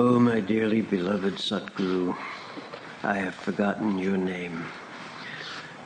Oh, 0.00 0.20
my 0.20 0.38
dearly 0.38 0.80
beloved 0.80 1.38
Satguru, 1.38 2.16
I 3.02 3.14
have 3.14 3.34
forgotten 3.34 3.98
your 3.98 4.16
name. 4.16 4.64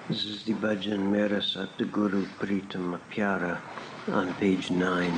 This 0.06 0.26
is 0.26 0.44
the 0.44 0.52
bhajan 0.52 1.10
Mera 1.10 1.40
Satguru 1.40 2.26
Pritam 2.38 3.00
Pyara 3.10 3.58
on 4.08 4.34
page 4.34 4.70
9. 4.70 5.14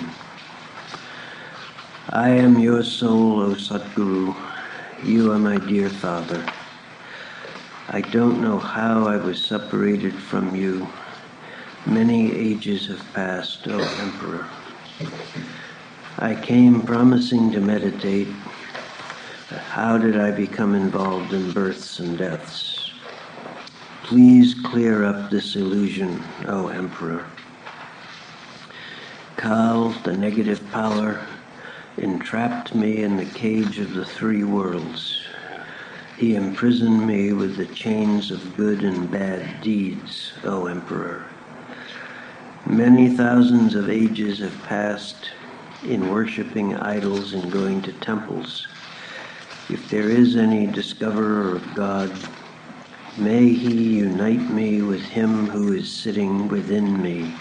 I 2.10 2.28
am 2.28 2.60
your 2.60 2.84
soul, 2.84 3.40
O 3.40 3.54
Satguru. 3.56 4.32
You 5.02 5.32
are 5.32 5.40
my 5.40 5.58
dear 5.58 5.90
father. 5.90 6.46
I 7.88 8.00
don't 8.00 8.40
know 8.40 8.60
how 8.60 9.08
I 9.08 9.16
was 9.16 9.44
separated 9.44 10.14
from 10.14 10.54
you. 10.54 10.86
Many 11.84 12.32
ages 12.32 12.86
have 12.86 13.04
passed, 13.12 13.66
O 13.66 13.80
Emperor. 14.06 14.46
I 16.20 16.36
came 16.36 16.80
promising 16.80 17.50
to 17.50 17.60
meditate. 17.60 18.28
How 19.74 19.98
did 19.98 20.16
I 20.16 20.30
become 20.30 20.76
involved 20.76 21.32
in 21.32 21.50
births 21.50 21.98
and 21.98 22.16
deaths? 22.16 22.92
Please 24.04 24.54
clear 24.54 25.02
up 25.02 25.32
this 25.32 25.56
illusion, 25.56 26.22
O 26.46 26.68
Emperor. 26.68 27.26
Kal, 29.36 29.88
the 30.04 30.16
negative 30.16 30.64
power, 30.70 31.26
entrapped 31.96 32.72
me 32.72 33.02
in 33.02 33.16
the 33.16 33.24
cage 33.24 33.80
of 33.80 33.94
the 33.94 34.04
three 34.04 34.44
worlds. 34.44 35.24
He 36.18 36.36
imprisoned 36.36 37.04
me 37.04 37.32
with 37.32 37.56
the 37.56 37.66
chains 37.66 38.30
of 38.30 38.56
good 38.56 38.84
and 38.84 39.10
bad 39.10 39.60
deeds, 39.60 40.34
O 40.44 40.66
Emperor. 40.66 41.24
Many 42.64 43.16
thousands 43.16 43.74
of 43.74 43.90
ages 43.90 44.38
have 44.38 44.62
passed 44.62 45.32
in 45.82 46.10
worshipping 46.10 46.76
idols 46.76 47.32
and 47.32 47.50
going 47.50 47.82
to 47.82 47.92
temples. 47.94 48.68
If 49.70 49.88
there 49.88 50.10
is 50.10 50.36
any 50.36 50.66
discoverer 50.66 51.56
of 51.56 51.74
God, 51.74 52.12
may 53.16 53.48
he 53.48 53.94
unite 53.96 54.50
me 54.50 54.82
with 54.82 55.00
him 55.00 55.48
who 55.48 55.72
is 55.72 55.90
sitting 55.90 56.48
within 56.48 57.00
me, 57.00 57.34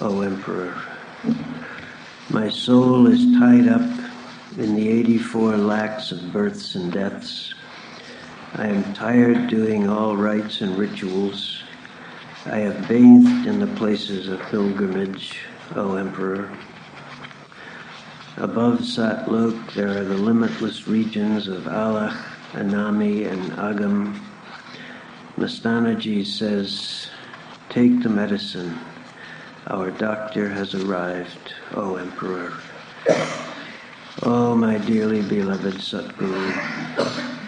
O 0.00 0.22
Emperor. 0.22 0.74
My 2.30 2.48
soul 2.48 3.06
is 3.08 3.20
tied 3.38 3.68
up 3.68 3.82
in 4.58 4.74
the 4.74 4.88
84 4.88 5.58
lakhs 5.58 6.12
of 6.12 6.32
births 6.32 6.76
and 6.76 6.90
deaths. 6.90 7.52
I 8.54 8.68
am 8.68 8.94
tired 8.94 9.48
doing 9.48 9.86
all 9.86 10.16
rites 10.16 10.62
and 10.62 10.78
rituals. 10.78 11.62
I 12.46 12.56
have 12.58 12.88
bathed 12.88 13.46
in 13.46 13.60
the 13.60 13.74
places 13.76 14.28
of 14.28 14.40
pilgrimage, 14.50 15.40
O 15.76 15.96
Emperor. 15.96 16.50
Above 18.36 18.80
Satlok, 18.80 19.74
there 19.74 19.96
are 19.96 20.02
the 20.02 20.16
limitless 20.16 20.88
regions 20.88 21.46
of 21.46 21.62
Alakh, 21.64 22.16
Anami, 22.50 23.30
and 23.30 23.52
Agam. 23.52 24.18
Mastanaji 25.36 26.26
says, 26.26 27.10
Take 27.68 28.02
the 28.02 28.08
medicine. 28.08 28.76
Our 29.68 29.92
doctor 29.92 30.48
has 30.48 30.74
arrived, 30.74 31.54
O 31.76 31.94
Emperor. 31.94 32.52
Oh, 34.24 34.56
my 34.56 34.78
dearly 34.78 35.22
beloved 35.22 35.74
Satguru, 35.74 36.50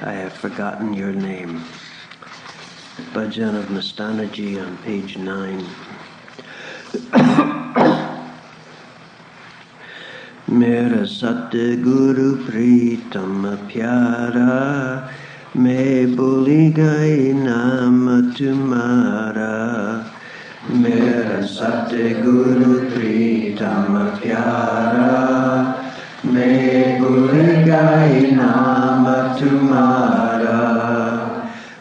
I 0.03 0.13
have 0.13 0.35
forgotten 0.35 0.95
your 0.95 1.13
name. 1.13 1.65
Bhajan 3.13 3.57
of 3.59 3.67
Mastanaji 3.67 4.65
on 4.65 4.79
page 4.79 5.17
9. 5.17 5.67
मेरा 10.51 11.05
सतगुरु 11.05 12.33
प्रीतम 12.33 13.45
प्यारा, 13.45 15.09
मैं 15.57 16.17
भूली 16.17 16.71
गई 16.71 17.33
नाम 17.33 18.21
तुम्हारा 18.31 19.51
मेरा। 20.71 21.41
सतगुरु 21.41 22.79
प्रीतम 22.79 23.99
प्यारा, 24.23 25.11
मैं 26.27 27.03
भूल 27.03 27.33
गई 27.41 28.31
नाम 28.31 29.05
तुम्हारा 29.41 30.37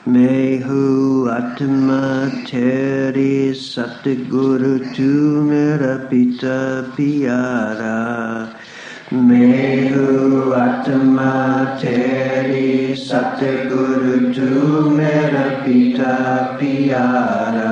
मैं 0.08 0.64
हूँ 0.64 1.30
आत्मा 1.30 2.28
तेरी 2.28 3.54
सतगुरु, 3.54 4.78
तू 4.78 5.42
मेरा 5.42 5.96
पिता 5.96 6.82
प्यारा। 6.82 7.96
मैं 9.14 9.92
आत्मा 10.54 11.64
तेरी 11.64 12.96
सतगुरु 12.96 14.34
तू 14.34 14.90
मेरा 14.90 15.42
पिता 15.42 16.36
प्यारा। 16.60 17.72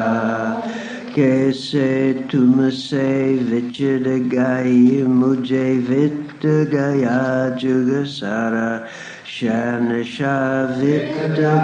कैसे 1.16 2.14
तुमसे 2.32 3.34
विचर 3.34 4.04
गई, 4.08 5.04
मुझे 5.04 5.86
वित 5.90 6.46
गया 6.46 7.50
जुग 7.50 8.06
सारा। 8.06 8.86
शान 9.26 10.04
शाह 10.04 10.82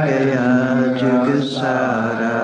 गया 0.06 0.76
जुग 0.82 1.42
सारा। 1.44 2.40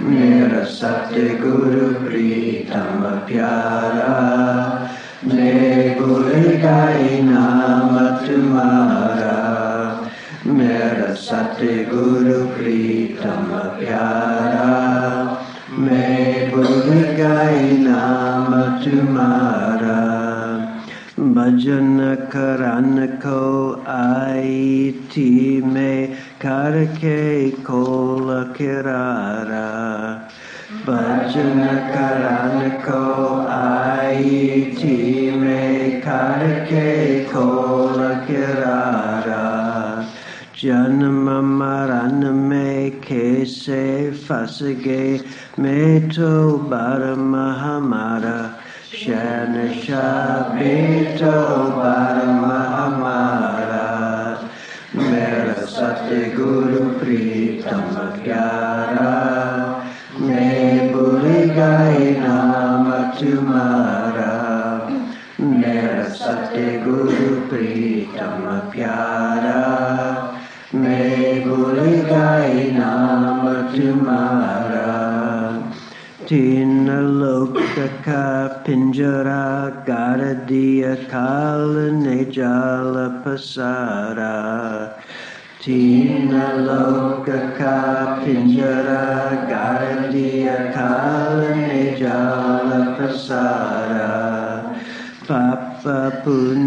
मेरा 0.00 0.64
सतगुरु 0.64 2.08
प्रीतम 2.08 3.02
प्यारा। 3.02 4.16
मैं 5.24 5.98
भूल 5.98 6.28
गई 6.62 7.20
नाम 7.22 7.96
तुम्हारा 8.26 9.34
मेरा 10.46 11.12
सतगुरु 11.14 12.38
प्रीतम 12.46 13.50
प्यारा 13.78 14.70
मैं 15.78 16.50
भूल 16.52 16.88
गई 17.18 17.76
नाम 17.78 18.54
तुम्हारा 18.84 19.98
भजन 21.34 22.16
करन 22.32 23.06
को 23.26 23.42
आई 23.90 24.90
थी 25.12 25.60
मैं 25.66 26.06
करके 26.40 27.50
खोल 27.62 28.32
किरारा 28.56 29.68
भजन 30.86 31.58
करन 31.92 32.68
को 32.84 33.00
आई 33.50 34.60
थी 34.76 35.30
मैं 35.36 36.00
करके 36.00 37.24
खोल 37.24 37.98
किरारा 38.26 39.42
जन्म 40.62 41.28
मरण 41.58 42.30
में 42.32 42.90
कैसे 43.00 43.84
फंस 44.22 44.58
गए 44.86 45.20
मैं 45.58 46.08
तो 46.08 46.32
बरम 46.72 47.36
हमारा 47.58 48.38
शैन 48.94 49.54
शाह 49.82 50.54
बेटो 50.54 51.36
बरम 51.76 52.44
हमारा 52.74 53.86
मेरा 54.96 55.64
सतगुरु 55.66 56.84
प्रीतम 56.98 57.96
प्यारा 58.22 59.49
भूल 61.60 62.16
नाम 62.20 62.90
तुम्हारा। 62.90 64.30
मेरा 65.40 66.02
सतगुरु 66.02 67.40
प्रीतम 67.48 68.70
प्यारा। 68.70 69.60
मैं 70.74 71.48
भूल 71.48 71.80
गई 71.80 72.70
नाम 72.70 73.52
तुम्हारा। 73.54 74.90
तीन 76.28 76.90
लोक 76.90 77.78
का 77.78 78.46
पिंजरा 78.66 79.68
गाड़ 79.68 80.26
दिया 80.26 80.94
काल 80.94 81.76
ने 81.78 82.24
जाल 82.24 83.22
पसारा। 83.24 84.34
तीन 85.65 86.31
लोक 86.61 87.29
का 87.29 87.77
पिंजरा 88.25 89.03
गाड़ 89.49 90.11
दिया 90.11 90.55
काल 90.55 91.41
ने 91.57 91.83
जाल 91.99 92.71
पसारा 92.97 94.11
पाप 95.29 95.83
पुण्य 96.25 96.65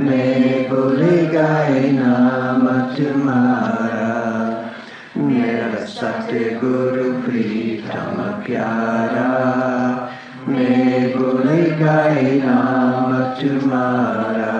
मैं 0.00 0.68
भूल 0.68 1.00
गए 1.32 1.90
नाम 1.92 2.66
तुम्हारा 2.96 4.10
मेरा 5.16 5.84
सतगुरु 5.84 7.06
प्रीतम 7.22 8.20
प्यारा। 8.46 9.30
मैं 10.48 11.16
भूल 11.16 11.48
गए 11.80 12.40
नाम 12.44 13.12
तुम्हारा 13.40 14.54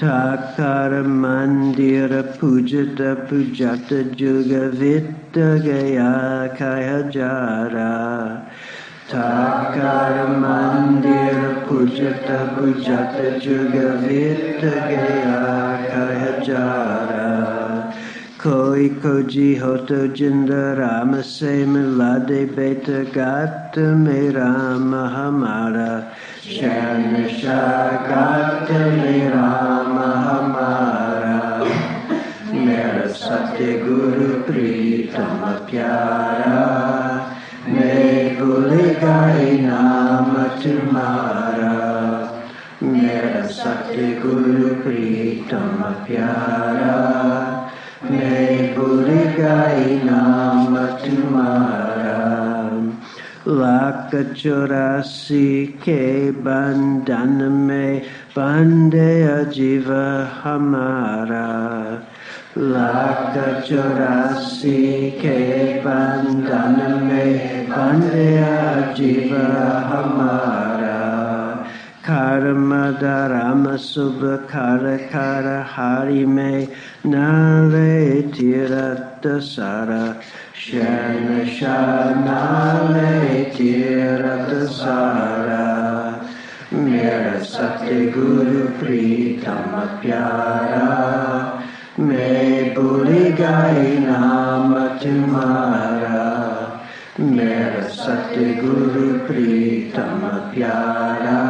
ठाकर 0.00 1.02
मंदिर 1.06 2.20
पूजत 2.40 2.96
पूजत 3.00 3.92
जुग 4.18 4.52
वित 4.80 5.38
गया 5.38 6.12
खया 6.56 7.00
जा 7.10 7.34
रहा 7.72 8.50
मंदिर 10.41 11.37
पूजत 11.69 12.27
पूजत 12.55 13.15
जुग 13.43 13.75
वित्त 14.03 14.63
गया 14.63 15.39
कह 15.85 16.23
जारा 16.43 17.27
कोई 18.43 18.87
खोजी 19.01 19.55
हो 19.55 19.75
तो 19.89 19.95
जिंद 20.15 20.51
राम 20.79 21.19
से 21.21 21.53
मिला 21.65 22.11
दे 22.27 22.43
बेट 22.45 22.89
गात 23.15 23.77
में 23.77 24.29
राम 24.31 24.95
हमारा 25.15 25.89
शरण 26.45 27.15
गात 28.09 28.71
में 28.71 29.29
राम 29.29 29.97
हमारा 30.27 31.37
मेरा 32.53 33.07
सत्य 33.13 33.73
भूल 38.44 38.72
गाय 39.02 39.50
नाम 39.58 40.32
तुम्हारा 40.62 41.70
मेरा 42.82 43.46
सत्य 43.48 44.08
गुरु 44.22 44.68
प्रीतम 44.82 45.80
प्यारा 46.06 46.96
मैं 48.10 48.74
भूल 48.74 49.04
गई 49.38 49.96
नाम 50.04 50.76
तुम्हारा 51.04 52.18
लाख 53.54 54.14
चौरासी 54.34 55.48
के 55.82 56.30
बंधन 56.42 57.48
में 57.52 58.00
बंदे 58.36 59.10
अजीव 59.28 59.92
हमारा 60.42 61.48
लाख 62.58 63.62
चौरासी 63.68 65.10
के 65.10 65.64
बंधन 65.78 67.00
में 67.04 67.66
बंदे 67.66 68.38
अजीव 68.38 69.36
हमारा। 69.66 70.94
कर्मदरम 72.10 73.76
शुभ 73.76 74.46
खर 74.50 75.08
खर 75.12 75.66
हरि 75.76 76.26
में 76.26 76.68
नाले 77.06 78.22
तीरथ 78.22 79.40
सारा। 79.40 80.20
शन 80.54 81.42
नाले 82.26 83.44
तीरथ 83.44 84.66
सारा। 84.66 85.64
मेरा 86.72 87.38
सत्य 87.38 88.12
गुरु 88.16 88.84
प्रीतम 88.84 89.80
प्यारा। 90.02 91.00
मैं 92.00 92.74
भूल 92.74 93.08
गई 93.08 93.98
नाम 93.98 94.74
तुम्हारा। 94.74 96.24
मेरा 97.20 97.88
सत्य 97.88 98.60
गुरु 98.64 99.26
प्रीतम 99.26 100.20
प्यारा। 100.54 101.40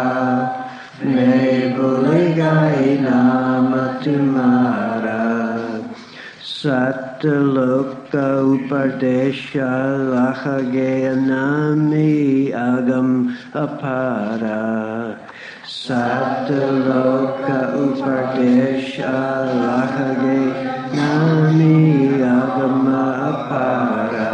मैं 1.05 1.77
भूल 1.77 2.13
गई 2.17 2.99
नाम 2.99 3.75
तुम्हारा। 3.77 5.25
सतलोक 6.43 8.07
का 8.17 8.41
उपदेश 8.41 9.53
लाख 9.57 10.45
गया 10.49 11.15
नामी 11.15 12.51
आगम 12.51 13.29
अपारा। 13.57 14.65
सतलोक 15.73 17.39
का 17.41 17.61
उपदेश 17.83 18.99
लाख 19.01 19.95
गए 20.19 20.43
नामी 20.97 22.23
आगम 22.25 22.87
अपारा 22.89 24.33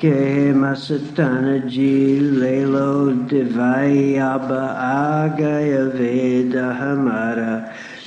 के 0.00 0.18
मस्तान 0.54 1.46
जी 1.68 1.94
ले 2.40 2.58
लो 2.64 2.90
दिवाई 3.30 4.14
अब 4.24 4.52
आ 4.52 5.26
गया 5.38 5.82
वेद 5.94 6.56
हमारा 6.80 7.54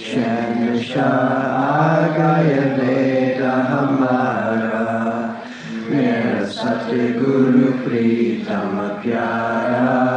शहन 0.01 0.79
शाह 0.91 1.47
आ 1.63 2.07
गया 2.17 2.61
वेद 2.77 3.41
हमारा 3.71 4.85
मेरा 5.89 6.45
सत्य 6.59 7.07
गुरु 7.19 7.71
प्रीतम 7.83 8.77
प्यारा 9.03 10.10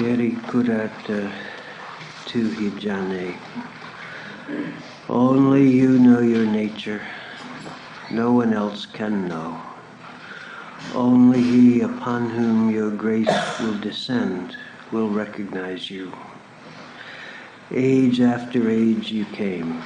Teri 0.00 0.34
kurata 0.48 1.26
uh, 1.26 1.32
tu 2.24 2.48
hijane. 2.52 3.36
Only 5.10 5.68
you 5.68 5.98
know 5.98 6.20
your 6.20 6.46
nature. 6.46 7.02
No 8.10 8.32
one 8.32 8.54
else 8.54 8.86
can 8.86 9.28
know. 9.28 9.60
Only 10.94 11.42
he 11.42 11.80
upon 11.82 12.30
whom 12.30 12.70
your 12.70 12.90
grace 12.90 13.60
will 13.60 13.78
descend 13.80 14.56
will 14.90 15.10
recognize 15.10 15.90
you. 15.90 16.10
Age 17.70 18.22
after 18.22 18.70
age 18.70 19.12
you 19.12 19.26
came. 19.26 19.82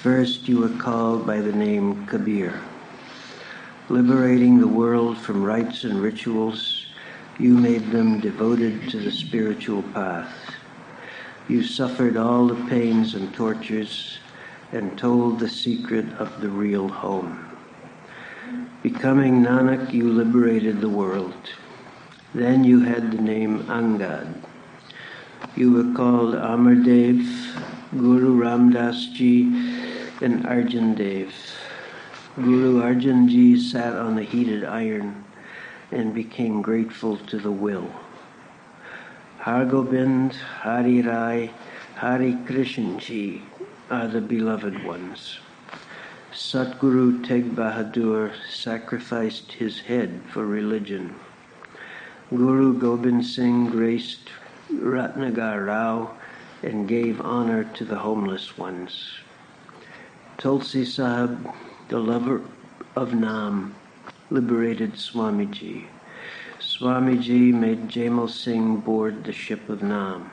First 0.00 0.48
you 0.48 0.60
were 0.60 0.78
called 0.78 1.26
by 1.26 1.42
the 1.42 1.52
name 1.52 2.06
Kabir. 2.06 2.58
Liberating 3.90 4.60
the 4.60 4.74
world 4.80 5.18
from 5.18 5.42
rites 5.42 5.84
and 5.84 6.00
rituals, 6.00 6.83
you 7.38 7.56
made 7.56 7.90
them 7.90 8.20
devoted 8.20 8.88
to 8.90 9.00
the 9.00 9.10
spiritual 9.10 9.82
path. 9.94 10.32
You 11.48 11.64
suffered 11.64 12.16
all 12.16 12.46
the 12.46 12.68
pains 12.68 13.14
and 13.14 13.34
tortures 13.34 14.18
and 14.70 14.96
told 14.96 15.38
the 15.38 15.48
secret 15.48 16.06
of 16.18 16.40
the 16.40 16.48
real 16.48 16.88
home. 16.88 17.50
Becoming 18.82 19.42
Nanak, 19.42 19.92
you 19.92 20.12
liberated 20.12 20.80
the 20.80 20.88
world. 20.88 21.34
Then 22.34 22.62
you 22.62 22.80
had 22.80 23.10
the 23.10 23.20
name 23.20 23.64
Angad. 23.64 24.42
You 25.56 25.72
were 25.72 25.94
called 25.94 26.34
Amardev, 26.34 27.20
Guru 27.98 28.40
Ramdas 28.40 29.12
Ji, 29.12 29.44
and 30.22 30.44
Arjan 30.44 30.96
Dev. 30.96 31.32
Guru 32.36 32.80
Arjan 32.80 33.28
Ji 33.28 33.58
sat 33.58 33.94
on 33.94 34.14
the 34.14 34.22
heated 34.22 34.64
iron 34.64 35.23
and 35.94 36.12
became 36.12 36.60
grateful 36.60 37.16
to 37.16 37.38
the 37.38 37.50
will. 37.50 37.88
Har 39.38 39.64
Gobind, 39.64 40.34
Hari 40.34 41.02
Rai, 41.02 41.50
Hari 41.96 42.32
Krishanji 42.46 43.42
are 43.90 44.08
the 44.08 44.20
beloved 44.20 44.84
ones. 44.84 45.38
Satguru 46.32 47.24
Teg 47.24 47.54
Bahadur 47.54 48.32
sacrificed 48.50 49.52
his 49.52 49.80
head 49.80 50.20
for 50.32 50.44
religion. 50.44 51.14
Guru 52.30 52.76
Gobind 52.78 53.24
Singh 53.24 53.66
graced 53.66 54.30
Ratnagar 54.72 55.66
Rao 55.66 56.10
and 56.62 56.88
gave 56.88 57.20
honor 57.20 57.64
to 57.74 57.84
the 57.84 57.98
homeless 57.98 58.58
ones. 58.58 59.18
Tulsi 60.38 60.84
Sahib, 60.84 61.48
the 61.88 61.98
lover 61.98 62.40
of 62.96 63.14
Nam, 63.14 63.74
liberated 64.30 64.94
Swamiji. 64.94 65.84
Swamiji 66.58 67.52
made 67.52 67.88
Jaimal 67.88 68.30
Singh 68.30 68.78
board 68.78 69.24
the 69.24 69.32
ship 69.32 69.68
of 69.68 69.82
Nam. 69.82 70.30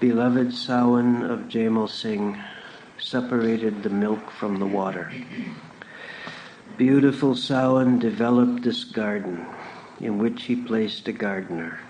Beloved 0.00 0.48
Sawan 0.48 1.28
of 1.28 1.48
Jaimal 1.48 1.88
Singh 1.88 2.38
separated 2.98 3.82
the 3.82 3.90
milk 3.90 4.30
from 4.30 4.58
the 4.58 4.66
water. 4.66 5.12
Beautiful 6.78 7.34
Sawan 7.34 7.98
developed 7.98 8.62
this 8.62 8.84
garden, 8.84 9.44
in 10.00 10.18
which 10.18 10.44
he 10.44 10.56
placed 10.56 11.08
a 11.08 11.12
gardener. 11.12 11.80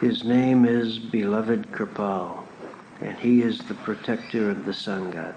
His 0.00 0.24
name 0.24 0.64
is 0.64 0.98
Beloved 0.98 1.72
Kripal, 1.72 2.44
and 3.00 3.16
he 3.18 3.42
is 3.42 3.60
the 3.60 3.74
protector 3.74 4.50
of 4.50 4.64
the 4.64 4.72
Sangat. 4.72 5.34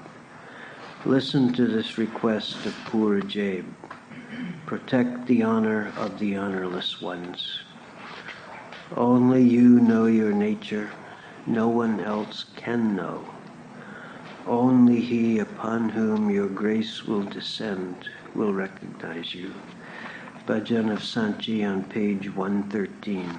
Listen 1.05 1.53
to 1.53 1.65
this 1.65 1.97
request 1.97 2.65
of 2.65 2.75
poor 2.85 3.21
Ajaib 3.21 3.65
protect 4.71 5.25
the 5.25 5.43
honor 5.43 5.91
of 5.97 6.17
the 6.17 6.37
honorless 6.37 7.01
ones. 7.01 7.59
Only 8.95 9.43
you 9.43 9.81
know 9.81 10.05
your 10.05 10.31
nature, 10.31 10.89
no 11.45 11.67
one 11.67 11.99
else 11.99 12.45
can 12.55 12.95
know. 12.95 13.21
Only 14.47 15.01
he 15.01 15.39
upon 15.39 15.89
whom 15.89 16.29
your 16.29 16.47
grace 16.47 17.03
will 17.03 17.23
descend 17.23 18.07
will 18.33 18.53
recognize 18.53 19.35
you. 19.35 19.53
Bhajan 20.47 20.89
of 20.89 20.99
Sanchi 20.99 21.69
on 21.69 21.83
page 21.83 22.33
113. 22.33 23.29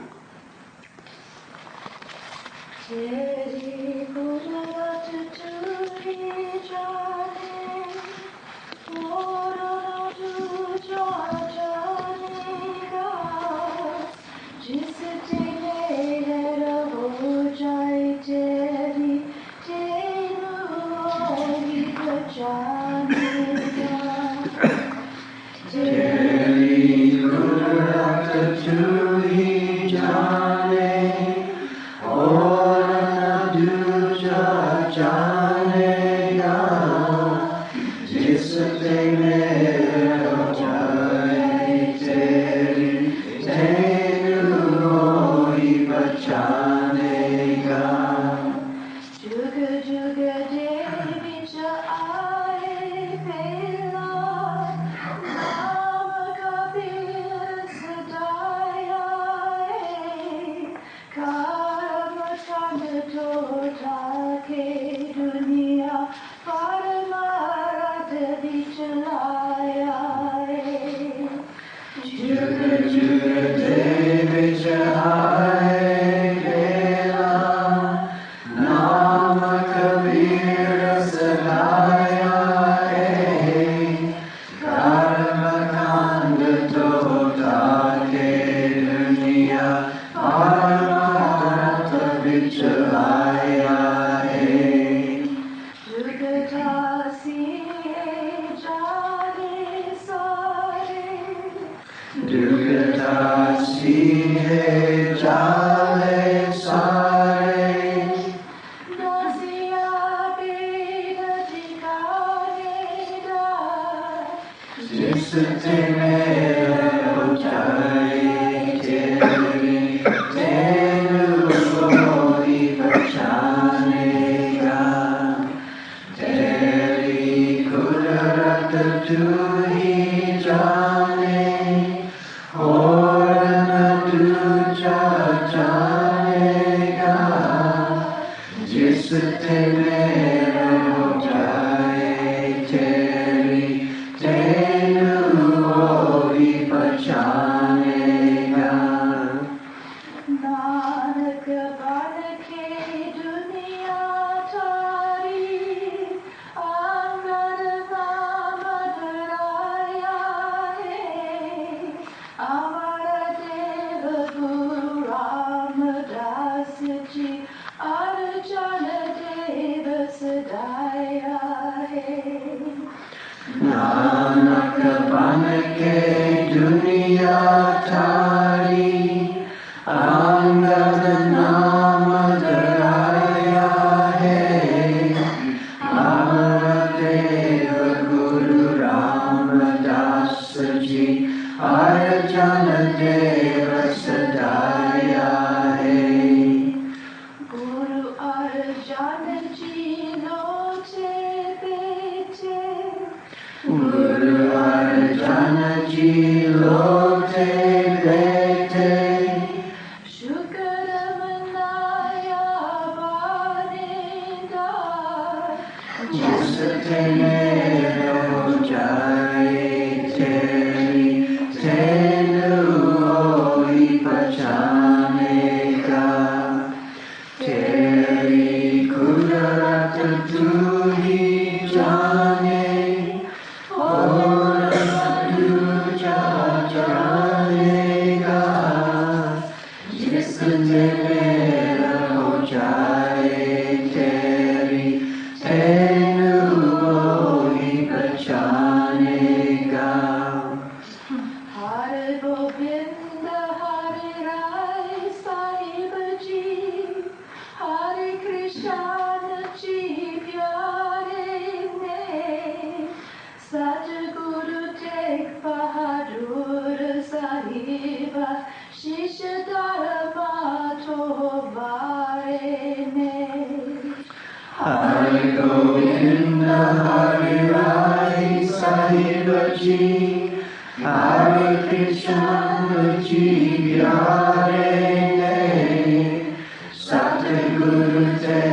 Satguru 286.93 288.52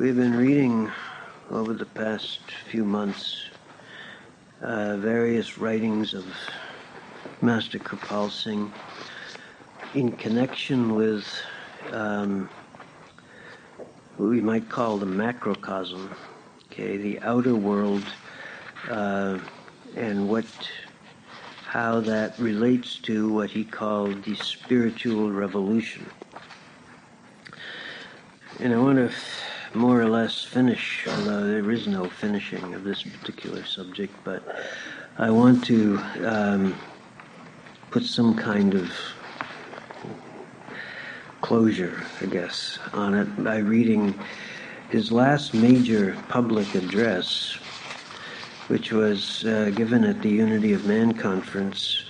We've 0.00 0.16
been 0.16 0.34
reading 0.34 0.90
over 1.50 1.74
the 1.74 1.84
past 1.84 2.40
few 2.70 2.86
months 2.86 3.50
uh, 4.62 4.96
various 4.96 5.58
writings 5.58 6.14
of 6.14 6.24
Master 7.42 7.78
Kripal 7.78 8.30
Singh 8.30 8.72
in 9.92 10.12
connection 10.12 10.94
with 10.94 11.26
um, 11.92 12.48
what 14.16 14.30
we 14.30 14.40
might 14.40 14.70
call 14.70 14.96
the 14.96 15.04
macrocosm, 15.04 16.16
okay, 16.72 16.96
the 16.96 17.20
outer 17.20 17.54
world, 17.54 18.06
uh, 18.88 19.38
and 19.96 20.30
what, 20.30 20.46
how 21.66 22.00
that 22.00 22.38
relates 22.38 22.96
to 23.00 23.30
what 23.30 23.50
he 23.50 23.64
called 23.64 24.24
the 24.24 24.34
spiritual 24.36 25.30
revolution. 25.30 26.08
And 28.60 28.72
I 28.72 28.78
want 28.78 28.96
to 28.96 29.14
more 29.74 30.00
or 30.00 30.08
less 30.08 30.42
finish, 30.42 31.06
although 31.08 31.46
there 31.46 31.70
is 31.70 31.86
no 31.86 32.08
finishing 32.08 32.74
of 32.74 32.82
this 32.84 33.02
particular 33.02 33.64
subject, 33.64 34.12
but 34.24 34.42
I 35.18 35.30
want 35.30 35.64
to 35.66 36.00
um, 36.24 36.74
put 37.90 38.04
some 38.04 38.34
kind 38.34 38.74
of 38.74 38.92
closure, 41.40 42.02
I 42.20 42.26
guess, 42.26 42.78
on 42.92 43.14
it 43.14 43.42
by 43.44 43.58
reading 43.58 44.18
his 44.88 45.12
last 45.12 45.54
major 45.54 46.16
public 46.28 46.74
address, 46.74 47.54
which 48.68 48.92
was 48.92 49.44
uh, 49.44 49.70
given 49.74 50.04
at 50.04 50.20
the 50.20 50.30
Unity 50.30 50.72
of 50.72 50.84
Man 50.86 51.12
conference 51.12 52.04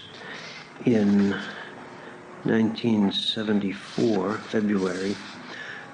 in 0.87 1.31
1974, 2.45 4.39
February, 4.39 5.15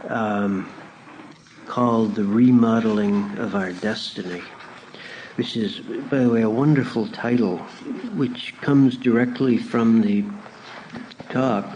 um, 0.09 0.71
called 1.67 2.15
The 2.15 2.25
Remodeling 2.25 3.39
of 3.39 3.55
Our 3.55 3.73
Destiny, 3.73 4.43
which 5.37 5.57
is, 5.57 5.81
by 6.11 6.19
the 6.19 6.31
way, 6.31 6.43
a 6.43 6.51
wonderful 6.51 7.09
title, 7.09 7.59
which 8.15 8.55
comes 8.61 8.97
directly 8.97 9.59
from 9.59 10.03
the 10.03 10.25
talk 11.31 11.67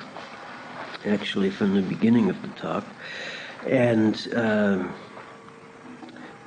actually 1.06 1.50
from 1.50 1.74
the 1.74 1.82
beginning 1.82 2.28
of 2.28 2.40
the 2.42 2.48
talk, 2.60 2.84
and 3.66 4.28
uh, 4.34 4.84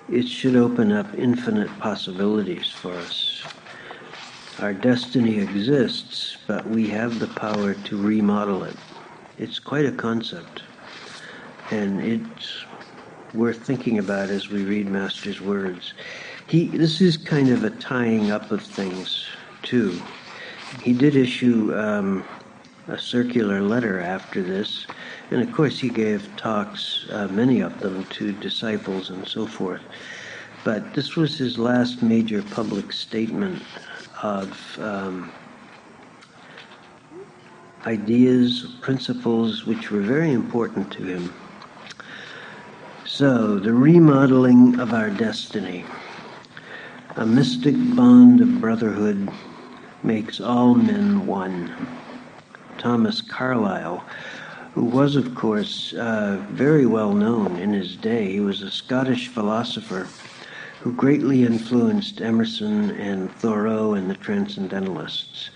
it 0.10 0.28
should 0.28 0.56
open 0.56 0.92
up 0.92 1.08
infinite 1.16 1.70
possibilities 1.80 2.70
for 2.70 2.92
us. 2.94 3.44
Our 4.60 4.74
destiny 4.74 5.40
exists, 5.40 6.38
but 6.48 6.68
we 6.68 6.88
have 6.90 7.20
the 7.20 7.28
power 7.28 7.74
to 7.74 7.98
remodel 7.98 8.64
it. 8.64 8.76
It's 9.40 9.60
quite 9.60 9.86
a 9.86 9.92
concept, 9.92 10.62
and 11.72 12.00
it's 12.02 12.66
worth 13.34 13.66
thinking 13.66 14.00
about 14.00 14.30
as 14.30 14.50
we 14.50 14.64
read 14.64 14.88
Master's 14.88 15.42
words. 15.42 15.94
He, 16.48 16.68
this 16.68 17.02
is 17.02 17.18
kind 17.18 17.50
of 17.50 17.64
a 17.64 17.70
tying 17.70 18.32
up 18.32 18.52
of 18.52 18.62
things, 18.62 19.26
too. 19.62 20.00
He 20.82 20.94
did 20.94 21.16
issue 21.16 21.74
um, 21.76 22.24
a 22.88 22.98
circular 22.98 23.62
letter 23.62 24.00
after 24.00 24.42
this. 24.42 24.86
And 25.32 25.42
of 25.42 25.52
course, 25.54 25.80
he 25.80 25.90
gave 25.90 26.36
talks, 26.36 27.08
uh, 27.12 27.28
many 27.30 27.62
of 27.62 27.80
them, 27.80 28.06
to 28.06 28.34
disciples 28.34 29.10
and 29.10 29.28
so 29.28 29.48
forth. 29.48 29.82
But 30.64 30.94
this 30.94 31.16
was 31.16 31.38
his 31.38 31.58
last 31.58 32.02
major 32.02 32.42
public 32.44 32.92
statement 32.92 33.62
of 34.22 34.80
um, 34.80 35.32
ideas, 37.86 38.78
principles 38.82 39.66
which 39.66 39.92
were 39.92 40.02
very 40.02 40.32
important 40.32 40.92
to 40.94 41.04
him. 41.04 41.34
So, 43.16 43.60
the 43.60 43.74
remodeling 43.74 44.80
of 44.80 44.92
our 44.92 45.12
destiny. 45.12 45.86
A 47.16 47.24
mystic 47.28 47.76
bond 47.96 48.42
of 48.42 48.60
brotherhood 48.60 49.30
makes 50.02 50.42
all 50.42 50.74
men 50.74 51.28
one. 51.28 52.00
Thomas 52.80 53.22
Carlyle, 53.22 54.04
who 54.74 54.86
was, 54.86 55.16
of 55.16 55.36
course, 55.36 55.94
uh, 55.94 56.44
very 56.50 56.88
well 56.88 57.14
known 57.14 57.56
in 57.58 57.72
his 57.72 57.96
day. 57.96 58.32
He 58.32 58.40
was 58.40 58.64
a 58.64 58.72
Scottish 58.72 59.28
philosopher 59.28 60.08
who 60.80 60.92
greatly 60.94 61.44
influenced 61.44 62.20
Emerson 62.20 62.90
and 63.00 63.32
Thoreau 63.36 63.94
and 63.94 64.10
the 64.10 64.16
Transcendentalists. 64.16 65.52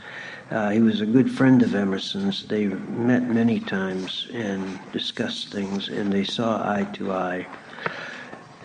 Uh, 0.50 0.70
he 0.70 0.80
was 0.80 1.02
a 1.02 1.06
good 1.06 1.30
friend 1.30 1.62
of 1.62 1.76
Emerson's. 1.76 2.48
They 2.48 2.68
met 2.68 3.24
many 3.24 3.60
times 3.60 4.28
and 4.34 4.80
discussed 4.94 5.52
things, 5.52 5.90
and 5.90 6.12
they 6.12 6.24
saw 6.24 6.64
eye 6.64 6.86
to 6.94 7.12
eye. 7.12 7.48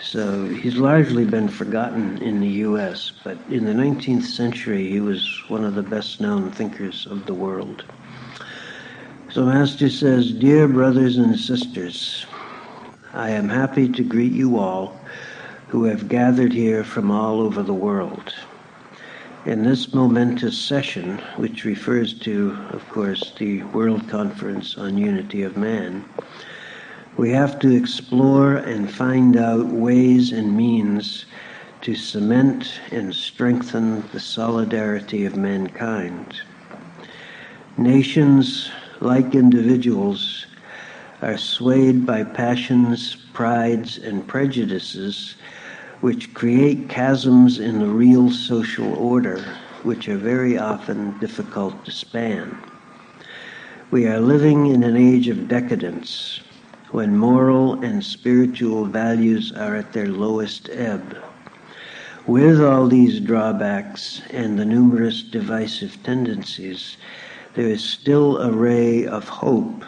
So 0.00 0.46
he's 0.46 0.76
largely 0.76 1.24
been 1.24 1.48
forgotten 1.48 2.22
in 2.22 2.40
the 2.40 2.48
U.S., 2.66 3.12
but 3.24 3.36
in 3.48 3.64
the 3.64 3.72
19th 3.72 4.24
century, 4.24 4.88
he 4.88 5.00
was 5.00 5.42
one 5.48 5.64
of 5.64 5.74
the 5.74 5.82
best 5.82 6.20
known 6.20 6.52
thinkers 6.52 7.06
of 7.06 7.26
the 7.26 7.34
world. 7.34 7.84
So, 9.30 9.46
Master 9.46 9.88
says, 9.88 10.32
Dear 10.32 10.68
brothers 10.68 11.16
and 11.16 11.38
sisters, 11.38 12.26
I 13.12 13.30
am 13.30 13.48
happy 13.48 13.88
to 13.88 14.04
greet 14.04 14.32
you 14.32 14.58
all 14.58 15.00
who 15.68 15.84
have 15.84 16.08
gathered 16.08 16.52
here 16.52 16.84
from 16.84 17.10
all 17.10 17.40
over 17.40 17.62
the 17.62 17.74
world. 17.74 18.34
In 19.44 19.64
this 19.64 19.92
momentous 19.92 20.56
session, 20.56 21.18
which 21.36 21.64
refers 21.64 22.14
to, 22.20 22.56
of 22.70 22.88
course, 22.88 23.32
the 23.36 23.64
World 23.64 24.08
Conference 24.08 24.78
on 24.78 24.96
Unity 24.96 25.42
of 25.42 25.56
Man, 25.56 26.04
we 27.16 27.30
have 27.30 27.58
to 27.58 27.74
explore 27.74 28.54
and 28.54 28.88
find 28.88 29.36
out 29.36 29.66
ways 29.66 30.30
and 30.30 30.56
means 30.56 31.24
to 31.80 31.96
cement 31.96 32.72
and 32.92 33.12
strengthen 33.12 34.04
the 34.12 34.20
solidarity 34.20 35.24
of 35.24 35.34
mankind. 35.34 36.40
Nations, 37.76 38.70
like 39.00 39.34
individuals, 39.34 40.46
are 41.20 41.36
swayed 41.36 42.06
by 42.06 42.22
passions, 42.22 43.16
prides, 43.32 43.98
and 43.98 44.24
prejudices 44.28 45.34
which 46.02 46.34
create 46.34 46.90
chasms 46.90 47.60
in 47.60 47.78
the 47.78 47.86
real 47.86 48.28
social 48.28 48.92
order, 48.94 49.38
which 49.84 50.08
are 50.08 50.16
very 50.16 50.58
often 50.58 51.16
difficult 51.20 51.84
to 51.84 51.92
span. 51.92 52.58
We 53.92 54.08
are 54.08 54.18
living 54.18 54.66
in 54.66 54.82
an 54.82 54.96
age 54.96 55.28
of 55.28 55.46
decadence 55.46 56.40
when 56.90 57.16
moral 57.16 57.80
and 57.84 58.04
spiritual 58.04 58.84
values 58.84 59.52
are 59.52 59.76
at 59.76 59.92
their 59.92 60.08
lowest 60.08 60.68
ebb. 60.70 61.16
With 62.26 62.60
all 62.60 62.88
these 62.88 63.20
drawbacks 63.20 64.22
and 64.30 64.58
the 64.58 64.64
numerous 64.64 65.22
divisive 65.22 66.02
tendencies, 66.02 66.96
there 67.54 67.68
is 67.68 67.82
still 67.84 68.38
a 68.38 68.50
ray 68.50 69.06
of 69.06 69.28
hope, 69.28 69.84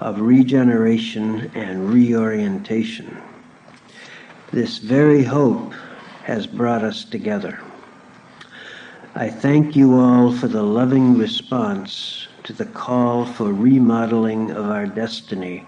of 0.00 0.20
regeneration 0.20 1.52
and 1.54 1.88
reorientation. 1.88 3.22
This 4.52 4.78
very 4.78 5.24
hope 5.24 5.74
has 6.22 6.46
brought 6.46 6.84
us 6.84 7.02
together. 7.02 7.60
I 9.16 9.28
thank 9.28 9.74
you 9.74 9.98
all 9.98 10.32
for 10.32 10.46
the 10.46 10.62
loving 10.62 11.18
response 11.18 12.28
to 12.44 12.52
the 12.52 12.64
call 12.64 13.26
for 13.26 13.52
remodeling 13.52 14.52
of 14.52 14.70
our 14.70 14.86
destiny 14.86 15.66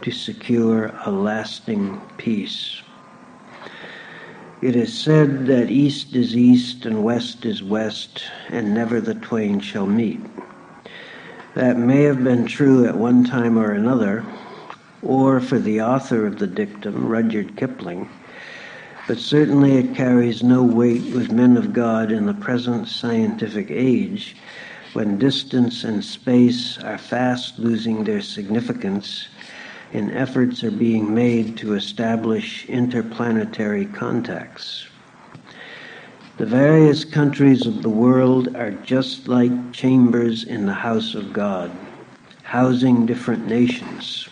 to 0.00 0.10
secure 0.10 0.90
a 1.04 1.10
lasting 1.10 2.00
peace. 2.16 2.80
It 4.62 4.74
is 4.74 4.98
said 4.98 5.46
that 5.46 5.70
east 5.70 6.16
is 6.16 6.34
east 6.34 6.86
and 6.86 7.04
west 7.04 7.44
is 7.44 7.62
west, 7.62 8.24
and 8.48 8.72
never 8.72 9.02
the 9.02 9.14
twain 9.14 9.60
shall 9.60 9.86
meet. 9.86 10.20
That 11.54 11.76
may 11.76 12.04
have 12.04 12.24
been 12.24 12.46
true 12.46 12.86
at 12.86 12.96
one 12.96 13.24
time 13.24 13.58
or 13.58 13.72
another, 13.72 14.24
or 15.04 15.40
for 15.40 15.58
the 15.58 15.80
author 15.80 16.26
of 16.26 16.38
the 16.38 16.46
dictum, 16.46 17.06
Rudyard 17.06 17.56
Kipling, 17.56 18.08
but 19.06 19.18
certainly 19.18 19.76
it 19.76 19.94
carries 19.94 20.42
no 20.42 20.62
weight 20.62 21.14
with 21.14 21.30
men 21.30 21.56
of 21.56 21.72
God 21.72 22.10
in 22.10 22.26
the 22.26 22.34
present 22.34 22.88
scientific 22.88 23.70
age 23.70 24.36
when 24.94 25.18
distance 25.18 25.84
and 25.84 26.04
space 26.04 26.78
are 26.78 26.96
fast 26.96 27.58
losing 27.58 28.04
their 28.04 28.22
significance 28.22 29.28
and 29.92 30.10
efforts 30.12 30.64
are 30.64 30.70
being 30.70 31.14
made 31.14 31.56
to 31.58 31.74
establish 31.74 32.64
interplanetary 32.66 33.86
contacts. 33.86 34.86
The 36.36 36.46
various 36.46 37.04
countries 37.04 37.66
of 37.66 37.82
the 37.82 37.90
world 37.90 38.56
are 38.56 38.72
just 38.72 39.28
like 39.28 39.72
chambers 39.72 40.42
in 40.42 40.66
the 40.66 40.74
house 40.74 41.14
of 41.14 41.32
God, 41.32 41.70
housing 42.42 43.06
different 43.06 43.46
nations, 43.46 44.28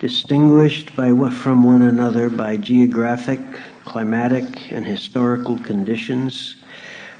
distinguished 0.00 0.94
by, 0.94 1.08
from 1.30 1.64
one 1.64 1.82
another 1.82 2.30
by 2.30 2.56
geographic, 2.56 3.40
climatic, 3.84 4.70
and 4.72 4.86
historical 4.86 5.58
conditions, 5.58 6.56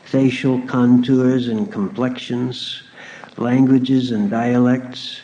facial 0.04 0.60
contours 0.62 1.48
and 1.48 1.72
complexions, 1.72 2.82
languages 3.36 4.10
and 4.10 4.30
dialects, 4.30 5.20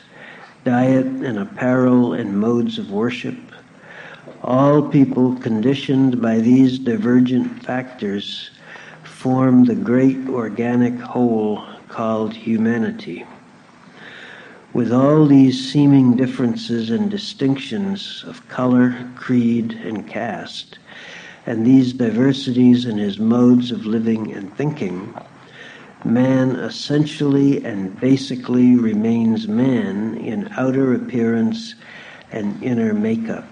diet 0.65 1.07
and 1.07 1.39
apparel 1.39 2.15
and 2.15 2.39
modes 2.39 2.79
of 2.79 2.91
worship, 2.91 3.37
All 4.43 4.83
people 4.83 5.37
conditioned 5.37 6.21
by 6.21 6.39
these 6.39 6.79
divergent 6.79 7.65
factors 7.65 8.51
form 9.03 9.65
the 9.65 9.75
great 9.75 10.29
organic 10.29 11.01
whole 11.01 11.65
called 11.89 12.35
humanity. 12.35 13.25
With 14.75 14.93
all 14.93 15.25
these 15.25 15.71
seeming 15.71 16.17
differences 16.17 16.91
and 16.91 17.09
distinctions 17.09 18.25
of 18.27 18.47
color, 18.49 19.09
creed, 19.15 19.73
and 19.85 20.05
caste, 20.05 20.81
and 21.47 21.65
these 21.65 21.93
diversities 21.93 22.85
in 22.85 22.99
his 22.99 23.21
modes 23.21 23.71
of 23.71 23.87
living 23.87 24.33
and 24.33 24.53
thinking, 24.57 25.15
man 26.05 26.57
essentially 26.57 27.65
and 27.65 27.99
basically 28.01 28.75
remains 28.75 29.47
man 29.47 30.17
in 30.17 30.49
outer 30.57 30.93
appearance 30.93 31.77
and 32.33 32.61
inner 32.61 32.93
makeup. 32.93 33.47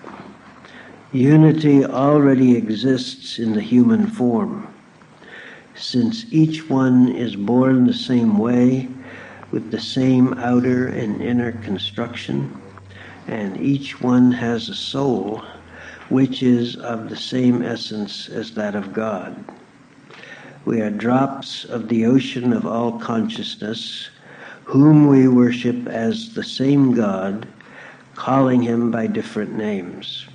Unity 1.13 1.85
already 1.85 2.57
exists 2.57 3.39
in 3.39 3.53
the 3.53 3.61
human 3.61 4.09
form. 4.09 4.67
Since 5.77 6.27
each 6.33 6.69
one 6.69 7.13
is 7.13 7.37
born 7.37 7.87
the 7.87 7.95
same 7.95 8.39
way, 8.39 8.89
with 9.53 9.71
the 9.71 9.81
same 9.81 10.33
outer 10.35 10.89
and 10.89 11.23
inner 11.23 11.53
construction, 11.53 12.61
and 13.29 13.61
each 13.61 14.01
one 14.01 14.33
has 14.33 14.69
a 14.69 14.75
soul 14.75 15.45
which 16.09 16.43
is 16.43 16.77
of 16.77 17.09
the 17.09 17.17
same 17.17 17.63
essence 17.63 18.29
as 18.29 18.53
that 18.55 18.75
of 18.75 18.93
God. 18.93 19.45
We 20.65 20.81
are 20.81 20.91
drops 20.91 21.65
of 21.65 21.89
the 21.89 22.07
ocean 22.07 22.53
of 22.53 22.67
all 22.67 22.99
consciousness, 22.99 24.11
whom 24.65 25.07
we 25.07 25.29
worship 25.29 25.87
as 25.87 26.35
the 26.35 26.45
same 26.45 26.95
God, 26.95 27.47
calling 28.15 28.63
him 28.63 28.91
by 28.91 29.07
different 29.07 29.55
names. 29.55 30.27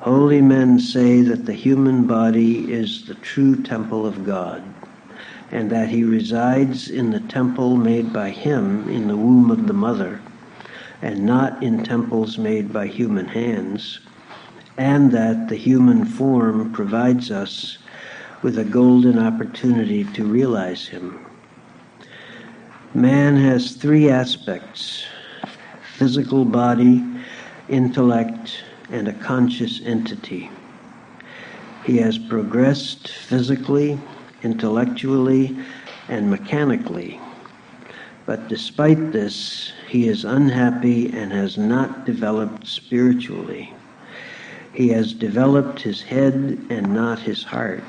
Holy 0.00 0.40
men 0.40 0.78
say 0.78 1.22
that 1.22 1.46
the 1.46 1.52
human 1.52 2.06
body 2.06 2.72
is 2.72 3.06
the 3.06 3.14
true 3.14 3.62
temple 3.62 4.04
of 4.04 4.24
God, 4.26 4.62
and 5.52 5.70
that 5.70 5.90
he 5.90 6.02
resides 6.02 6.88
in 6.88 7.10
the 7.10 7.20
temple 7.20 7.76
made 7.76 8.12
by 8.12 8.30
him 8.30 8.88
in 8.88 9.06
the 9.06 9.16
womb 9.16 9.50
of 9.50 9.66
the 9.66 9.72
mother, 9.74 10.20
and 11.02 11.24
not 11.24 11.62
in 11.62 11.84
temples 11.84 12.38
made 12.38 12.72
by 12.72 12.86
human 12.86 13.26
hands, 13.26 14.00
and 14.78 15.12
that 15.12 15.48
the 15.48 15.56
human 15.56 16.04
form 16.06 16.72
provides 16.72 17.30
us 17.30 17.76
with 18.40 18.58
a 18.58 18.64
golden 18.64 19.18
opportunity 19.18 20.04
to 20.04 20.24
realize 20.24 20.88
him. 20.88 21.24
Man 22.94 23.36
has 23.36 23.72
three 23.72 24.08
aspects 24.10 25.04
physical 25.96 26.44
body, 26.44 27.04
intellect, 27.68 28.64
and 28.90 29.06
a 29.06 29.12
conscious 29.12 29.80
entity. 29.84 30.50
He 31.84 31.98
has 31.98 32.18
progressed 32.18 33.08
physically, 33.08 34.00
intellectually, 34.42 35.56
and 36.08 36.30
mechanically. 36.30 37.20
But 38.26 38.48
despite 38.48 39.12
this, 39.12 39.72
he 39.88 40.08
is 40.08 40.24
unhappy 40.24 41.06
and 41.12 41.32
has 41.32 41.58
not 41.58 42.04
developed 42.04 42.66
spiritually. 42.66 43.74
He 44.72 44.88
has 44.88 45.12
developed 45.12 45.80
his 45.80 46.00
head 46.00 46.58
and 46.70 46.94
not 46.94 47.18
his 47.18 47.42
heart, 47.42 47.82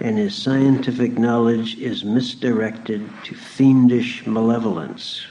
and 0.00 0.16
his 0.16 0.34
scientific 0.34 1.18
knowledge 1.18 1.76
is 1.78 2.04
misdirected 2.04 3.08
to 3.24 3.34
fiendish 3.34 4.26
malevolence. 4.26 5.26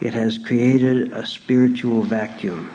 It 0.00 0.12
has 0.12 0.38
created 0.38 1.12
a 1.12 1.26
spiritual 1.26 2.02
vacuum. 2.02 2.70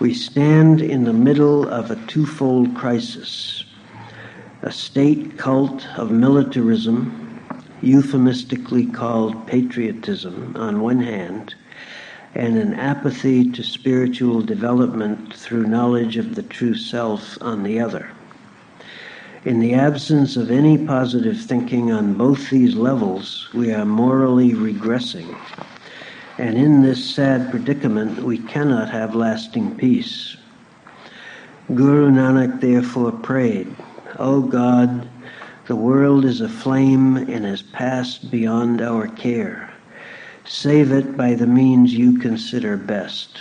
We 0.00 0.14
stand 0.14 0.80
in 0.80 1.04
the 1.04 1.12
middle 1.12 1.68
of 1.68 1.90
a 1.90 2.06
twofold 2.06 2.76
crisis 2.76 3.57
a 4.62 4.72
state 4.72 5.38
cult 5.38 5.86
of 5.96 6.10
militarism, 6.10 7.40
euphemistically 7.80 8.86
called 8.86 9.46
patriotism, 9.46 10.56
on 10.56 10.80
one 10.80 11.00
hand, 11.00 11.54
and 12.34 12.56
an 12.56 12.74
apathy 12.74 13.50
to 13.50 13.62
spiritual 13.62 14.42
development 14.42 15.34
through 15.34 15.66
knowledge 15.66 16.16
of 16.16 16.34
the 16.34 16.42
true 16.42 16.74
self 16.74 17.36
on 17.40 17.62
the 17.62 17.80
other. 17.80 18.10
In 19.44 19.60
the 19.60 19.74
absence 19.74 20.36
of 20.36 20.50
any 20.50 20.84
positive 20.84 21.40
thinking 21.40 21.92
on 21.92 22.14
both 22.14 22.50
these 22.50 22.74
levels, 22.74 23.48
we 23.54 23.72
are 23.72 23.84
morally 23.84 24.52
regressing 24.52 25.36
and 26.38 26.56
in 26.56 26.82
this 26.82 27.04
sad 27.14 27.50
predicament 27.50 28.20
we 28.20 28.38
cannot 28.38 28.88
have 28.90 29.14
lasting 29.14 29.76
peace. 29.76 30.36
Guru 31.74 32.10
Nanak 32.10 32.60
therefore 32.60 33.12
prayed, 33.12 33.74
O 34.18 34.42
God, 34.42 35.08
the 35.66 35.76
world 35.76 36.24
is 36.24 36.40
aflame 36.40 37.16
and 37.16 37.44
has 37.44 37.62
passed 37.62 38.30
beyond 38.30 38.82
our 38.82 39.06
care. 39.06 39.72
Save 40.44 40.92
it 40.92 41.16
by 41.16 41.34
the 41.34 41.46
means 41.46 41.94
you 41.94 42.18
consider 42.18 42.76
best. 42.76 43.38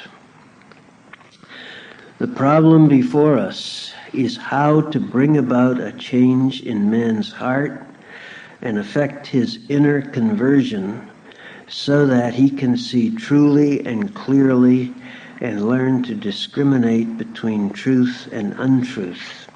The 2.19 2.27
problem 2.27 2.87
before 2.87 3.39
us 3.39 3.93
is 4.13 4.37
how 4.37 4.81
to 4.81 4.99
bring 4.99 5.37
about 5.37 5.79
a 5.79 5.93
change 5.93 6.61
in 6.61 6.91
man's 6.91 7.31
heart 7.31 7.83
and 8.61 8.77
effect 8.77 9.27
his 9.27 9.59
inner 9.69 10.01
conversion 10.01 11.09
so 11.67 12.05
that 12.07 12.33
he 12.33 12.49
can 12.49 12.77
see 12.77 13.15
truly 13.15 13.85
and 13.85 14.13
clearly 14.13 14.93
and 15.41 15.67
learn 15.67 16.03
to 16.03 16.15
discriminate 16.15 17.17
between 17.17 17.69
truth 17.69 18.27
and 18.31 18.53
untruth. 18.57 19.46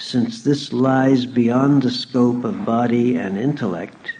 Since 0.00 0.42
this 0.42 0.72
lies 0.72 1.26
beyond 1.26 1.82
the 1.82 1.90
scope 1.90 2.42
of 2.42 2.64
body 2.64 3.14
and 3.14 3.38
intellect, 3.38 4.14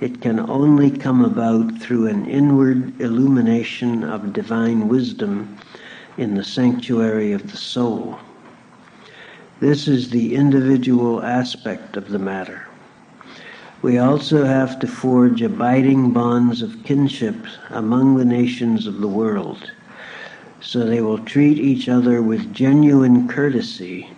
it 0.00 0.22
can 0.22 0.40
only 0.40 0.90
come 0.90 1.22
about 1.22 1.78
through 1.78 2.06
an 2.06 2.24
inward 2.24 2.98
illumination 3.00 4.02
of 4.02 4.32
divine 4.32 4.88
wisdom 4.88 5.58
in 6.16 6.36
the 6.36 6.44
sanctuary 6.44 7.32
of 7.32 7.50
the 7.50 7.58
soul. 7.58 8.18
This 9.60 9.86
is 9.86 10.08
the 10.08 10.34
individual 10.34 11.22
aspect 11.22 11.98
of 11.98 12.08
the 12.08 12.18
matter 12.18 12.66
we 13.82 13.98
also 13.98 14.44
have 14.44 14.78
to 14.80 14.86
forge 14.86 15.42
abiding 15.42 16.10
bonds 16.10 16.62
of 16.62 16.82
kinship 16.82 17.36
among 17.70 18.16
the 18.16 18.24
nations 18.24 18.86
of 18.86 19.00
the 19.00 19.06
world, 19.06 19.70
so 20.60 20.80
they 20.80 21.00
will 21.00 21.18
treat 21.18 21.58
each 21.58 21.88
other 21.88 22.22
with 22.22 22.52
genuine 22.52 23.28
courtesy 23.28 24.10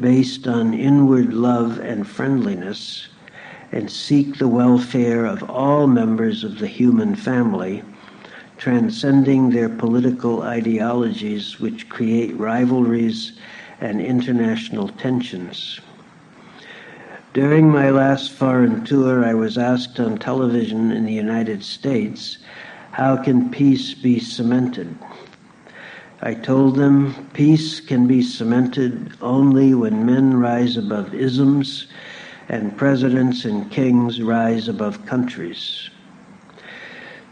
based 0.00 0.46
on 0.46 0.74
inward 0.74 1.32
love 1.32 1.78
and 1.78 2.06
friendliness 2.06 3.08
and 3.72 3.90
seek 3.90 4.38
the 4.38 4.48
welfare 4.48 5.24
of 5.24 5.42
all 5.50 5.86
members 5.86 6.44
of 6.44 6.58
the 6.58 6.66
human 6.66 7.14
family, 7.14 7.82
transcending 8.58 9.50
their 9.50 9.68
political 9.68 10.42
ideologies 10.42 11.58
which 11.58 11.88
create 11.88 12.36
rivalries 12.36 13.32
and 13.80 14.00
international 14.00 14.88
tensions. 14.88 15.80
During 17.32 17.70
my 17.70 17.90
last 17.90 18.32
foreign 18.32 18.84
tour, 18.84 19.24
I 19.24 19.34
was 19.34 19.58
asked 19.58 20.00
on 20.00 20.16
television 20.16 20.90
in 20.90 21.04
the 21.04 21.12
United 21.12 21.62
States, 21.62 22.38
how 22.92 23.16
can 23.18 23.50
peace 23.50 23.92
be 23.92 24.18
cemented? 24.18 24.96
I 26.22 26.32
told 26.32 26.76
them 26.76 27.28
peace 27.34 27.78
can 27.80 28.06
be 28.06 28.22
cemented 28.22 29.12
only 29.20 29.74
when 29.74 30.06
men 30.06 30.38
rise 30.38 30.78
above 30.78 31.14
isms 31.14 31.88
and 32.48 32.74
presidents 32.76 33.44
and 33.44 33.70
kings 33.70 34.22
rise 34.22 34.66
above 34.66 35.04
countries. 35.04 35.90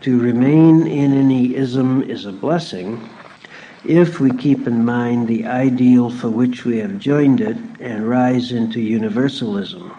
To 0.03 0.20
remain 0.20 0.87
in 0.87 1.14
any 1.14 1.57
ism 1.57 2.03
is 2.03 2.27
a 2.27 2.33
blessing, 2.33 3.09
if 3.87 4.20
we 4.20 4.31
keep 4.37 4.66
in 4.66 4.85
mind 4.85 5.29
the 5.29 5.47
ideal 5.47 6.11
for 6.11 6.29
which 6.29 6.66
we 6.66 6.77
have 6.79 6.99
joined 6.99 7.40
it 7.40 7.57
and 7.81 8.07
rise 8.07 8.53
into 8.53 8.81
universalism. 8.81 9.94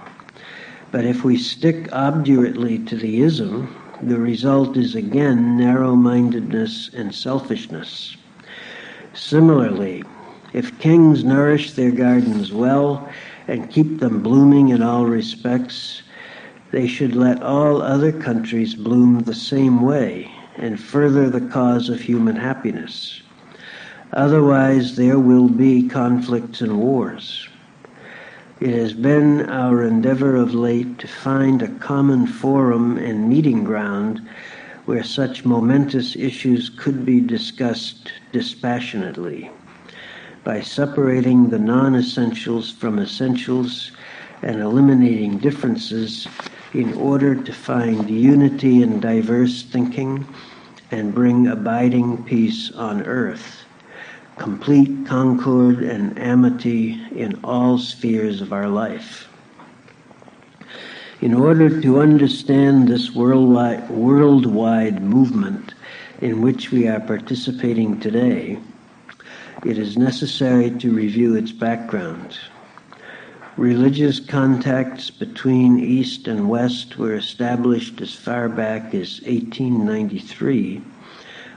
But 0.92 1.06
if 1.06 1.24
we 1.24 1.38
stick 1.38 1.92
obdurately 1.92 2.80
to 2.86 2.96
the 2.96 3.22
ism, 3.24 3.76
the 4.04 4.20
result 4.20 4.78
is 4.78 4.94
again 4.94 5.58
narrow 5.58 5.96
mindedness 5.96 6.92
and 6.94 7.14
selfishness. 7.14 8.16
Similarly, 9.16 10.04
if 10.52 10.78
kings 10.78 11.24
nourish 11.24 11.72
their 11.72 11.92
gardens 11.92 12.52
well 12.52 13.08
and 13.48 13.70
keep 13.70 14.00
them 14.00 14.22
blooming 14.22 14.70
in 14.70 14.84
all 14.84 15.06
respects, 15.06 16.02
they 16.72 16.86
should 16.86 17.16
let 17.16 17.42
all 17.42 17.82
other 17.82 18.12
countries 18.12 18.76
bloom 18.76 19.22
the 19.22 19.34
same 19.34 19.82
way 19.82 20.30
and 20.58 20.78
further 20.78 21.30
the 21.30 21.48
cause 21.48 21.88
of 21.88 22.02
human 22.02 22.36
happiness. 22.36 23.22
Otherwise, 24.12 24.98
there 24.98 25.20
will 25.20 25.48
be 25.48 25.88
conflicts 25.88 26.60
and 26.60 26.78
wars. 26.78 27.48
It 28.60 28.74
has 28.74 28.94
been 28.94 29.50
our 29.50 29.84
endeavor 29.84 30.36
of 30.36 30.54
late 30.54 31.00
to 31.00 31.08
find 31.08 31.62
a 31.62 31.80
common 31.80 32.28
forum 32.28 32.98
and 32.98 33.30
meeting 33.30 33.64
ground 33.64 34.22
where 34.86 35.04
such 35.04 35.46
momentous 35.46 36.16
issues 36.16 36.70
could 36.70 37.06
be 37.06 37.20
discussed 37.20 38.12
dispassionately 38.32 39.50
by 40.44 40.62
separating 40.62 41.50
the 41.50 41.60
non 41.60 41.96
essentials 41.96 42.72
from 42.72 43.00
essentials 43.00 43.92
and 44.44 44.62
eliminating 44.62 45.40
differences 45.40 46.28
in 46.74 46.94
order 46.94 47.36
to 47.36 47.52
find 47.52 48.10
unity 48.10 48.84
in 48.84 49.00
diverse 49.00 49.64
thinking 49.64 50.26
and 50.92 51.16
bring 51.16 51.48
abiding 51.48 52.24
peace 52.26 52.72
on 52.74 53.02
earth, 53.04 53.66
complete 54.38 55.06
concord 55.08 55.80
and 55.80 56.20
amity 56.20 57.02
in 57.16 57.40
all 57.44 57.80
spheres 57.80 58.40
of 58.42 58.54
our 58.54 58.68
life. 58.68 59.28
In 61.22 61.34
order 61.34 61.82
to 61.82 62.02
understand 62.02 62.90
this 62.90 63.16
worldwide, 63.16 63.90
worldwide 63.90 65.02
movement 65.02 65.74
in 66.20 66.42
which 66.42 66.72
we 66.72 66.90
are 66.90 67.00
participating 67.00 68.02
today, 68.02 68.60
it 69.66 69.78
is 69.78 69.98
necessary 69.98 70.70
to 70.72 70.92
review 70.94 71.36
its 71.36 71.54
background. 71.54 72.38
Religious 73.56 74.20
contacts 74.20 75.10
between 75.10 75.80
East 75.80 76.28
and 76.28 76.50
West 76.50 76.98
were 76.98 77.16
established 77.16 78.02
as 78.02 78.14
far 78.14 78.50
back 78.50 78.94
as 78.94 79.22
1893 79.22 80.82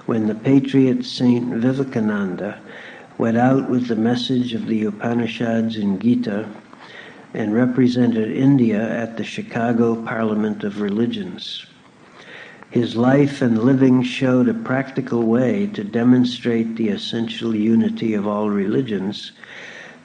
when 0.06 0.28
the 0.28 0.36
patriot 0.36 1.04
Saint 1.04 1.52
Vivekananda 1.56 2.60
went 3.18 3.36
out 3.36 3.68
with 3.68 3.88
the 3.88 3.96
message 3.96 4.54
of 4.54 4.66
the 4.68 4.84
Upanishads 4.84 5.76
and 5.76 6.00
Gita 6.00 6.48
and 7.34 7.54
represented 7.54 8.30
India 8.30 8.80
at 8.80 9.16
the 9.16 9.24
Chicago 9.24 10.02
Parliament 10.02 10.64
of 10.64 10.80
Religions. 10.80 11.66
His 12.70 12.96
life 12.96 13.40
and 13.40 13.62
living 13.62 14.02
showed 14.02 14.48
a 14.48 14.54
practical 14.54 15.22
way 15.22 15.68
to 15.68 15.82
demonstrate 15.82 16.76
the 16.76 16.90
essential 16.90 17.54
unity 17.54 18.12
of 18.12 18.26
all 18.26 18.50
religions, 18.50 19.32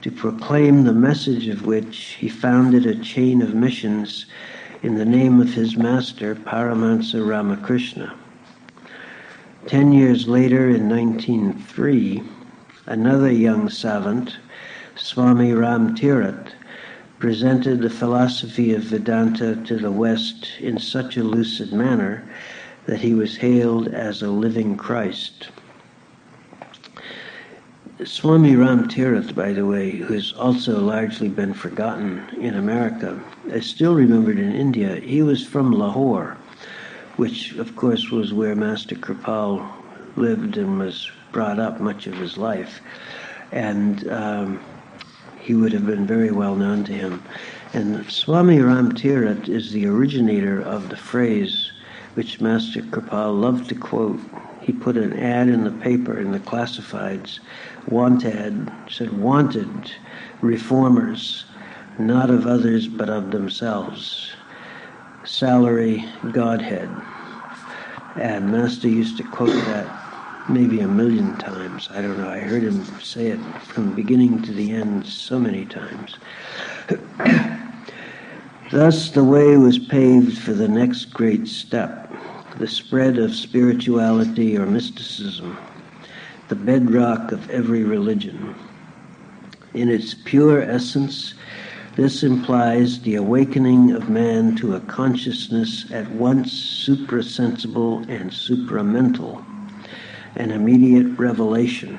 to 0.00 0.10
proclaim 0.10 0.84
the 0.84 0.92
message 0.92 1.48
of 1.48 1.66
which 1.66 2.16
he 2.18 2.28
founded 2.28 2.86
a 2.86 2.94
chain 2.94 3.42
of 3.42 3.54
missions 3.54 4.26
in 4.82 4.94
the 4.94 5.04
name 5.04 5.40
of 5.40 5.52
his 5.52 5.76
master, 5.76 6.34
Paramahansa 6.34 7.26
Ramakrishna. 7.26 8.14
Ten 9.66 9.92
years 9.92 10.26
later, 10.26 10.68
in 10.68 10.88
1903, 10.88 12.22
another 12.86 13.32
young 13.32 13.68
savant, 13.70 14.36
Swami 14.96 15.52
Ram 15.52 15.94
Tirath, 15.94 16.53
presented 17.24 17.80
the 17.80 17.88
philosophy 17.88 18.74
of 18.74 18.82
Vedanta 18.82 19.56
to 19.64 19.78
the 19.78 19.90
West 19.90 20.46
in 20.60 20.78
such 20.78 21.16
a 21.16 21.24
lucid 21.24 21.72
manner 21.72 22.22
that 22.84 23.00
he 23.00 23.14
was 23.14 23.34
hailed 23.34 23.88
as 23.88 24.20
a 24.20 24.28
living 24.28 24.76
Christ. 24.76 25.48
Swami 28.04 28.56
Ram 28.56 28.90
Tirath, 28.90 29.34
by 29.34 29.54
the 29.54 29.64
way, 29.64 29.92
who 29.92 30.12
has 30.12 30.34
also 30.34 30.78
largely 30.78 31.30
been 31.30 31.54
forgotten 31.54 32.28
in 32.38 32.56
America, 32.56 33.18
is 33.46 33.64
still 33.64 33.94
remembered 33.94 34.38
in 34.38 34.54
India. 34.54 34.96
He 34.96 35.22
was 35.22 35.46
from 35.46 35.72
Lahore, 35.72 36.36
which, 37.16 37.54
of 37.54 37.74
course, 37.74 38.10
was 38.10 38.34
where 38.34 38.54
Master 38.54 38.96
Kirpal 38.96 39.66
lived 40.16 40.58
and 40.58 40.78
was 40.78 41.10
brought 41.32 41.58
up 41.58 41.80
much 41.80 42.06
of 42.06 42.18
his 42.18 42.36
life. 42.36 42.82
And 43.50 44.06
um, 44.08 44.60
he 45.44 45.54
would 45.54 45.72
have 45.72 45.86
been 45.86 46.06
very 46.06 46.30
well 46.30 46.56
known 46.56 46.84
to 46.84 46.92
him. 46.92 47.22
And 47.74 48.10
Swami 48.10 48.60
Ram 48.60 48.92
Tirath 48.92 49.46
is 49.46 49.72
the 49.72 49.86
originator 49.86 50.58
of 50.60 50.88
the 50.88 50.96
phrase 50.96 51.70
which 52.14 52.40
Master 52.40 52.80
Kirpal 52.80 53.38
loved 53.38 53.68
to 53.68 53.74
quote. 53.74 54.18
He 54.62 54.72
put 54.72 54.96
an 54.96 55.12
ad 55.12 55.48
in 55.48 55.64
the 55.64 55.70
paper 55.70 56.18
in 56.18 56.32
the 56.32 56.38
classifieds, 56.38 57.40
wanted, 57.86 58.72
said, 58.88 59.12
wanted 59.12 59.92
reformers, 60.40 61.44
not 61.98 62.30
of 62.30 62.46
others 62.46 62.88
but 62.88 63.10
of 63.10 63.30
themselves. 63.30 64.32
Salary, 65.24 66.06
Godhead. 66.32 66.88
And 68.16 68.50
Master 68.50 68.88
used 68.88 69.18
to 69.18 69.24
quote 69.24 69.50
that 69.50 70.03
maybe 70.48 70.80
a 70.80 70.88
million 70.88 71.36
times. 71.38 71.88
I 71.90 72.02
don't 72.02 72.18
know. 72.18 72.28
I 72.28 72.40
heard 72.40 72.62
him 72.62 72.84
say 73.00 73.28
it 73.28 73.40
from 73.62 73.94
beginning 73.94 74.42
to 74.42 74.52
the 74.52 74.72
end 74.72 75.06
so 75.06 75.38
many 75.38 75.64
times. 75.64 76.16
Thus, 78.70 79.10
the 79.10 79.24
way 79.24 79.56
was 79.56 79.78
paved 79.78 80.38
for 80.38 80.52
the 80.52 80.68
next 80.68 81.06
great 81.06 81.48
step 81.48 82.12
the 82.58 82.68
spread 82.68 83.18
of 83.18 83.34
spirituality 83.34 84.56
or 84.56 84.64
mysticism, 84.64 85.58
the 86.46 86.54
bedrock 86.54 87.32
of 87.32 87.50
every 87.50 87.82
religion. 87.82 88.54
In 89.72 89.88
its 89.88 90.14
pure 90.14 90.62
essence, 90.62 91.34
this 91.96 92.22
implies 92.22 93.00
the 93.00 93.16
awakening 93.16 93.90
of 93.90 94.08
man 94.08 94.54
to 94.56 94.76
a 94.76 94.80
consciousness 94.80 95.90
at 95.90 96.08
once 96.12 96.52
suprasensible 96.52 98.08
and 98.08 98.30
supramental 98.30 99.44
an 100.36 100.50
immediate 100.50 101.18
revelation. 101.18 101.98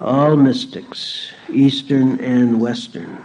All 0.00 0.36
mystics, 0.36 1.30
Eastern 1.48 2.18
and 2.20 2.60
Western, 2.60 3.24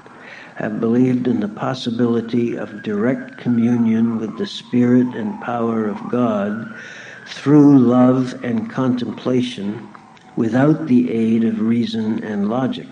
have 0.56 0.80
believed 0.80 1.28
in 1.28 1.40
the 1.40 1.48
possibility 1.48 2.56
of 2.56 2.84
direct 2.84 3.38
communion 3.38 4.18
with 4.18 4.38
the 4.38 4.46
Spirit 4.48 5.16
and 5.16 5.42
power 5.42 5.88
of 5.88 6.10
God 6.10 6.76
through 7.28 7.80
love 7.80 8.44
and 8.44 8.70
contemplation 8.70 9.88
without 10.36 10.88
the 10.88 11.12
aid 11.12 11.44
of 11.44 11.62
reason 11.62 12.24
and 12.24 12.50
logic. 12.50 12.88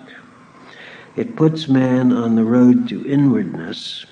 It 1.16 1.36
puts 1.36 1.68
man 1.68 2.12
on 2.12 2.34
the 2.34 2.44
road 2.44 2.88
to 2.88 3.06
inwardness, 3.06 4.04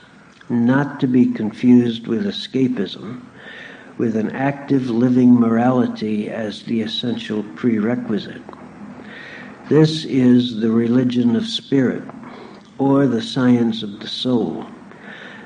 not 0.49 1.01
to 1.01 1.07
be 1.07 1.27
confused 1.27 2.07
with 2.07 2.27
escapism, 2.27 3.21
with 3.99 4.17
an 4.17 4.31
active 4.33 4.91
living 4.91 5.35
morality 5.35 6.31
as 6.31 6.63
the 6.65 6.81
essential 6.81 7.43
prerequisite. 7.55 8.43
This 9.69 10.05
is 10.05 10.61
the 10.61 10.71
religion 10.71 11.37
of 11.37 11.47
spirit, 11.47 12.03
or 12.79 13.07
the 13.07 13.23
science 13.23 13.83
of 13.83 14.01
the 14.01 14.09
soul. 14.09 14.67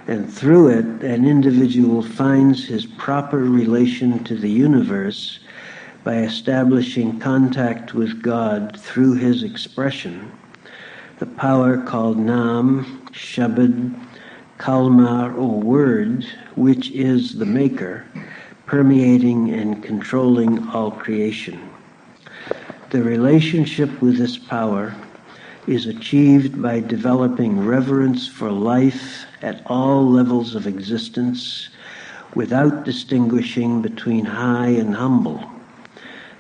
And 0.06 0.32
through 0.32 0.68
it, 0.68 1.04
an 1.04 1.26
individual 1.26 2.02
finds 2.02 2.66
his 2.66 2.86
proper 2.86 3.38
relation 3.44 4.24
to 4.24 4.36
the 4.36 4.50
universe 4.50 5.40
by 6.02 6.16
establishing 6.16 7.20
contact 7.20 7.92
with 7.92 8.22
God 8.22 8.80
through 8.80 9.14
his 9.14 9.42
expression, 9.42 10.32
the 11.18 11.26
power 11.26 11.82
called 11.82 12.18
Nam, 12.18 13.06
Shabad, 13.12 13.94
Kalma, 14.58 15.36
or 15.36 15.60
word, 15.60 16.24
which 16.54 16.90
is 16.92 17.34
the 17.38 17.46
maker, 17.46 18.06
permeating 18.68 19.50
and 19.50 19.82
controlling 19.82 20.68
all 20.68 20.90
creation. 20.90 21.58
The 22.90 23.02
relationship 23.02 24.02
with 24.02 24.18
this 24.18 24.36
power 24.36 24.94
is 25.66 25.86
achieved 25.86 26.60
by 26.60 26.80
developing 26.80 27.64
reverence 27.64 28.28
for 28.28 28.50
life 28.50 29.24
at 29.40 29.62
all 29.66 30.06
levels 30.06 30.54
of 30.54 30.66
existence 30.66 31.70
without 32.34 32.84
distinguishing 32.84 33.80
between 33.80 34.26
high 34.26 34.68
and 34.68 34.94
humble, 34.94 35.42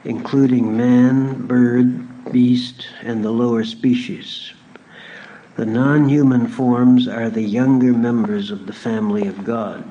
including 0.04 0.76
man, 0.76 1.46
bird, 1.46 2.30
beast, 2.30 2.88
and 3.02 3.24
the 3.24 3.30
lower 3.30 3.64
species. 3.64 4.52
The 5.56 5.64
non 5.64 6.10
human 6.10 6.46
forms 6.46 7.08
are 7.08 7.30
the 7.30 7.42
younger 7.42 7.94
members 7.94 8.50
of 8.50 8.66
the 8.66 8.74
family 8.74 9.26
of 9.26 9.44
God. 9.44 9.82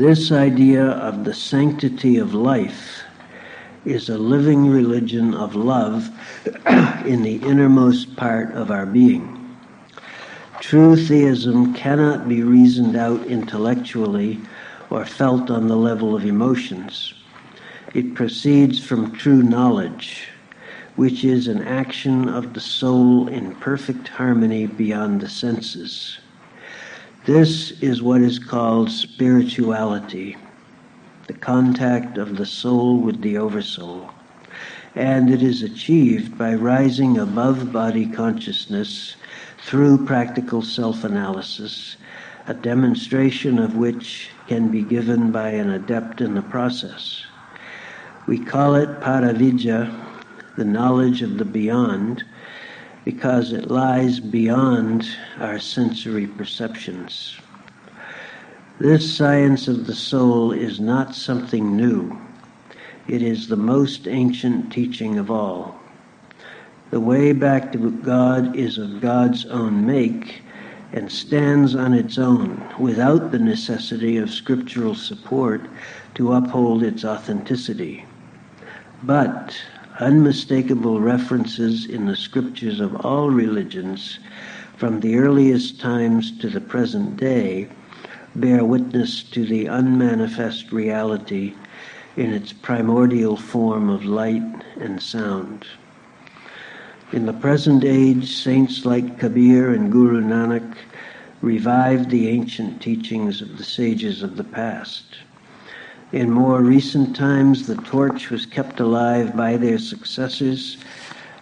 This 0.00 0.32
idea 0.32 0.82
of 0.82 1.24
the 1.24 1.34
sanctity 1.34 2.16
of 2.16 2.32
life 2.32 3.02
is 3.84 4.08
a 4.08 4.16
living 4.16 4.66
religion 4.66 5.34
of 5.34 5.54
love 5.54 6.08
in 7.04 7.22
the 7.22 7.36
innermost 7.42 8.16
part 8.16 8.50
of 8.52 8.70
our 8.70 8.86
being. 8.86 9.58
True 10.58 10.96
theism 10.96 11.74
cannot 11.74 12.30
be 12.30 12.42
reasoned 12.42 12.96
out 12.96 13.26
intellectually 13.26 14.40
or 14.88 15.04
felt 15.04 15.50
on 15.50 15.68
the 15.68 15.76
level 15.76 16.16
of 16.16 16.24
emotions. 16.24 17.12
It 17.92 18.14
proceeds 18.14 18.82
from 18.82 19.12
true 19.12 19.42
knowledge, 19.42 20.28
which 20.96 21.24
is 21.24 21.46
an 21.46 21.60
action 21.60 22.26
of 22.26 22.54
the 22.54 22.60
soul 22.60 23.28
in 23.28 23.54
perfect 23.56 24.08
harmony 24.08 24.66
beyond 24.66 25.20
the 25.20 25.28
senses. 25.28 26.19
This 27.26 27.72
is 27.82 28.02
what 28.02 28.22
is 28.22 28.38
called 28.38 28.90
spirituality, 28.90 30.36
the 31.26 31.34
contact 31.34 32.16
of 32.16 32.36
the 32.36 32.46
soul 32.46 32.98
with 32.98 33.20
the 33.20 33.36
oversoul. 33.36 34.10
And 34.94 35.28
it 35.30 35.42
is 35.42 35.62
achieved 35.62 36.38
by 36.38 36.54
rising 36.54 37.18
above 37.18 37.72
body 37.72 38.06
consciousness 38.06 39.16
through 39.58 40.06
practical 40.06 40.62
self 40.62 41.04
analysis 41.04 41.96
a 42.46 42.54
demonstration 42.54 43.58
of 43.58 43.76
which 43.76 44.30
can 44.48 44.70
be 44.70 44.82
given 44.82 45.30
by 45.30 45.50
an 45.50 45.70
adept 45.70 46.22
in 46.22 46.34
the 46.34 46.42
process. 46.42 47.26
We 48.26 48.38
call 48.38 48.74
it 48.74 49.00
Paravidya, 49.00 49.94
the 50.56 50.64
knowledge 50.64 51.20
of 51.20 51.36
the 51.36 51.44
beyond, 51.44 52.24
because 53.04 53.52
it 53.52 53.70
lies 53.70 54.20
beyond 54.20 55.06
our 55.38 55.58
sensory 55.58 56.26
perceptions. 56.26 57.36
This 58.78 59.14
science 59.14 59.68
of 59.68 59.86
the 59.86 59.94
soul 59.94 60.52
is 60.52 60.80
not 60.80 61.14
something 61.14 61.76
new. 61.76 62.18
It 63.08 63.22
is 63.22 63.48
the 63.48 63.56
most 63.56 64.06
ancient 64.06 64.72
teaching 64.72 65.18
of 65.18 65.30
all. 65.30 65.78
The 66.90 67.00
way 67.00 67.32
back 67.32 67.72
to 67.72 67.90
God 67.90 68.56
is 68.56 68.78
of 68.78 69.00
God's 69.00 69.46
own 69.46 69.86
make 69.86 70.42
and 70.92 71.10
stands 71.10 71.74
on 71.74 71.94
its 71.94 72.18
own 72.18 72.62
without 72.78 73.30
the 73.30 73.38
necessity 73.38 74.16
of 74.16 74.30
scriptural 74.30 74.94
support 74.94 75.62
to 76.14 76.32
uphold 76.32 76.82
its 76.82 77.04
authenticity. 77.04 78.04
But 79.02 79.56
unmistakable 80.00 80.98
references 80.98 81.84
in 81.84 82.06
the 82.06 82.16
scriptures 82.16 82.80
of 82.80 83.04
all 83.04 83.30
religions, 83.30 84.18
from 84.76 85.00
the 85.00 85.16
earliest 85.16 85.78
times 85.78 86.36
to 86.38 86.48
the 86.48 86.60
present 86.60 87.16
day, 87.16 87.68
bear 88.34 88.64
witness 88.64 89.22
to 89.22 89.44
the 89.44 89.66
unmanifest 89.66 90.72
reality 90.72 91.54
in 92.16 92.32
its 92.32 92.52
primordial 92.52 93.36
form 93.36 93.90
of 93.90 94.04
light 94.04 94.64
and 94.80 95.02
sound. 95.02 95.66
In 97.12 97.26
the 97.26 97.32
present 97.32 97.84
age, 97.84 98.34
saints 98.34 98.86
like 98.86 99.18
Kabir 99.18 99.74
and 99.74 99.92
Guru 99.92 100.22
Nanak 100.22 100.76
revived 101.42 102.10
the 102.10 102.28
ancient 102.28 102.80
teachings 102.80 103.42
of 103.42 103.58
the 103.58 103.64
sages 103.64 104.22
of 104.22 104.36
the 104.36 104.44
past. 104.44 105.04
In 106.12 106.28
more 106.28 106.60
recent 106.60 107.14
times, 107.14 107.68
the 107.68 107.76
torch 107.76 108.30
was 108.30 108.44
kept 108.44 108.80
alive 108.80 109.36
by 109.36 109.56
their 109.56 109.78
successors 109.78 110.76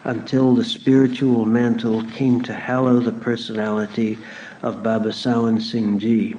until 0.05 0.55
the 0.55 0.65
spiritual 0.65 1.47
mantle 1.47 2.05
came 2.13 2.43
to 2.43 2.53
hallow 2.53 3.01
the 3.01 3.13
personality 3.13 4.19
of 4.63 4.83
Baba 4.83 5.09
Sawan 5.09 5.63
Singh 5.63 5.99
Ji, 5.99 6.37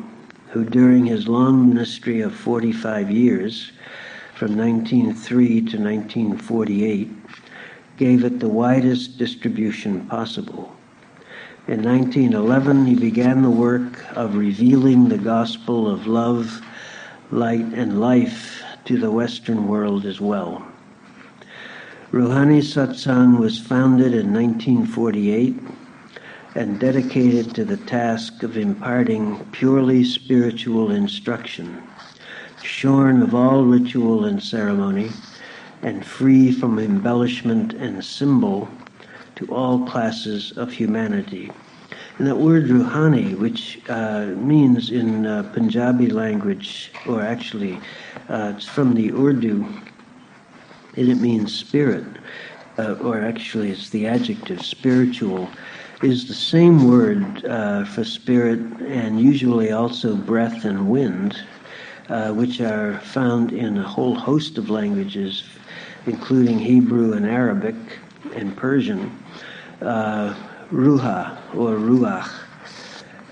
who 0.51 0.63
during 0.63 1.07
his 1.07 1.27
long 1.27 1.69
ministry 1.69 2.21
of 2.21 2.35
45 2.35 3.09
years, 3.09 3.71
from 4.35 4.55
1903 4.55 5.47
to 5.47 5.77
1948, 5.79 7.11
gave 7.97 8.23
it 8.23 8.39
the 8.39 8.47
widest 8.47 9.17
distribution 9.17 10.05
possible. 10.05 10.75
In 11.67 11.81
1911, 11.81 12.85
he 12.85 12.93
began 12.93 13.41
the 13.41 13.49
work 13.49 14.05
of 14.15 14.35
revealing 14.35 15.09
the 15.09 15.17
gospel 15.17 15.89
of 15.89 16.05
love 16.05 16.61
light, 17.31 17.73
and 17.73 17.99
life 17.99 18.63
to 18.85 18.97
the 18.97 19.11
Western 19.11 19.67
world 19.67 20.05
as 20.05 20.19
well. 20.19 20.65
Ruhani 22.11 22.61
Satsang 22.61 23.39
was 23.39 23.59
founded 23.59 24.13
in 24.13 24.33
1948 24.33 25.59
and 26.55 26.79
dedicated 26.79 27.53
to 27.53 27.63
the 27.63 27.77
task 27.77 28.41
of 28.41 28.57
imparting 28.57 29.45
purely 29.51 30.03
spiritual 30.03 30.89
instruction, 30.89 31.83
shorn 32.63 33.21
of 33.21 33.35
all 33.35 33.63
ritual 33.63 34.25
and 34.25 34.41
ceremony, 34.41 35.11
and 35.83 36.03
free 36.03 36.51
from 36.51 36.79
embellishment 36.79 37.73
and 37.73 38.03
symbol 38.03 38.67
to 39.35 39.45
all 39.53 39.85
classes 39.85 40.51
of 40.57 40.71
humanity. 40.71 41.51
And 42.19 42.27
that 42.27 42.35
word 42.35 42.65
ruhani, 42.65 43.37
which 43.39 43.79
uh, 43.87 44.25
means 44.35 44.91
in 44.91 45.25
uh, 45.25 45.43
Punjabi 45.53 46.07
language, 46.07 46.91
or 47.07 47.21
actually 47.21 47.79
uh, 48.27 48.51
it's 48.57 48.67
from 48.67 48.93
the 48.93 49.09
Urdu, 49.13 49.65
and 50.97 51.09
it 51.09 51.15
means 51.21 51.57
spirit, 51.57 52.03
uh, 52.77 52.95
or 52.95 53.21
actually 53.21 53.71
it's 53.71 53.89
the 53.91 54.05
adjective 54.05 54.61
spiritual, 54.61 55.49
is 56.03 56.27
the 56.27 56.33
same 56.33 56.89
word 56.89 57.45
uh, 57.45 57.85
for 57.85 58.03
spirit 58.03 58.59
and 58.81 59.21
usually 59.21 59.71
also 59.71 60.13
breath 60.13 60.65
and 60.65 60.89
wind, 60.89 61.41
uh, 62.09 62.33
which 62.33 62.59
are 62.59 62.99
found 62.99 63.53
in 63.53 63.77
a 63.77 63.83
whole 63.83 64.15
host 64.15 64.57
of 64.57 64.69
languages, 64.69 65.45
including 66.05 66.59
Hebrew 66.59 67.13
and 67.13 67.25
Arabic 67.25 67.75
and 68.35 68.57
Persian 68.57 69.09
ruha 70.71 71.37
or 71.55 71.75
ruach. 71.75 72.29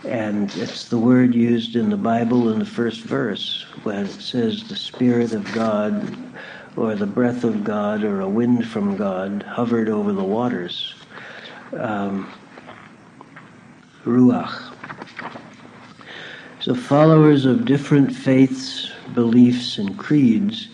And 0.04 0.54
it's 0.56 0.86
the 0.86 0.98
word 0.98 1.36
used 1.36 1.76
in 1.76 1.90
the 1.90 1.98
Bible 1.98 2.50
in 2.52 2.60
the 2.60 2.66
first 2.66 3.02
verse 3.02 3.66
when 3.84 4.06
it 4.06 4.22
says 4.22 4.64
the 4.64 4.76
Spirit 4.76 5.34
of 5.34 5.52
God 5.54 6.18
or 6.76 6.96
the 6.96 7.06
breath 7.06 7.44
of 7.44 7.64
God 7.64 8.04
or 8.04 8.22
a 8.22 8.30
wind 8.30 8.68
from 8.68 8.96
God 8.96 9.44
hovered 9.44 9.90
over 9.90 10.14
the 10.14 10.24
waters. 10.24 10.96
Um, 11.74 12.32
ruach. 14.06 14.74
So 16.62 16.74
followers 16.74 17.46
of 17.46 17.66
different 17.66 18.16
faiths, 18.16 18.92
beliefs, 19.14 19.78
and 19.78 19.98
creeds 19.98 20.70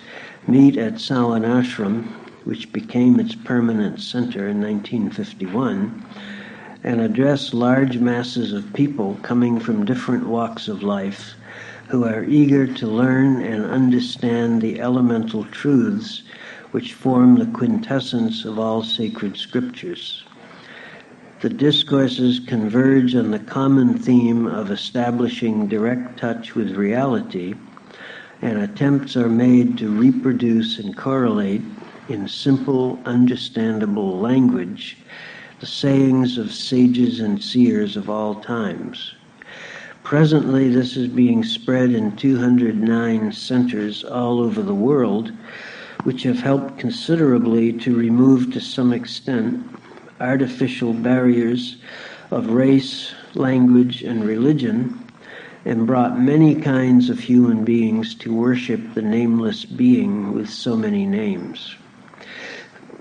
meet 0.48 0.78
at 0.78 0.94
Sawan 0.94 1.46
Ashram, 1.46 2.06
which 2.46 2.72
became 2.72 3.20
its 3.20 3.36
permanent 3.36 4.00
center 4.00 4.48
in 4.50 4.62
1951 4.62 6.06
and 6.84 7.00
address 7.00 7.54
large 7.54 7.98
masses 7.98 8.52
of 8.52 8.74
people 8.74 9.18
coming 9.22 9.60
from 9.60 9.86
different 9.86 10.28
walks 10.28 10.68
of 10.68 10.84
life 10.84 11.36
who 11.88 12.04
are 12.04 12.26
eager 12.26 12.68
to 12.68 12.88
learn 12.88 13.42
and 13.42 13.66
understand 13.66 14.62
the 14.62 14.82
elemental 14.82 15.46
truths 15.46 16.24
which 16.72 16.94
form 16.94 17.36
the 17.36 17.46
quintessence 17.58 18.44
of 18.44 18.60
all 18.60 18.84
sacred 18.84 19.38
scriptures. 19.38 20.26
The 21.42 21.50
discourses 21.50 22.40
converge 22.40 23.16
on 23.16 23.32
the 23.32 23.40
common 23.40 23.98
theme 23.98 24.48
of 24.48 24.72
establishing 24.72 25.68
direct 25.68 26.20
touch 26.20 26.56
with 26.56 26.76
reality, 26.76 27.54
and 28.42 28.60
attempts 28.60 29.16
are 29.16 29.30
made 29.30 29.78
to 29.78 29.90
reproduce 29.90 30.80
and 30.80 30.98
correlate 30.98 31.62
in 32.10 32.28
simple, 32.28 33.00
understandable 33.06 34.20
language 34.20 34.98
the 35.64 35.68
sayings 35.68 36.38
of 36.38 36.52
sages 36.52 37.22
and 37.22 37.42
seers 37.42 37.96
of 37.96 38.10
all 38.10 38.36
times. 38.36 39.14
Presently, 40.04 40.68
this 40.68 40.98
is 40.98 41.08
being 41.08 41.42
spread 41.42 41.92
in 41.92 42.18
209 42.18 43.32
centers 43.32 44.04
all 44.04 44.42
over 44.42 44.62
the 44.62 44.76
world, 44.76 45.32
which 46.04 46.24
have 46.24 46.42
helped 46.42 46.80
considerably 46.80 47.72
to 47.72 47.96
remove, 47.96 48.52
to 48.52 48.60
some 48.60 48.92
extent, 48.92 49.66
artificial 50.20 50.92
barriers 50.94 51.78
of 52.30 52.50
race, 52.50 53.14
language, 53.34 54.04
and 54.04 54.26
religion, 54.26 55.02
and 55.64 55.88
brought 55.88 56.20
many 56.20 56.56
kinds 56.56 57.10
of 57.10 57.22
human 57.22 57.64
beings 57.64 58.16
to 58.16 58.36
worship 58.36 58.82
the 58.96 59.02
nameless 59.02 59.64
being 59.64 60.34
with 60.34 60.50
so 60.50 60.76
many 60.76 61.06
names 61.06 61.78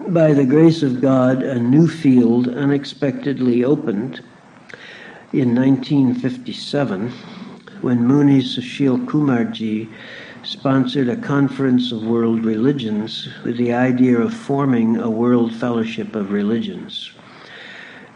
by 0.09 0.33
the 0.33 0.45
grace 0.45 0.83
of 0.83 1.01
God, 1.01 1.43
a 1.43 1.59
new 1.59 1.87
field 1.87 2.49
unexpectedly 2.49 3.65
opened 3.65 4.21
in 5.33 5.55
1957 5.55 7.11
when 7.81 8.07
Muni 8.07 8.41
Sushil 8.41 9.05
Kumarji 9.07 9.89
sponsored 10.43 11.09
a 11.09 11.17
conference 11.17 11.93
of 11.93 12.05
world 12.05 12.45
religions 12.45 13.29
with 13.45 13.57
the 13.57 13.73
idea 13.73 14.19
of 14.19 14.35
forming 14.35 14.97
a 14.97 15.11
world 15.11 15.55
fellowship 15.55 16.17
of 16.17 16.33
religions. 16.33 17.13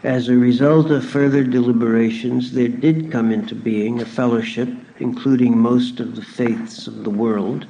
As 0.03 0.29
a 0.29 0.35
result 0.35 0.91
of 0.91 1.05
further 1.05 1.43
deliberations, 1.43 2.51
there 2.51 2.67
did 2.67 3.11
come 3.11 3.31
into 3.31 3.55
being 3.55 4.01
a 4.01 4.05
fellowship 4.05 4.69
including 4.99 5.57
most 5.57 5.99
of 5.99 6.15
the 6.15 6.21
faiths 6.21 6.87
of 6.87 7.03
the 7.03 7.09
world, 7.09 7.65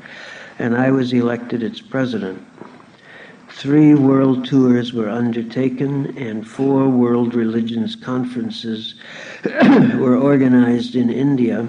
and 0.59 0.77
I 0.77 0.91
was 0.91 1.11
elected 1.11 1.61
its 1.61 1.81
president. 1.81 2.46
Three 3.57 3.95
world 3.95 4.45
tours 4.45 4.93
were 4.93 5.09
undertaken, 5.09 6.15
and 6.15 6.47
four 6.47 6.87
world 6.89 7.33
religions 7.33 7.95
conferences 7.95 8.93
were 9.95 10.15
organized 10.15 10.95
in 10.95 11.09
India, 11.09 11.67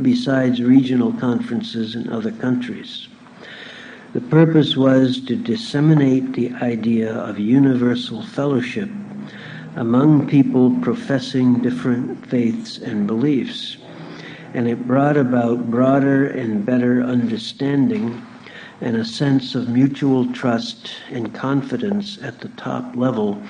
besides 0.00 0.62
regional 0.62 1.12
conferences 1.14 1.96
in 1.96 2.08
other 2.08 2.30
countries. 2.30 3.08
The 4.12 4.20
purpose 4.20 4.76
was 4.76 5.20
to 5.22 5.34
disseminate 5.34 6.34
the 6.34 6.52
idea 6.52 7.12
of 7.12 7.40
universal 7.40 8.22
fellowship 8.22 8.88
among 9.74 10.28
people 10.28 10.78
professing 10.82 11.58
different 11.60 12.24
faiths 12.28 12.78
and 12.78 13.08
beliefs, 13.08 13.76
and 14.54 14.68
it 14.68 14.86
brought 14.86 15.16
about 15.16 15.68
broader 15.68 16.28
and 16.28 16.64
better 16.64 17.02
understanding 17.02 18.24
and 18.84 18.98
a 18.98 19.04
sense 19.04 19.54
of 19.54 19.70
mutual 19.70 20.30
trust 20.34 20.90
and 21.10 21.32
confidence 21.34 22.22
at 22.22 22.40
the 22.40 22.50
top 22.50 22.94
level 22.94 23.42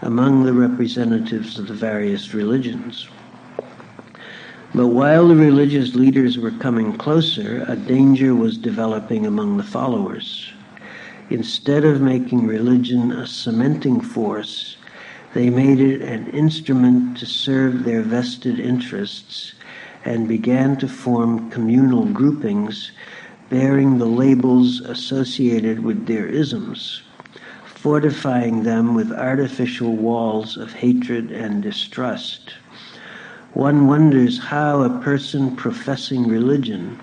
among 0.00 0.42
the 0.42 0.52
representatives 0.52 1.56
of 1.56 1.68
the 1.68 1.74
various 1.74 2.34
religions. 2.34 3.06
But 4.74 4.88
while 4.88 5.28
the 5.28 5.36
religious 5.36 5.94
leaders 5.94 6.36
were 6.36 6.50
coming 6.50 6.98
closer, 6.98 7.64
a 7.68 7.76
danger 7.76 8.34
was 8.34 8.58
developing 8.58 9.24
among 9.24 9.56
the 9.56 9.62
followers. 9.62 10.52
Instead 11.30 11.84
of 11.84 12.00
making 12.00 12.48
religion 12.48 13.12
a 13.12 13.24
cementing 13.24 14.00
force, 14.00 14.78
they 15.32 15.48
made 15.48 15.78
it 15.78 16.02
an 16.02 16.26
instrument 16.30 17.18
to 17.18 17.26
serve 17.26 17.84
their 17.84 18.02
vested 18.02 18.58
interests 18.58 19.52
and 20.04 20.26
began 20.26 20.76
to 20.78 20.88
form 20.88 21.48
communal 21.50 22.04
groupings 22.06 22.90
bearing 23.52 23.98
the 23.98 24.06
labels 24.06 24.80
associated 24.80 25.78
with 25.84 26.06
their 26.06 26.26
isms, 26.26 27.02
fortifying 27.66 28.62
them 28.62 28.94
with 28.94 29.12
artificial 29.12 29.94
walls 29.94 30.56
of 30.56 30.72
hatred 30.72 31.30
and 31.30 31.62
distrust. 31.62 32.54
One 33.52 33.86
wonders 33.86 34.38
how 34.38 34.80
a 34.80 35.02
person 35.02 35.54
professing 35.54 36.26
religion, 36.26 36.98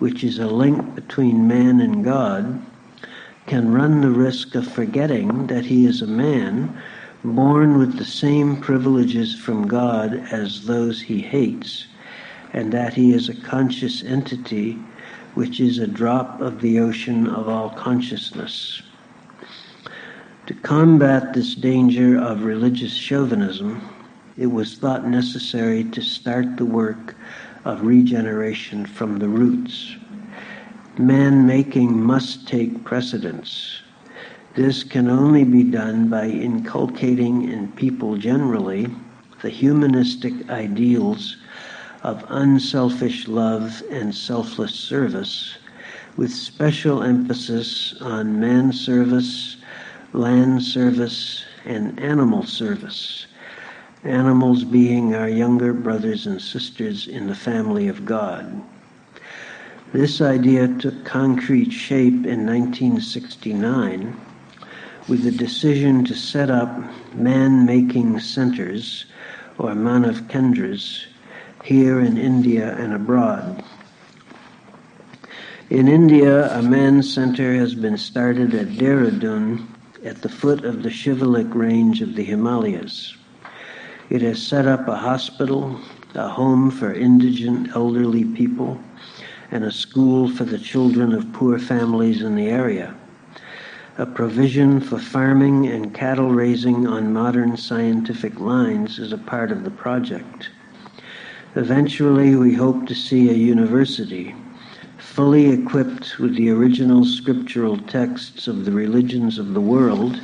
which 0.00 0.24
is 0.24 0.40
a 0.40 0.48
link 0.48 0.96
between 0.96 1.46
man 1.46 1.80
and 1.80 2.02
God, 2.02 2.60
can 3.46 3.72
run 3.72 4.00
the 4.00 4.10
risk 4.10 4.56
of 4.56 4.66
forgetting 4.66 5.46
that 5.46 5.66
he 5.66 5.86
is 5.86 6.02
a 6.02 6.08
man 6.08 6.76
born 7.22 7.78
with 7.78 7.96
the 7.96 8.04
same 8.04 8.60
privileges 8.60 9.38
from 9.38 9.68
God 9.68 10.12
as 10.32 10.66
those 10.66 11.00
he 11.00 11.20
hates, 11.20 11.86
and 12.52 12.72
that 12.72 12.94
he 12.94 13.12
is 13.12 13.28
a 13.28 13.40
conscious 13.42 14.02
entity 14.02 14.76
which 15.38 15.60
is 15.60 15.78
a 15.78 15.86
drop 15.86 16.40
of 16.40 16.60
the 16.60 16.80
ocean 16.80 17.28
of 17.28 17.48
all 17.48 17.70
consciousness. 17.70 18.82
To 20.48 20.54
combat 20.54 21.32
this 21.32 21.54
danger 21.54 22.18
of 22.18 22.42
religious 22.42 22.92
chauvinism, 22.92 23.80
it 24.36 24.48
was 24.48 24.78
thought 24.78 25.06
necessary 25.06 25.84
to 25.84 26.02
start 26.02 26.56
the 26.56 26.64
work 26.64 27.14
of 27.64 27.86
regeneration 27.86 28.84
from 28.84 29.20
the 29.20 29.28
roots. 29.28 29.94
Man 30.98 31.46
making 31.46 32.02
must 32.02 32.48
take 32.48 32.82
precedence. 32.82 33.82
This 34.56 34.82
can 34.82 35.08
only 35.08 35.44
be 35.44 35.62
done 35.62 36.08
by 36.08 36.26
inculcating 36.26 37.48
in 37.48 37.70
people 37.70 38.16
generally 38.16 38.88
the 39.42 39.50
humanistic 39.50 40.50
ideals 40.50 41.36
of 42.02 42.24
unselfish 42.28 43.28
love 43.28 43.82
and 43.90 44.14
selfless 44.14 44.74
service, 44.74 45.56
with 46.16 46.32
special 46.32 47.02
emphasis 47.02 47.94
on 48.00 48.40
man 48.40 48.72
service, 48.72 49.56
land 50.12 50.62
service, 50.62 51.44
and 51.64 51.98
animal 52.00 52.44
service 52.44 53.26
animals 54.04 54.64
being 54.64 55.14
our 55.14 55.28
younger 55.28 55.72
brothers 55.72 56.26
and 56.26 56.40
sisters 56.40 57.08
in 57.08 57.26
the 57.26 57.34
family 57.34 57.88
of 57.88 58.04
God. 58.04 58.62
This 59.92 60.20
idea 60.20 60.68
took 60.68 61.04
concrete 61.04 61.72
shape 61.72 62.26
in 62.26 62.46
1969 62.46 64.18
with 65.08 65.22
the 65.22 65.30
decision 65.30 66.04
to 66.04 66.14
set 66.14 66.50
up 66.50 66.70
man 67.14 67.64
making 67.64 68.20
centers, 68.20 69.06
or 69.56 69.70
Manav 69.70 70.28
Kendras, 70.28 71.06
here 71.64 72.00
in 72.00 72.16
India 72.16 72.76
and 72.76 72.94
abroad. 72.94 73.64
In 75.70 75.86
India, 75.86 76.50
a 76.58 76.62
man 76.62 77.02
center 77.02 77.54
has 77.54 77.74
been 77.74 77.98
started 77.98 78.54
at 78.54 78.68
Dehradun 78.68 79.66
at 80.04 80.22
the 80.22 80.28
foot 80.28 80.64
of 80.64 80.82
the 80.82 80.88
Shivalik 80.88 81.54
range 81.54 82.00
of 82.00 82.14
the 82.14 82.24
Himalayas. 82.24 83.14
It 84.08 84.22
has 84.22 84.42
set 84.42 84.66
up 84.66 84.88
a 84.88 84.96
hospital, 84.96 85.78
a 86.14 86.28
home 86.28 86.70
for 86.70 86.94
indigent 86.94 87.76
elderly 87.76 88.24
people, 88.24 88.80
and 89.50 89.64
a 89.64 89.70
school 89.70 90.30
for 90.30 90.44
the 90.44 90.58
children 90.58 91.12
of 91.12 91.32
poor 91.34 91.58
families 91.58 92.22
in 92.22 92.34
the 92.34 92.48
area. 92.48 92.94
A 93.98 94.06
provision 94.06 94.80
for 94.80 94.98
farming 94.98 95.66
and 95.66 95.92
cattle 95.92 96.30
raising 96.30 96.86
on 96.86 97.12
modern 97.12 97.56
scientific 97.56 98.38
lines 98.40 98.98
is 98.98 99.12
a 99.12 99.18
part 99.18 99.50
of 99.50 99.64
the 99.64 99.70
project. 99.70 100.48
Eventually, 101.54 102.36
we 102.36 102.52
hope 102.52 102.86
to 102.86 102.94
see 102.94 103.30
a 103.30 103.32
university 103.32 104.34
fully 104.98 105.50
equipped 105.50 106.18
with 106.18 106.36
the 106.36 106.50
original 106.50 107.06
scriptural 107.06 107.78
texts 107.78 108.46
of 108.46 108.66
the 108.66 108.70
religions 108.70 109.38
of 109.38 109.54
the 109.54 109.60
world 109.60 110.20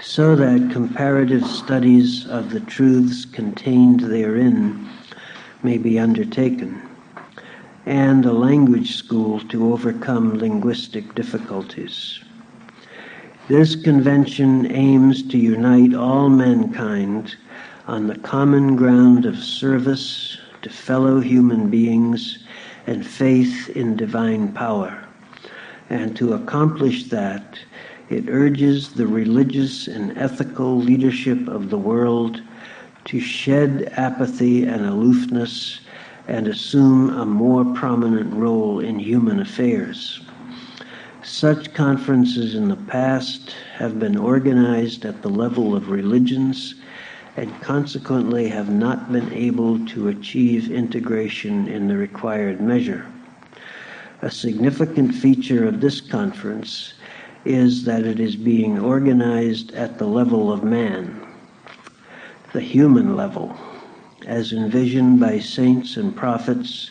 so 0.00 0.36
that 0.36 0.70
comparative 0.70 1.46
studies 1.46 2.28
of 2.28 2.50
the 2.50 2.60
truths 2.60 3.24
contained 3.24 4.00
therein 4.00 4.88
may 5.62 5.78
be 5.78 5.98
undertaken, 5.98 6.82
and 7.86 8.26
a 8.26 8.32
language 8.32 8.96
school 8.96 9.40
to 9.48 9.72
overcome 9.72 10.34
linguistic 10.34 11.14
difficulties. 11.14 12.20
This 13.48 13.74
convention 13.74 14.70
aims 14.70 15.22
to 15.28 15.38
unite 15.38 15.94
all 15.94 16.28
mankind 16.28 17.36
on 17.86 18.06
the 18.06 18.18
common 18.18 18.76
ground 18.76 19.24
of 19.24 19.38
service 19.38 20.38
to 20.62 20.70
fellow 20.70 21.20
human 21.20 21.68
beings 21.68 22.38
and 22.86 23.06
faith 23.06 23.68
in 23.70 23.96
divine 23.96 24.52
power. 24.52 25.04
And 25.90 26.16
to 26.16 26.32
accomplish 26.32 27.04
that, 27.10 27.58
it 28.08 28.28
urges 28.28 28.92
the 28.92 29.06
religious 29.06 29.88
and 29.88 30.16
ethical 30.16 30.76
leadership 30.76 31.48
of 31.48 31.70
the 31.70 31.78
world 31.78 32.42
to 33.06 33.20
shed 33.20 33.92
apathy 33.96 34.64
and 34.64 34.86
aloofness 34.86 35.80
and 36.28 36.46
assume 36.46 37.10
a 37.10 37.26
more 37.26 37.64
prominent 37.74 38.32
role 38.34 38.80
in 38.80 38.98
human 38.98 39.40
affairs. 39.40 40.20
Such 41.22 41.74
conferences 41.74 42.54
in 42.54 42.68
the 42.68 42.76
past 42.76 43.54
have 43.76 43.98
been 43.98 44.16
organized 44.16 45.04
at 45.04 45.22
the 45.22 45.28
level 45.28 45.74
of 45.74 45.90
religions 45.90 46.74
and 47.36 47.60
consequently 47.62 48.48
have 48.48 48.68
not 48.68 49.10
been 49.10 49.32
able 49.32 49.84
to 49.86 50.08
achieve 50.08 50.70
integration 50.70 51.66
in 51.68 51.88
the 51.88 51.96
required 51.96 52.60
measure. 52.60 53.06
A 54.20 54.30
significant 54.30 55.14
feature 55.14 55.66
of 55.66 55.80
this 55.80 56.00
conference 56.00 56.94
is 57.44 57.84
that 57.84 58.04
it 58.04 58.20
is 58.20 58.36
being 58.36 58.78
organized 58.78 59.72
at 59.72 59.98
the 59.98 60.06
level 60.06 60.52
of 60.52 60.62
man, 60.62 61.20
the 62.52 62.60
human 62.60 63.16
level, 63.16 63.56
as 64.26 64.52
envisioned 64.52 65.18
by 65.18 65.38
saints 65.40 65.96
and 65.96 66.14
prophets 66.14 66.90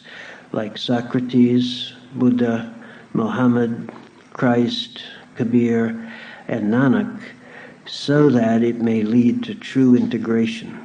like 0.52 0.78
Socrates, 0.78 1.94
Buddha, 2.16 2.74
Mohammed, 3.14 3.90
Christ, 4.34 5.04
Kabir, 5.36 6.12
and 6.48 6.74
Nanak, 6.74 7.22
so 7.92 8.30
that 8.30 8.64
it 8.64 8.80
may 8.80 9.04
lead 9.04 9.44
to 9.44 9.54
true 9.54 9.98
integration. 9.98 10.80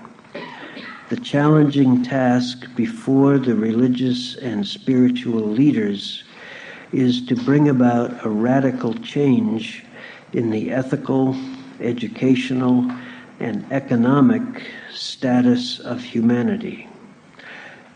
The 1.08 1.16
challenging 1.16 2.02
task 2.02 2.66
before 2.74 3.38
the 3.38 3.54
religious 3.54 4.34
and 4.34 4.66
spiritual 4.66 5.40
leaders 5.40 6.24
is 6.90 7.24
to 7.26 7.36
bring 7.36 7.68
about 7.68 8.26
a 8.26 8.28
radical 8.28 8.92
change 8.94 9.84
in 10.32 10.50
the 10.50 10.72
ethical, 10.72 11.36
educational, 11.78 12.90
and 13.38 13.64
economic 13.70 14.42
status 14.92 15.78
of 15.78 16.02
humanity. 16.02 16.88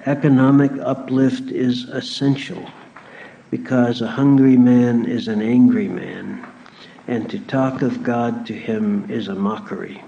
Economic 0.06 0.70
uplift 0.80 1.50
is 1.50 1.82
essential 1.88 2.64
because 3.50 4.00
a 4.00 4.06
hungry 4.06 4.56
man 4.56 5.04
is 5.04 5.26
an 5.26 5.42
angry 5.42 5.88
man, 5.88 6.46
and 7.11 7.28
to 7.28 7.40
talk 7.40 7.82
of 7.82 8.04
God 8.04 8.46
to 8.46 8.52
him 8.52 9.11
is 9.11 9.26
a 9.26 9.34
mockery. 9.34 10.00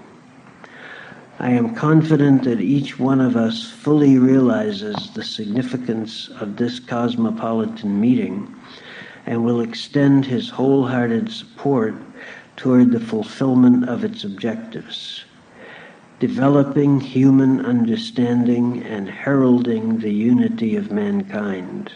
I 1.37 1.49
am 1.49 1.75
confident 1.75 2.45
that 2.45 2.61
each 2.61 2.97
one 2.97 3.19
of 3.19 3.35
us 3.35 3.69
fully 3.69 4.17
realizes 4.17 5.11
the 5.13 5.23
significance 5.25 6.29
of 6.39 6.55
this 6.55 6.79
cosmopolitan 6.79 7.99
meeting 7.99 8.55
and 9.25 9.43
will 9.43 9.59
extend 9.59 10.25
his 10.25 10.49
wholehearted 10.49 11.29
support 11.29 11.93
toward 12.55 12.91
the 12.91 13.01
fulfillment 13.01 13.89
of 13.89 14.05
its 14.05 14.23
objectives. 14.23 15.25
Developing 16.21 17.01
human 17.01 17.65
understanding 17.65 18.81
and 18.81 19.09
heralding 19.09 19.97
the 19.99 20.13
unity 20.13 20.77
of 20.77 20.89
mankind. 20.89 21.91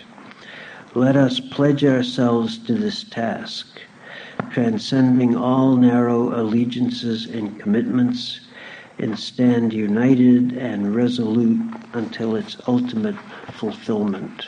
Let 0.96 1.16
us 1.16 1.40
pledge 1.40 1.86
ourselves 1.86 2.58
to 2.66 2.74
this 2.74 3.06
task, 3.06 3.80
transcending 4.58 5.36
all 5.36 5.76
narrow 5.76 6.34
allegiances 6.42 7.28
and 7.28 7.60
commitments, 7.60 8.40
and 8.98 9.20
stand 9.20 9.72
united 9.72 10.54
and 10.54 10.96
resolute 10.96 11.62
until 11.94 12.36
its 12.36 12.58
ultimate 12.68 13.14
fulfillment. 13.60 14.48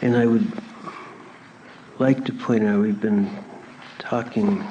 And 0.00 0.16
I 0.16 0.26
would 0.26 0.52
like 1.98 2.24
to 2.26 2.32
point 2.32 2.62
out 2.62 2.80
we've 2.80 3.00
been 3.00 3.28
talking 3.98 4.64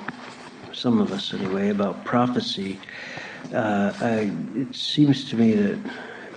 some 0.71 1.01
of 1.01 1.11
us 1.11 1.33
anyway, 1.33 1.67
about 1.67 2.05
prophecy, 2.05 2.79
uh, 3.53 3.91
I, 3.99 4.31
it 4.55 4.75
seems 4.75 5.29
to 5.29 5.35
me 5.35 5.55
that 5.55 5.77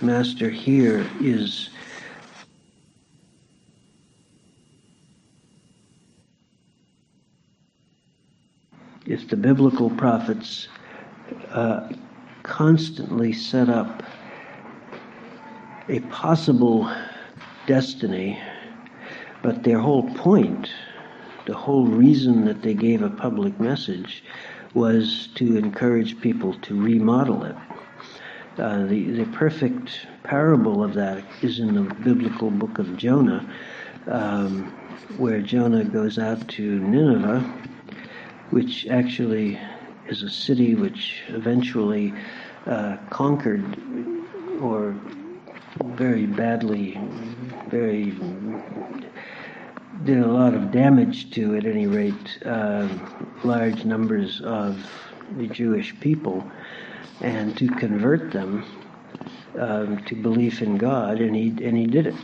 Master 0.01 0.49
here 0.49 1.09
is 1.21 1.69
if 9.05 9.29
the 9.29 9.37
biblical 9.37 9.89
prophets 9.91 10.67
uh, 11.51 11.89
constantly 12.43 13.31
set 13.31 13.69
up 13.69 14.03
a 15.87 15.99
possible 16.01 16.91
destiny, 17.67 18.39
but 19.41 19.63
their 19.63 19.79
whole 19.79 20.13
point, 20.15 20.69
the 21.45 21.53
whole 21.53 21.85
reason 21.85 22.45
that 22.45 22.61
they 22.63 22.73
gave 22.73 23.01
a 23.01 23.09
public 23.09 23.59
message, 23.59 24.23
was 24.73 25.29
to 25.35 25.57
encourage 25.57 26.19
people 26.19 26.53
to 26.59 26.79
remodel 26.79 27.43
it. 27.43 27.55
Uh, 28.57 28.85
the, 28.85 29.11
the 29.11 29.25
perfect 29.33 30.07
parable 30.23 30.81
of 30.81 30.93
that 30.93 31.23
is 31.41 31.59
in 31.59 31.75
the 31.75 31.93
biblical 31.95 32.49
book 32.49 32.79
of 32.79 32.95
Jonah, 32.95 33.53
um, 34.07 34.71
where 35.17 35.41
Jonah 35.41 35.83
goes 35.83 36.17
out 36.17 36.47
to 36.49 36.79
Nineveh, 36.79 37.41
which 38.51 38.87
actually 38.87 39.59
is 40.07 40.23
a 40.23 40.29
city 40.29 40.73
which 40.73 41.23
eventually 41.27 42.13
uh, 42.65 42.95
conquered 43.09 43.65
or 44.61 44.95
very 45.83 46.25
badly, 46.25 46.97
very 47.67 48.11
did 50.03 50.19
a 50.19 50.27
lot 50.27 50.53
of 50.53 50.71
damage 50.71 51.31
to, 51.31 51.55
at 51.55 51.65
any 51.65 51.87
rate, 51.87 52.39
uh, 52.45 52.87
large 53.43 53.85
numbers 53.85 54.41
of 54.41 54.85
the 55.37 55.47
Jewish 55.47 55.99
people, 55.99 56.49
and 57.21 57.57
to 57.57 57.67
convert 57.67 58.31
them 58.31 58.65
um, 59.59 60.03
to 60.05 60.15
belief 60.15 60.61
in 60.61 60.77
God, 60.77 61.19
and 61.19 61.35
he 61.35 61.47
and 61.63 61.77
he 61.77 61.85
did 61.85 62.07
it. 62.07 62.15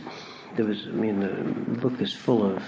There 0.56 0.66
was, 0.66 0.86
I 0.86 0.90
mean, 0.90 1.20
the 1.20 1.80
book 1.80 2.00
is 2.00 2.12
full 2.12 2.44
of 2.44 2.62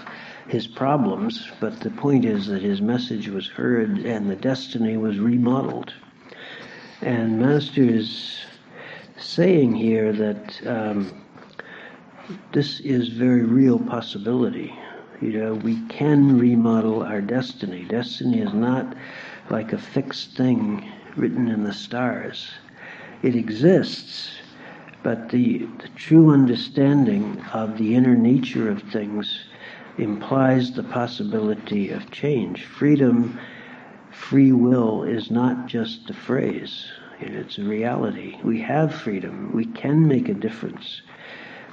his 0.48 0.66
problems, 0.66 1.50
but 1.60 1.80
the 1.80 1.90
point 1.90 2.24
is 2.24 2.46
that 2.46 2.62
his 2.62 2.80
message 2.80 3.28
was 3.28 3.46
heard 3.46 3.98
and 3.98 4.30
the 4.30 4.36
destiny 4.36 4.96
was 4.96 5.18
remodeled. 5.18 5.92
And 7.02 7.38
Master 7.38 7.82
is 7.82 8.40
saying 9.18 9.74
here 9.74 10.12
that 10.12 10.66
um, 10.66 11.24
this 12.52 12.80
is 12.80 13.08
very 13.08 13.44
real 13.44 13.78
possibility. 13.78 14.74
You 15.20 15.32
know, 15.32 15.54
we 15.54 15.80
can 15.88 16.38
remodel 16.38 17.02
our 17.02 17.20
destiny. 17.20 17.84
Destiny 17.84 18.40
is 18.40 18.52
not 18.52 18.96
like 19.50 19.72
a 19.72 19.78
fixed 19.78 20.36
thing 20.36 20.90
written 21.16 21.48
in 21.48 21.64
the 21.64 21.72
stars. 21.72 22.50
It 23.22 23.36
exists, 23.36 24.32
but 25.02 25.30
the, 25.30 25.66
the 25.78 25.88
true 25.96 26.30
understanding 26.30 27.40
of 27.52 27.78
the 27.78 27.94
inner 27.94 28.16
nature 28.16 28.70
of 28.70 28.82
things 28.82 29.40
implies 29.98 30.72
the 30.72 30.82
possibility 30.82 31.90
of 31.90 32.10
change. 32.10 32.64
Freedom, 32.64 33.38
free 34.10 34.52
will 34.52 35.02
is 35.04 35.30
not 35.30 35.66
just 35.66 36.10
a 36.10 36.14
phrase, 36.14 36.86
it's 37.20 37.58
a 37.58 37.62
reality. 37.62 38.36
We 38.42 38.60
have 38.62 38.94
freedom, 38.94 39.52
we 39.54 39.66
can 39.66 40.06
make 40.06 40.28
a 40.28 40.34
difference. 40.34 41.02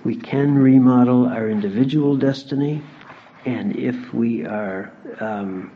We 0.03 0.15
can 0.15 0.55
remodel 0.55 1.27
our 1.27 1.47
individual 1.49 2.17
destiny, 2.17 2.81
and 3.45 3.75
if 3.75 4.13
we 4.13 4.45
are 4.45 4.91
um, 5.19 5.71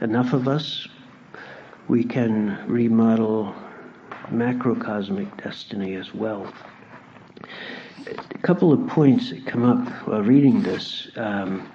enough 0.00 0.32
of 0.34 0.46
us, 0.46 0.86
we 1.88 2.04
can 2.04 2.64
remodel 2.66 3.54
macrocosmic 4.30 5.42
destiny 5.42 5.94
as 5.94 6.14
well 6.14 6.52
a 8.06 8.38
couple 8.38 8.72
of 8.72 8.86
points 8.86 9.30
that 9.30 9.46
come 9.46 9.64
up 9.64 9.88
while 10.06 10.22
reading 10.22 10.62
this. 10.62 11.08
Um, 11.16 11.70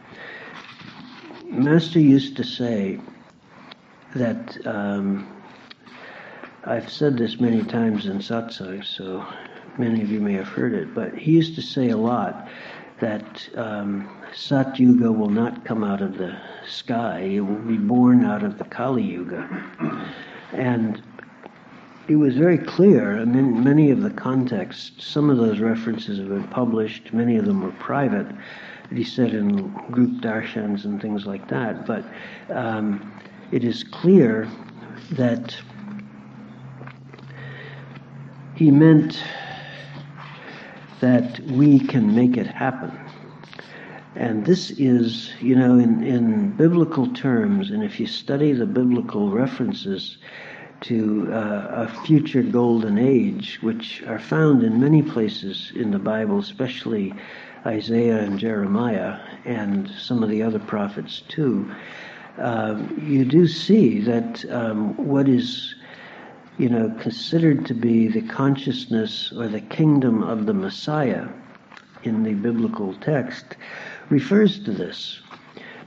Master 1.49 1.99
used 1.99 2.37
to 2.37 2.43
say 2.43 2.99
that 4.15 4.65
um, 4.65 5.27
I've 6.63 6.89
said 6.89 7.17
this 7.17 7.39
many 7.39 7.63
times 7.63 8.05
in 8.07 8.19
satsang, 8.19 8.83
so 8.85 9.25
many 9.77 10.01
of 10.01 10.09
you 10.09 10.19
may 10.19 10.33
have 10.33 10.47
heard 10.47 10.73
it, 10.73 10.93
but 10.93 11.15
he 11.15 11.31
used 11.31 11.55
to 11.55 11.61
say 11.61 11.89
a 11.89 11.97
lot 11.97 12.47
that 12.99 13.49
um, 13.55 14.09
Sat 14.33 14.79
Yuga 14.79 15.11
will 15.11 15.29
not 15.29 15.65
come 15.65 15.83
out 15.83 16.01
of 16.01 16.17
the 16.17 16.37
sky, 16.67 17.19
it 17.19 17.41
will 17.41 17.55
be 17.55 17.77
born 17.77 18.23
out 18.23 18.43
of 18.43 18.57
the 18.57 18.63
Kali 18.65 19.03
Yuga. 19.03 19.47
And 20.53 21.01
he 22.07 22.15
was 22.15 22.35
very 22.35 22.57
clear. 22.57 23.19
I 23.19 23.25
mean, 23.25 23.63
many 23.63 23.91
of 23.91 24.01
the 24.01 24.09
contexts, 24.09 25.05
some 25.05 25.29
of 25.29 25.37
those 25.37 25.59
references 25.59 26.19
have 26.19 26.29
been 26.29 26.47
published, 26.47 27.13
many 27.13 27.37
of 27.37 27.45
them 27.45 27.61
were 27.61 27.71
private. 27.73 28.27
He 28.91 29.03
said 29.03 29.33
in 29.33 29.69
group 29.91 30.21
darshans 30.21 30.85
and 30.85 31.01
things 31.01 31.25
like 31.25 31.47
that. 31.47 31.85
But 31.85 32.05
um, 32.49 33.11
it 33.51 33.63
is 33.63 33.83
clear 33.83 34.47
that 35.11 35.55
he 38.55 38.69
meant 38.69 39.23
that 41.01 41.39
we 41.41 41.79
can 41.79 42.15
make 42.15 42.37
it 42.37 42.47
happen. 42.47 42.91
And 44.15 44.45
this 44.45 44.71
is, 44.71 45.33
you 45.41 45.55
know, 45.55 45.79
in, 45.79 46.03
in 46.03 46.51
biblical 46.51 47.11
terms, 47.13 47.71
and 47.71 47.83
if 47.83 47.99
you 47.99 48.05
study 48.05 48.53
the 48.53 48.65
biblical 48.67 49.31
references, 49.31 50.17
to 50.83 51.31
uh, 51.31 51.87
a 51.87 52.05
future 52.05 52.43
golden 52.43 52.97
age, 52.97 53.57
which 53.61 54.03
are 54.03 54.19
found 54.19 54.63
in 54.63 54.79
many 54.81 55.01
places 55.01 55.71
in 55.75 55.91
the 55.91 55.99
Bible, 55.99 56.39
especially 56.39 57.13
Isaiah 57.65 58.19
and 58.19 58.37
Jeremiah, 58.37 59.17
and 59.45 59.89
some 59.89 60.21
of 60.21 60.29
the 60.29 60.43
other 60.43 60.59
prophets 60.59 61.23
too. 61.29 61.71
Uh, 62.37 62.85
you 63.01 63.23
do 63.23 63.47
see 63.47 64.01
that 64.01 64.43
um, 64.51 64.97
what 64.97 65.29
is, 65.29 65.75
you 66.57 66.69
know, 66.69 66.95
considered 67.01 67.65
to 67.65 67.73
be 67.73 68.07
the 68.07 68.21
consciousness 68.21 69.31
or 69.31 69.47
the 69.47 69.61
kingdom 69.61 70.23
of 70.23 70.45
the 70.45 70.53
Messiah 70.53 71.27
in 72.03 72.23
the 72.23 72.33
biblical 72.33 72.93
text 72.95 73.45
refers 74.09 74.63
to 74.63 74.71
this 74.71 75.21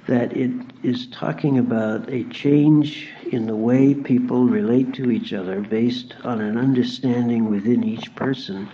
that 0.06 0.36
it 0.36 0.50
is 0.84 1.08
talking 1.08 1.58
about 1.58 2.08
a 2.10 2.22
change 2.24 3.08
in 3.32 3.46
the 3.46 3.56
way 3.56 3.92
people 3.92 4.46
relate 4.46 4.94
to 4.94 5.10
each 5.10 5.32
other 5.32 5.60
based 5.60 6.14
on 6.22 6.40
an 6.40 6.56
understanding 6.56 7.50
within 7.50 7.82
each 7.82 8.14
person 8.14 8.68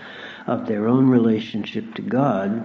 of 0.47 0.66
their 0.66 0.86
own 0.86 1.09
relationship 1.09 1.95
to 1.95 2.03
God, 2.03 2.62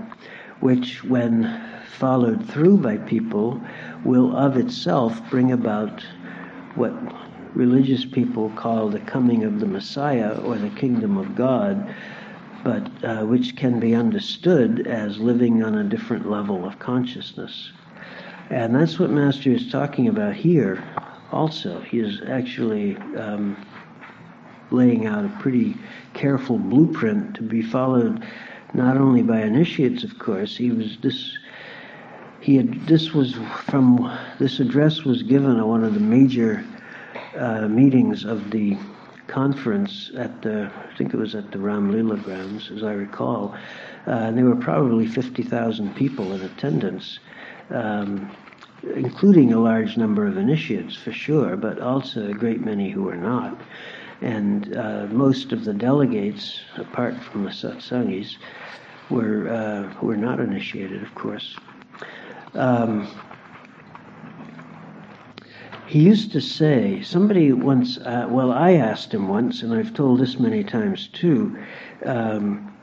which, 0.60 1.02
when 1.04 1.64
followed 1.98 2.46
through 2.50 2.78
by 2.78 2.98
people, 2.98 3.62
will 4.04 4.36
of 4.36 4.58
itself 4.58 5.22
bring 5.30 5.52
about 5.52 6.04
what 6.76 6.94
religious 7.54 8.06
people 8.06 8.50
call 8.52 8.90
the 8.90 9.00
coming 9.00 9.44
of 9.44 9.60
the 9.60 9.66
Messiah 9.66 10.40
or 10.42 10.58
the 10.58 10.70
kingdom 10.72 11.18
of 11.18 11.36
God, 11.36 11.94
but 12.64 12.90
uh, 13.04 13.26
which 13.26 13.56
can 13.56 13.80
be 13.80 13.96
understood 13.96 14.88
as 14.88 15.20
living 15.20 15.64
on 15.64 15.76
a 15.76 15.84
different 15.84 16.30
level 16.30 16.66
of 16.66 16.80
consciousness. 16.80 17.72
And 18.50 18.76
that's 18.76 18.98
what 18.98 19.10
Master 19.10 19.52
is 19.52 19.70
talking 19.72 20.08
about 20.08 20.34
here 20.34 20.84
also. 21.32 21.82
He 21.82 22.00
is 22.00 22.22
actually 22.28 22.96
um, 23.18 23.58
laying 24.72 25.06
out 25.06 25.26
a 25.26 25.30
pretty 25.40 25.76
careful 26.14 26.58
blueprint 26.58 27.36
to 27.36 27.44
be 27.44 27.62
followed 27.62 28.26
not 28.74 28.98
only 28.98 29.24
by 29.24 29.42
initiates, 29.42 30.04
of 30.04 30.20
course. 30.20 30.56
He 30.56 30.72
was 30.72 30.98
this. 31.02 31.38
He 32.40 32.58
had 32.58 32.88
this 32.88 33.14
was 33.14 33.36
from 33.66 34.18
this 34.40 34.60
address 34.60 35.04
was 35.04 35.24
given 35.24 35.58
at 35.58 35.68
one 35.68 35.84
of 35.84 35.94
the 35.94 36.00
major 36.00 36.64
uh, 37.38 37.68
meetings 37.68 38.26
of 38.26 38.52
the 38.52 38.78
conference 39.28 40.12
at 40.16 40.42
the 40.42 40.72
I 40.92 40.96
think 40.98 41.14
it 41.14 41.18
was 41.18 41.36
at 41.36 41.52
the 41.52 41.60
Ram 41.60 41.92
Lila 41.92 42.18
grounds, 42.18 42.72
as 42.72 42.84
I 42.84 42.94
recall, 42.94 43.56
uh, 44.08 44.12
and 44.12 44.38
there 44.38 44.46
were 44.46 44.56
probably 44.56 45.06
fifty 45.06 45.44
thousand 45.44 45.96
people 45.96 46.34
in 46.34 46.42
attendance 46.42 47.20
um, 47.70 48.32
including 48.96 49.54
a 49.54 49.60
large 49.60 49.98
number 49.98 50.26
of 50.26 50.38
initiates 50.38 50.96
for 50.96 51.12
sure, 51.12 51.58
but 51.58 51.80
also 51.80 52.28
a 52.30 52.34
great 52.34 52.62
many 52.62 52.90
who 52.90 53.04
were 53.04 53.16
not. 53.16 53.60
And 54.22 54.76
uh, 54.76 55.08
most 55.12 55.52
of 55.52 55.66
the 55.66 55.74
delegates, 55.74 56.60
apart 56.78 57.16
from 57.22 57.44
the 57.44 57.52
satsangis, 57.52 58.38
were 59.10 59.48
uh, 59.48 60.04
were 60.04 60.18
not 60.18 60.40
initiated, 60.40 61.04
of 61.04 61.14
course. 61.16 61.56
Um, 62.54 63.08
he 65.88 66.00
used 66.00 66.34
to 66.34 66.42
say, 66.42 67.02
somebody 67.02 67.54
once, 67.54 67.98
uh, 67.98 68.28
well, 68.30 68.52
I 68.52 68.74
asked 68.74 69.14
him 69.14 69.30
once, 69.30 69.64
and 69.64 69.74
I've 69.74 69.94
told 69.94 70.20
this 70.20 70.38
many 70.38 70.64
times 70.64 71.08
too. 71.08 71.58
Um, 72.06 72.74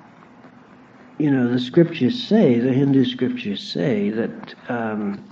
you 1.18 1.30
know, 1.30 1.48
the 1.48 1.60
scriptures 1.60 2.20
say, 2.20 2.58
the 2.58 2.72
Hindu 2.72 3.04
scriptures 3.04 3.62
say 3.62 4.08
that 4.10 4.54
um, 4.70 5.22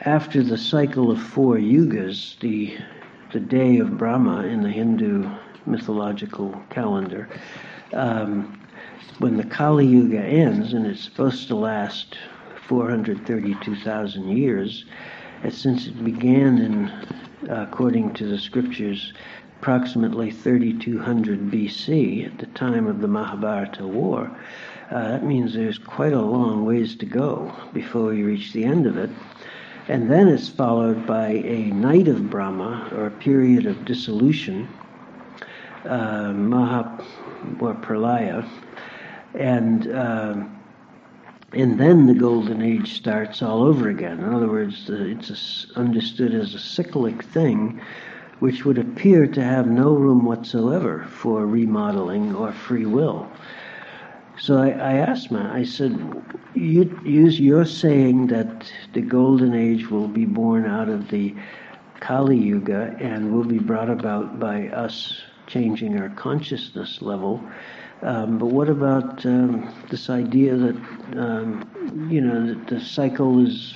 after 0.00 0.42
the 0.42 0.58
cycle 0.58 1.12
of 1.12 1.22
four 1.22 1.56
yugas, 1.56 2.38
the 2.40 2.76
the 3.32 3.40
day 3.40 3.78
of 3.78 3.96
Brahma 3.96 4.44
in 4.44 4.62
the 4.62 4.68
Hindu 4.68 5.30
mythological 5.64 6.60
calendar, 6.68 7.30
um, 7.94 8.60
when 9.20 9.38
the 9.38 9.44
Kali 9.44 9.86
Yuga 9.86 10.20
ends, 10.20 10.74
and 10.74 10.86
it's 10.86 11.02
supposed 11.02 11.48
to 11.48 11.56
last 11.56 12.18
432,000 12.66 14.36
years, 14.36 14.84
since 15.50 15.86
it 15.86 16.04
began 16.04 16.58
in, 16.58 16.88
uh, 17.50 17.66
according 17.68 18.14
to 18.14 18.26
the 18.26 18.38
scriptures, 18.38 19.12
approximately 19.60 20.30
3200 20.30 21.50
BC, 21.50 22.26
at 22.26 22.38
the 22.38 22.46
time 22.46 22.86
of 22.86 23.00
the 23.00 23.08
Mahabharata 23.08 23.86
War, 23.86 24.30
uh, 24.90 25.08
that 25.08 25.24
means 25.24 25.54
there's 25.54 25.78
quite 25.78 26.12
a 26.12 26.20
long 26.20 26.64
ways 26.64 26.94
to 26.96 27.06
go 27.06 27.52
before 27.72 28.06
we 28.06 28.22
reach 28.22 28.52
the 28.52 28.64
end 28.64 28.86
of 28.86 28.96
it. 28.96 29.10
And 29.88 30.10
then 30.10 30.28
it's 30.28 30.48
followed 30.48 31.06
by 31.06 31.28
a 31.28 31.70
night 31.70 32.08
of 32.08 32.30
Brahma, 32.30 32.88
or 32.92 33.06
a 33.06 33.10
period 33.10 33.66
of 33.66 33.84
dissolution, 33.84 34.68
uh, 35.84 36.32
or 37.60 37.74
Pralaya, 37.74 38.48
and 39.34 39.88
uh, 39.92 40.44
and 41.54 41.78
then 41.78 42.06
the 42.06 42.14
golden 42.14 42.62
age 42.62 42.94
starts 42.94 43.42
all 43.42 43.62
over 43.62 43.88
again. 43.88 44.20
In 44.20 44.32
other 44.32 44.48
words, 44.48 44.88
it's 44.88 45.66
understood 45.76 46.34
as 46.34 46.54
a 46.54 46.58
cyclic 46.58 47.22
thing, 47.22 47.80
which 48.38 48.64
would 48.64 48.78
appear 48.78 49.26
to 49.26 49.42
have 49.42 49.66
no 49.66 49.92
room 49.92 50.24
whatsoever 50.24 51.04
for 51.10 51.46
remodeling 51.46 52.34
or 52.34 52.52
free 52.52 52.86
will. 52.86 53.30
So 54.38 54.58
I, 54.58 54.70
I 54.70 54.92
asked 54.94 55.30
Matt, 55.30 55.54
I 55.54 55.64
said, 55.64 56.24
you, 56.54 56.98
you're 57.04 57.66
saying 57.66 58.28
that 58.28 58.72
the 58.94 59.02
golden 59.02 59.54
age 59.54 59.90
will 59.90 60.08
be 60.08 60.24
born 60.24 60.64
out 60.64 60.88
of 60.88 61.10
the 61.10 61.34
Kali 62.00 62.38
Yuga 62.38 62.96
and 62.98 63.32
will 63.32 63.44
be 63.44 63.58
brought 63.58 63.90
about 63.90 64.40
by 64.40 64.68
us 64.68 65.20
changing 65.46 66.00
our 66.00 66.08
consciousness 66.08 67.02
level. 67.02 67.42
Um, 68.02 68.38
but 68.38 68.46
what 68.46 68.68
about 68.68 69.24
um, 69.26 69.72
this 69.90 70.10
idea 70.10 70.56
that 70.56 70.76
um, 71.16 72.08
you 72.10 72.20
know 72.20 72.46
that 72.46 72.66
the 72.66 72.80
cycle 72.80 73.44
is 73.46 73.74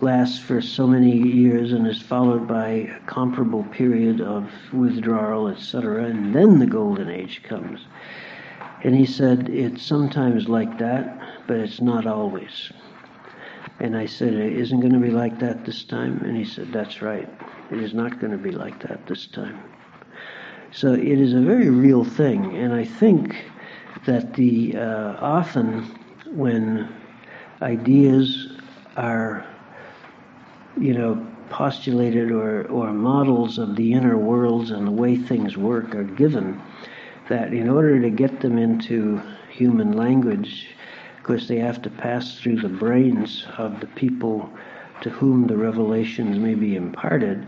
lasts 0.00 0.38
for 0.38 0.60
so 0.60 0.86
many 0.86 1.16
years 1.16 1.72
and 1.72 1.86
is 1.86 2.02
followed 2.02 2.48
by 2.48 2.68
a 2.68 3.00
comparable 3.06 3.64
period 3.64 4.20
of 4.20 4.50
withdrawal, 4.72 5.48
etc., 5.48 6.04
and 6.04 6.34
then 6.34 6.58
the 6.58 6.66
golden 6.66 7.08
age 7.08 7.42
comes? 7.42 7.80
And 8.82 8.94
he 8.94 9.06
said, 9.06 9.48
It's 9.48 9.82
sometimes 9.82 10.48
like 10.48 10.78
that, 10.78 11.18
but 11.46 11.56
it's 11.56 11.80
not 11.80 12.06
always. 12.06 12.70
And 13.80 13.96
I 13.96 14.06
said, 14.06 14.34
It 14.34 14.52
isn't 14.52 14.80
going 14.80 14.92
to 14.92 14.98
be 14.98 15.10
like 15.10 15.38
that 15.40 15.64
this 15.64 15.84
time? 15.84 16.18
And 16.18 16.36
he 16.36 16.44
said, 16.44 16.72
That's 16.72 17.00
right. 17.00 17.28
It 17.70 17.78
is 17.78 17.94
not 17.94 18.20
going 18.20 18.32
to 18.32 18.38
be 18.38 18.50
like 18.50 18.82
that 18.86 19.06
this 19.06 19.26
time. 19.26 19.58
So 20.74 20.92
it 20.92 21.20
is 21.20 21.34
a 21.34 21.40
very 21.40 21.70
real 21.70 22.04
thing. 22.04 22.56
And 22.56 22.72
I 22.72 22.84
think 22.84 23.44
that 24.06 24.34
the 24.34 24.76
uh, 24.76 25.16
often 25.20 25.84
when 26.32 26.92
ideas 27.62 28.48
are, 28.96 29.46
you 30.76 30.92
know, 30.92 31.24
postulated 31.48 32.32
or, 32.32 32.66
or 32.66 32.92
models 32.92 33.58
of 33.58 33.76
the 33.76 33.92
inner 33.92 34.18
worlds 34.18 34.72
and 34.72 34.84
the 34.88 34.90
way 34.90 35.16
things 35.16 35.56
work 35.56 35.94
are 35.94 36.02
given, 36.02 36.60
that 37.28 37.54
in 37.54 37.68
order 37.68 38.00
to 38.00 38.10
get 38.10 38.40
them 38.40 38.58
into 38.58 39.22
human 39.50 39.92
language, 39.92 40.66
of 41.16 41.22
course, 41.22 41.46
they 41.46 41.58
have 41.58 41.80
to 41.82 41.90
pass 41.90 42.40
through 42.40 42.60
the 42.60 42.68
brains 42.68 43.46
of 43.58 43.78
the 43.78 43.86
people 43.86 44.50
to 45.02 45.10
whom 45.10 45.46
the 45.46 45.56
revelations 45.56 46.36
may 46.36 46.54
be 46.54 46.74
imparted, 46.74 47.46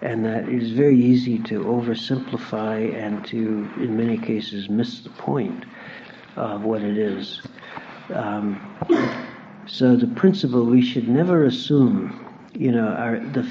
and 0.00 0.24
that 0.24 0.48
it 0.48 0.62
is 0.62 0.70
very 0.70 0.96
easy 0.96 1.38
to 1.40 1.64
oversimplify 1.64 2.94
and 2.94 3.24
to, 3.26 3.68
in 3.76 3.96
many 3.96 4.16
cases, 4.16 4.68
miss 4.68 5.00
the 5.00 5.10
point 5.10 5.64
of 6.36 6.62
what 6.62 6.82
it 6.82 6.96
is. 6.96 7.42
Um, 8.14 8.60
so 9.66 9.96
the 9.96 10.06
principle 10.06 10.64
we 10.64 10.82
should 10.82 11.08
never 11.08 11.44
assume, 11.44 12.24
you 12.54 12.72
know, 12.72 12.88
our 12.88 13.18
the 13.18 13.46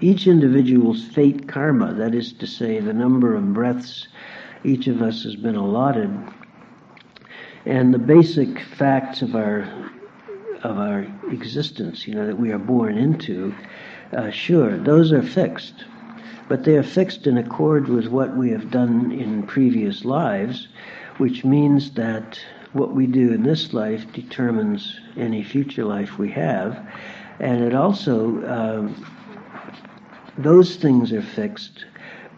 each 0.00 0.26
individual's 0.26 1.04
fate 1.04 1.46
karma, 1.46 1.94
that 1.94 2.12
is 2.12 2.32
to 2.32 2.46
say, 2.46 2.80
the 2.80 2.92
number 2.92 3.36
of 3.36 3.54
breaths 3.54 4.08
each 4.64 4.88
of 4.88 5.00
us 5.00 5.22
has 5.22 5.36
been 5.36 5.54
allotted. 5.54 6.10
And 7.64 7.94
the 7.94 7.98
basic 7.98 8.60
facts 8.60 9.22
of 9.22 9.36
our 9.36 9.60
of 10.64 10.78
our 10.78 11.06
existence, 11.30 12.06
you 12.06 12.14
know, 12.14 12.26
that 12.26 12.38
we 12.38 12.50
are 12.52 12.58
born 12.58 12.96
into, 12.96 13.54
uh, 14.12 14.30
sure, 14.30 14.76
those 14.78 15.12
are 15.12 15.22
fixed, 15.22 15.84
but 16.48 16.64
they 16.64 16.76
are 16.76 16.82
fixed 16.82 17.26
in 17.26 17.38
accord 17.38 17.88
with 17.88 18.06
what 18.08 18.36
we 18.36 18.50
have 18.50 18.70
done 18.70 19.12
in 19.12 19.42
previous 19.44 20.04
lives, 20.04 20.68
which 21.18 21.44
means 21.44 21.92
that 21.92 22.38
what 22.72 22.94
we 22.94 23.06
do 23.06 23.32
in 23.32 23.42
this 23.42 23.72
life 23.72 24.10
determines 24.12 24.98
any 25.16 25.42
future 25.42 25.84
life 25.84 26.18
we 26.18 26.30
have, 26.30 26.86
and 27.40 27.62
it 27.62 27.74
also 27.74 28.44
um, 28.48 29.06
those 30.38 30.76
things 30.76 31.12
are 31.12 31.22
fixed 31.22 31.84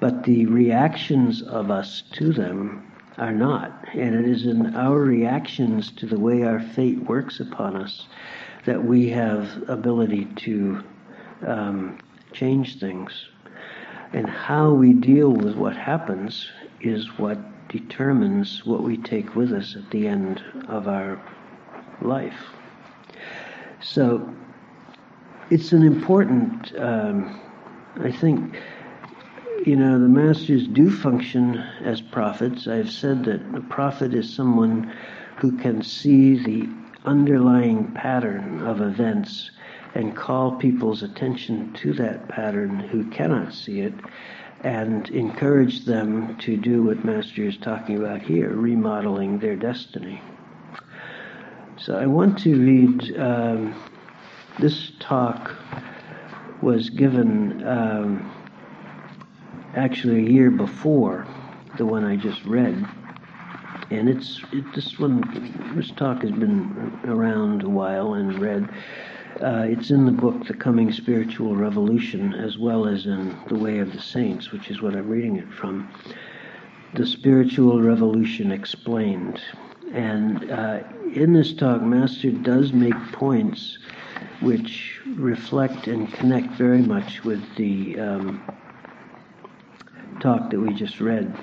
but 0.04 0.24
the 0.24 0.44
reactions 0.44 1.40
of 1.40 1.70
us 1.70 2.02
to 2.12 2.30
them 2.30 2.86
are 3.16 3.32
not. 3.32 3.86
And 3.94 4.14
it 4.14 4.26
is 4.26 4.44
in 4.44 4.74
our 4.74 4.98
reactions 4.98 5.90
to 5.92 6.06
the 6.06 6.18
way 6.18 6.42
our 6.42 6.60
fate 6.60 6.98
works 7.04 7.40
upon 7.40 7.76
us 7.76 8.06
that 8.66 8.84
we 8.84 9.08
have 9.08 9.64
ability 9.66 10.26
to 10.36 10.82
um, 11.46 11.98
change 12.32 12.78
things. 12.78 13.26
And 14.12 14.28
how 14.28 14.70
we 14.72 14.92
deal 14.92 15.30
with 15.30 15.56
what 15.56 15.76
happens 15.76 16.48
is 16.80 17.18
what 17.18 17.38
determines 17.68 18.64
what 18.64 18.82
we 18.82 18.96
take 18.96 19.34
with 19.34 19.52
us 19.52 19.74
at 19.76 19.90
the 19.90 20.06
end 20.06 20.42
of 20.68 20.86
our 20.86 21.20
life. 22.00 22.38
So 23.80 24.32
it's 25.50 25.72
an 25.72 25.82
important, 25.82 26.72
um, 26.78 27.40
I 27.96 28.12
think, 28.12 28.56
you 29.66 29.76
know, 29.76 29.98
the 29.98 30.08
masters 30.08 30.68
do 30.68 30.90
function 30.90 31.56
as 31.82 32.00
prophets. 32.00 32.68
I've 32.68 32.90
said 32.90 33.24
that 33.24 33.40
a 33.54 33.60
prophet 33.62 34.14
is 34.14 34.32
someone 34.32 34.92
who 35.36 35.52
can 35.58 35.82
see 35.82 36.36
the 36.36 36.68
underlying 37.04 37.92
pattern 37.92 38.62
of 38.62 38.80
events 38.80 39.50
and 39.94 40.16
call 40.16 40.56
people's 40.56 41.02
attention 41.02 41.72
to 41.74 41.92
that 41.94 42.28
pattern 42.28 42.78
who 42.78 43.08
cannot 43.10 43.54
see 43.54 43.80
it 43.80 43.94
and 44.62 45.08
encourage 45.10 45.84
them 45.84 46.36
to 46.38 46.56
do 46.56 46.82
what 46.82 47.04
Master 47.04 47.42
is 47.42 47.56
talking 47.58 47.96
about 47.96 48.22
here, 48.22 48.50
remodeling 48.50 49.38
their 49.38 49.56
destiny. 49.56 50.20
So 51.76 51.96
I 51.96 52.06
want 52.06 52.38
to 52.40 52.58
read 52.58 53.16
um, 53.18 53.74
this 54.58 54.92
talk 55.00 55.52
was 56.62 56.90
given. 56.90 57.66
Um, 57.66 58.30
actually 59.76 60.26
a 60.26 60.30
year 60.30 60.50
before 60.50 61.26
the 61.78 61.86
one 61.86 62.04
I 62.04 62.16
just 62.16 62.44
read. 62.44 62.86
And 63.90 64.08
it's 64.08 64.40
it, 64.52 64.64
this 64.74 64.98
one, 64.98 65.72
this 65.76 65.90
talk 65.90 66.22
has 66.22 66.30
been 66.30 66.98
around 67.04 67.62
a 67.62 67.68
while 67.68 68.14
and 68.14 68.38
read. 68.38 68.68
Uh, 69.42 69.66
it's 69.68 69.90
in 69.90 70.06
the 70.06 70.12
book 70.12 70.46
The 70.46 70.54
Coming 70.54 70.92
Spiritual 70.92 71.56
Revolution, 71.56 72.34
as 72.34 72.56
well 72.56 72.86
as 72.86 73.06
in 73.06 73.36
The 73.48 73.56
Way 73.56 73.78
of 73.78 73.92
the 73.92 74.00
Saints, 74.00 74.52
which 74.52 74.70
is 74.70 74.80
what 74.80 74.94
I'm 74.94 75.08
reading 75.08 75.36
it 75.36 75.52
from. 75.52 75.92
The 76.94 77.04
Spiritual 77.04 77.82
Revolution 77.82 78.52
Explained. 78.52 79.42
And 79.92 80.50
uh, 80.52 80.84
in 81.12 81.32
this 81.32 81.52
talk, 81.52 81.82
Master 81.82 82.30
does 82.30 82.72
make 82.72 82.94
points 83.10 83.78
which 84.40 85.00
reflect 85.16 85.88
and 85.88 86.12
connect 86.12 86.52
very 86.54 86.82
much 86.82 87.24
with 87.24 87.42
the 87.56 87.98
um, 87.98 88.42
talk 90.20 90.48
that 90.50 90.60
we 90.60 90.72
just 90.72 91.00
read. 91.00 91.36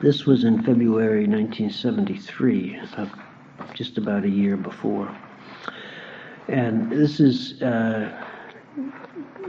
This 0.00 0.26
was 0.26 0.42
in 0.42 0.64
February 0.64 1.28
1973, 1.28 2.80
uh, 2.96 3.06
just 3.74 3.96
about 3.96 4.24
a 4.24 4.28
year 4.28 4.56
before. 4.56 5.16
And 6.48 6.90
this 6.90 7.20
is 7.20 7.60
uh, 7.62 8.12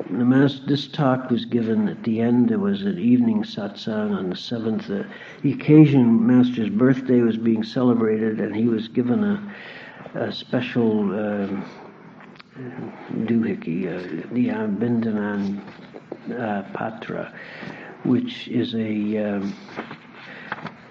the 0.10 0.26
master, 0.26 0.66
this 0.68 0.88
talk 0.88 1.30
was 1.30 1.46
given 1.46 1.90
at 1.90 2.04
the 2.04 2.22
end. 2.22 2.50
There 2.50 2.60
was 2.60 2.84
an 2.84 3.00
evening 3.00 3.44
satsang 3.44 4.16
on 4.16 4.30
the 4.30 4.36
seventh. 4.36 4.90
Uh, 4.90 5.04
the 5.42 5.54
occasion, 5.54 6.26
Master's 6.26 6.70
birthday 6.70 7.22
was 7.22 7.38
being 7.38 7.64
celebrated, 7.64 8.40
and 8.40 8.56
he 8.56 8.66
was 8.66 8.88
given 8.88 9.24
a, 9.24 9.56
a 10.16 10.32
special 10.32 11.02
um, 11.02 11.66
doohickey, 13.26 13.88
uh, 13.88 14.28
the 14.34 14.48
Abhinandan 14.50 15.62
uh, 16.40 16.64
Patra, 16.74 17.34
which 18.04 18.48
is 18.48 18.74
a 18.76 19.18
um, 19.18 19.56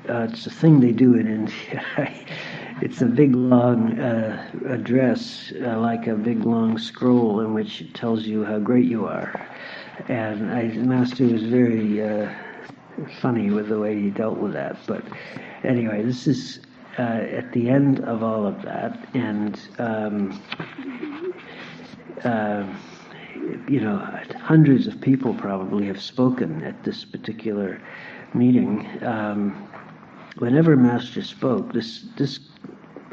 uh, 0.09 0.27
it's 0.31 0.47
a 0.47 0.51
thing 0.51 0.81
they 0.81 0.93
do 0.93 1.15
in 1.15 1.27
India. 1.27 1.83
it's 2.85 3.01
a 3.01 3.07
big 3.07 3.35
long 3.35 3.99
uh, 3.99 4.47
address, 4.69 5.51
uh, 5.63 5.79
like 5.81 6.07
a 6.07 6.15
big 6.15 6.45
long 6.45 6.77
scroll 6.77 7.41
in 7.41 7.55
which 7.55 7.81
it 7.81 7.95
tells 7.95 8.25
you 8.25 8.45
how 8.45 8.59
great 8.59 8.85
you 8.85 9.07
are. 9.07 9.49
And 10.09 10.53
I, 10.53 10.65
Master 10.65 11.25
was 11.25 11.45
very 11.45 12.03
uh, 12.03 12.31
funny 13.23 13.51
with 13.51 13.71
the 13.71 13.79
way 13.79 13.99
he 13.99 14.11
dealt 14.11 14.37
with 14.37 14.53
that. 14.53 14.77
But 14.87 15.03
anyway, 15.63 16.03
this 16.03 16.27
is 16.27 16.61
uh, 16.99 17.25
at 17.41 17.51
the 17.53 17.71
end 17.71 18.01
of 18.01 18.23
all 18.23 18.47
of 18.47 18.61
that, 18.63 19.09
and 19.15 19.59
um, 19.79 20.43
uh, 22.23 22.67
you 23.67 23.81
know, 23.81 23.97
hundreds 24.43 24.87
of 24.87 25.01
people 25.01 25.33
probably 25.33 25.87
have 25.87 26.03
spoken 26.03 26.63
at 26.63 26.85
this 26.85 27.03
particular 27.03 27.81
meeting. 28.35 28.87
Um, 29.03 29.71
whenever 30.37 30.77
Master 30.77 31.23
spoke, 31.23 31.73
this 31.73 32.05
this 32.19 32.41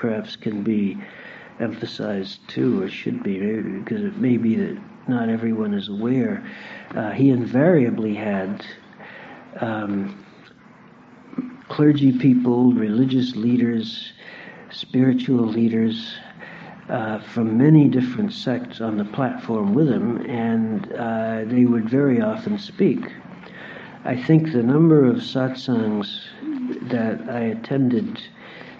perhaps 0.01 0.35
can 0.35 0.63
be 0.63 0.97
emphasized 1.59 2.39
too, 2.47 2.81
or 2.81 2.89
should 2.89 3.21
be, 3.21 3.37
because 3.37 4.03
it 4.03 4.17
may 4.17 4.35
be 4.35 4.55
that 4.55 4.75
not 5.07 5.29
everyone 5.29 5.75
is 5.75 5.89
aware. 5.89 6.43
Uh, 6.95 7.11
he 7.11 7.29
invariably 7.29 8.15
had 8.15 8.65
um, 9.59 10.25
clergy 11.69 12.17
people, 12.17 12.73
religious 12.73 13.35
leaders, 13.35 14.11
spiritual 14.71 15.45
leaders 15.45 16.15
uh, 16.89 17.19
from 17.19 17.55
many 17.55 17.87
different 17.87 18.33
sects 18.33 18.81
on 18.81 18.97
the 18.97 19.05
platform 19.05 19.75
with 19.75 19.87
him, 19.87 20.17
and 20.25 20.91
uh, 20.93 21.43
they 21.45 21.65
would 21.65 21.87
very 21.87 22.21
often 22.21 22.57
speak. 22.57 22.99
I 24.03 24.19
think 24.19 24.51
the 24.51 24.63
number 24.63 25.05
of 25.05 25.17
satsangs 25.17 26.23
that 26.89 27.29
I 27.29 27.41
attended 27.41 28.19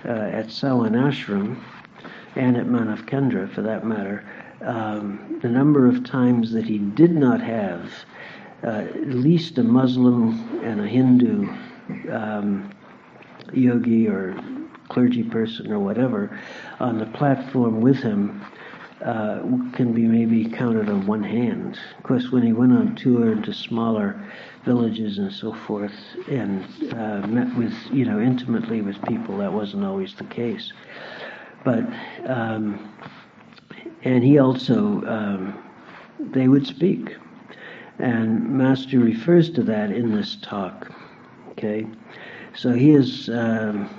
uh, 0.06 0.10
at 0.10 0.48
Sawan 0.48 0.92
Ashram 0.92 1.62
and 2.36 2.58
at 2.58 2.66
Manav 2.66 3.06
Kendra, 3.08 3.54
for 3.54 3.62
that 3.62 3.86
matter, 3.86 4.24
um, 4.62 5.40
the 5.42 5.50
number 5.50 5.88
of 5.88 6.04
times 6.04 6.52
that 6.52 6.66
he 6.66 6.78
did 6.78 7.12
not 7.12 7.42
have 7.42 7.92
uh, 8.64 8.68
at 8.68 9.10
least 9.10 9.58
a 9.58 9.64
Muslim 9.64 10.62
and 10.64 10.82
a 10.82 10.88
Hindu 10.88 11.50
um, 12.12 12.72
yogi 13.54 14.08
or 14.08 14.36
clergy 14.90 15.24
person 15.24 15.72
or 15.72 15.80
whatever 15.80 16.38
on 16.80 17.00
the 17.00 17.06
platform 17.08 17.82
with 17.82 17.98
him 17.98 18.46
uh, 19.04 19.42
can 19.74 19.94
be 19.94 20.04
maybe 20.04 20.50
counted 20.50 20.90
on 20.90 21.06
one 21.08 21.24
hand. 21.24 21.80
Of 21.98 22.04
course, 22.04 22.32
when 22.32 22.44
he 22.44 22.54
went 22.54 22.74
on 22.74 22.96
tour 22.96 23.32
into 23.32 23.54
smaller 23.54 24.22
villages 24.64 25.18
and 25.18 25.32
so 25.32 25.54
forth, 25.54 25.94
and 26.30 26.64
uh, 26.94 27.26
met 27.28 27.56
with, 27.58 27.74
you 27.92 28.06
know, 28.06 28.20
intimately 28.20 28.82
with 28.82 29.02
people, 29.06 29.38
that 29.38 29.52
wasn't 29.52 29.84
always 29.84 30.14
the 30.16 30.26
case. 30.26 30.72
But, 31.64 31.84
um, 32.26 32.94
and 34.04 34.24
he 34.24 34.40
also, 34.40 35.04
um, 35.06 35.64
they 36.20 36.48
would 36.48 36.68
speak. 36.68 37.16
And 38.00 38.50
Master 38.50 39.00
refers 39.00 39.50
to 39.52 39.64
that 39.64 39.92
in 39.92 40.16
this 40.16 40.38
talk. 40.42 40.92
Okay? 41.52 41.88
So 42.56 42.74
he 42.74 42.92
is, 42.92 43.30
um, 43.30 43.90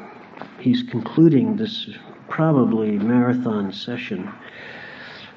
he's 0.58 0.82
concluding 0.82 1.56
this 1.56 1.88
probably 2.28 2.98
marathon 2.98 3.72
session. 3.72 4.32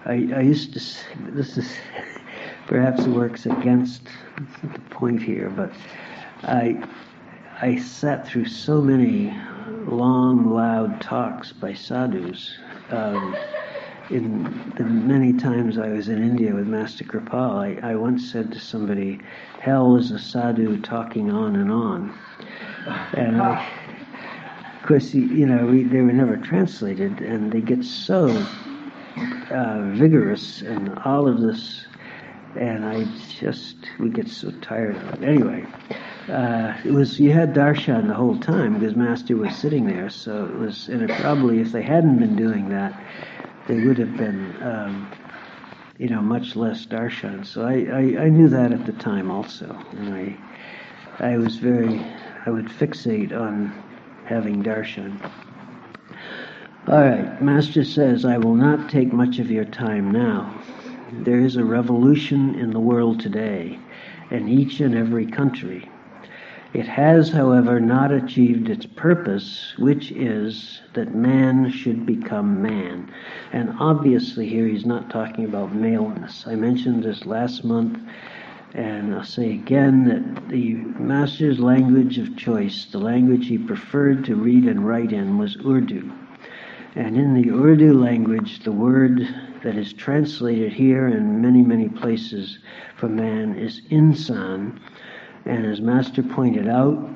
I, 0.06 0.14
I 0.36 0.42
used 0.42 0.74
to, 0.74 0.80
Say, 0.80 1.04
this 1.30 1.58
is 1.58 1.76
perhaps 2.68 3.06
works 3.06 3.46
against 3.46 4.02
the 4.62 4.80
point 4.92 5.22
here, 5.22 5.50
but 5.50 5.72
I, 6.44 6.84
I 7.62 7.78
sat 7.78 8.28
through 8.28 8.46
so 8.46 8.82
many 8.82 9.36
long, 9.88 10.54
loud 10.54 11.02
talks 11.02 11.52
by 11.52 11.74
sadhus. 11.74 12.56
Um, 12.92 13.36
in 14.12 14.74
the 14.78 14.84
many 14.84 15.34
times 15.34 15.80
I 15.80 15.90
was 15.90 16.10
in 16.10 16.22
India 16.22 16.54
with 16.54 16.68
Master 16.68 17.04
Kirpal, 17.04 17.84
I, 17.84 17.92
I 17.92 17.96
once 17.96 18.32
said 18.32 18.52
to 18.52 18.60
somebody, 18.60 19.20
hell 19.60 19.96
is 19.96 20.12
a 20.12 20.20
sadhu 20.20 20.80
talking 20.82 21.32
on 21.32 21.56
and 21.56 21.72
on. 21.72 22.16
And 23.14 23.42
I, 23.42 23.68
of 24.80 24.88
course, 24.88 25.16
you 25.16 25.48
know, 25.48 25.66
we, 25.66 25.84
they 25.84 26.02
were 26.02 26.14
never 26.14 26.38
translated, 26.38 27.22
and 27.22 27.52
they 27.52 27.62
get 27.62 27.84
so 27.84 28.28
uh, 29.18 29.92
vigorous 29.94 30.62
and 30.62 30.98
all 31.00 31.28
of 31.28 31.42
this, 31.42 31.86
and 32.56 32.86
I 32.86 33.06
just, 33.40 33.76
we 34.00 34.10
get 34.10 34.28
so 34.28 34.52
tired 34.62 34.96
of 34.96 35.14
it. 35.14 35.24
Anyway, 35.24 35.66
uh, 36.30 36.76
it 36.84 36.92
was, 36.92 37.20
you 37.20 37.32
had 37.32 37.54
darshan 37.54 38.08
the 38.08 38.14
whole 38.14 38.38
time 38.40 38.80
because 38.80 38.96
Master 38.96 39.38
was 39.38 39.56
sitting 39.56 39.86
there, 39.86 40.10
so 40.10 40.46
it 40.46 40.56
was, 40.56 40.88
and 40.88 41.02
it 41.02 41.12
probably, 41.22 41.60
if 41.60 41.72
they 41.72 41.82
hadn't 41.82 42.20
been 42.20 42.36
doing 42.36 42.70
that, 42.70 43.00
they 43.68 43.80
would 43.80 43.98
have 43.98 44.16
been, 44.18 44.56
um, 44.62 45.12
you 45.98 46.10
know, 46.10 46.22
much 46.22 46.56
less 46.56 46.86
darshan. 46.86 47.46
So 47.46 47.64
I, 47.64 47.74
I, 47.74 48.26
I, 48.26 48.30
knew 48.30 48.50
that 48.50 48.72
at 48.72 48.86
the 48.86 48.94
time 48.94 49.32
also, 49.32 49.68
and 49.92 50.14
I, 50.14 50.38
I 51.20 51.38
was 51.38 51.58
very, 51.58 52.06
I 52.46 52.50
would 52.50 52.68
fixate 52.68 53.32
on 53.32 53.84
having 54.26 54.64
darshan. 54.64 55.20
All 56.88 57.02
right, 57.02 57.42
Master 57.42 57.84
says, 57.84 58.26
I 58.26 58.38
will 58.38 58.54
not 58.54 58.92
take 58.92 59.12
much 59.12 59.40
of 59.40 59.50
your 59.50 59.66
time 59.66 60.12
now. 60.12 60.54
There 61.12 61.40
is 61.40 61.56
a 61.56 61.66
revolution 61.66 62.54
in 62.54 62.74
the 62.74 62.80
world 62.80 63.20
today, 63.20 63.80
in 64.30 64.48
each 64.48 64.82
and 64.82 64.94
every 64.94 65.26
country. 65.26 65.90
It 66.76 66.86
has, 66.86 67.32
however, 67.32 67.80
not 67.80 68.12
achieved 68.12 68.70
its 68.70 68.86
purpose, 68.86 69.74
which 69.80 70.12
is 70.12 70.82
that 70.94 71.16
man 71.16 71.72
should 71.72 72.06
become 72.06 72.62
man. 72.62 73.12
And 73.52 73.74
obviously, 73.80 74.48
here 74.48 74.68
he's 74.68 74.86
not 74.86 75.10
talking 75.10 75.46
about 75.46 75.74
maleness. 75.74 76.46
I 76.46 76.54
mentioned 76.54 77.02
this 77.02 77.26
last 77.26 77.64
month, 77.64 77.98
and 78.76 79.16
I'll 79.16 79.24
say 79.24 79.54
again 79.54 80.06
that 80.06 80.50
the 80.50 80.76
master's 80.76 81.58
language 81.58 82.20
of 82.20 82.38
choice, 82.38 82.86
the 82.86 83.00
language 83.00 83.48
he 83.48 83.58
preferred 83.58 84.24
to 84.26 84.36
read 84.36 84.66
and 84.66 84.86
write 84.88 85.12
in, 85.12 85.40
was 85.40 85.58
Urdu. 85.66 86.12
And 86.96 87.18
in 87.18 87.34
the 87.34 87.52
Urdu 87.52 87.94
language, 87.94 88.60
the 88.64 88.72
word 88.72 89.28
that 89.64 89.76
is 89.76 89.94
translated 89.94 90.74
here 90.74 91.08
and 91.08 91.42
many, 91.42 91.62
many 91.62 91.90
places 91.90 92.60
for 92.98 93.10
man 93.10 93.56
is 93.58 93.82
insan 93.92 94.80
and 95.46 95.66
as 95.66 95.80
Master 95.80 96.24
pointed 96.24 96.68
out, 96.68 97.08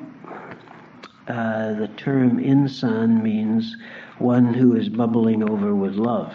uh, 1.26 1.72
the 1.74 1.90
term 1.96 2.38
insan 2.38 3.22
means 3.22 3.76
one 4.18 4.54
who 4.54 4.76
is 4.76 4.88
bubbling 4.88 5.48
over 5.48 5.74
with 5.74 5.94
love. 5.94 6.34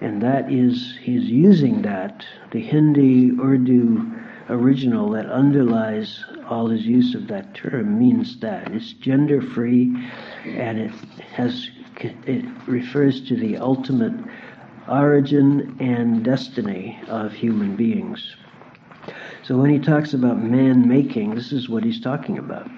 And 0.00 0.20
that 0.22 0.52
is, 0.52 0.96
he's 1.00 1.24
using 1.24 1.82
that, 1.82 2.26
the 2.50 2.60
Hindi 2.60 3.30
Urdu 3.38 4.12
original 4.48 5.10
that 5.10 5.26
underlies 5.26 6.24
all 6.48 6.68
his 6.68 6.84
use 6.84 7.14
of 7.14 7.28
that 7.28 7.54
term 7.54 7.98
means 7.98 8.38
that. 8.40 8.72
It's 8.72 8.92
gender 8.92 9.40
free 9.40 9.96
and 10.44 10.78
it 10.78 10.90
has 11.34 11.70
it 12.04 12.44
refers 12.66 13.26
to 13.28 13.36
the 13.36 13.56
ultimate 13.56 14.14
origin 14.88 15.76
and 15.80 16.24
destiny 16.24 17.00
of 17.08 17.32
human 17.32 17.76
beings. 17.76 18.36
So 19.42 19.56
when 19.56 19.70
he 19.70 19.78
talks 19.78 20.12
about 20.14 20.42
man 20.42 20.88
making, 20.88 21.34
this 21.34 21.52
is 21.52 21.68
what 21.68 21.84
he's 21.84 22.00
talking 22.00 22.38
about. 22.38 22.68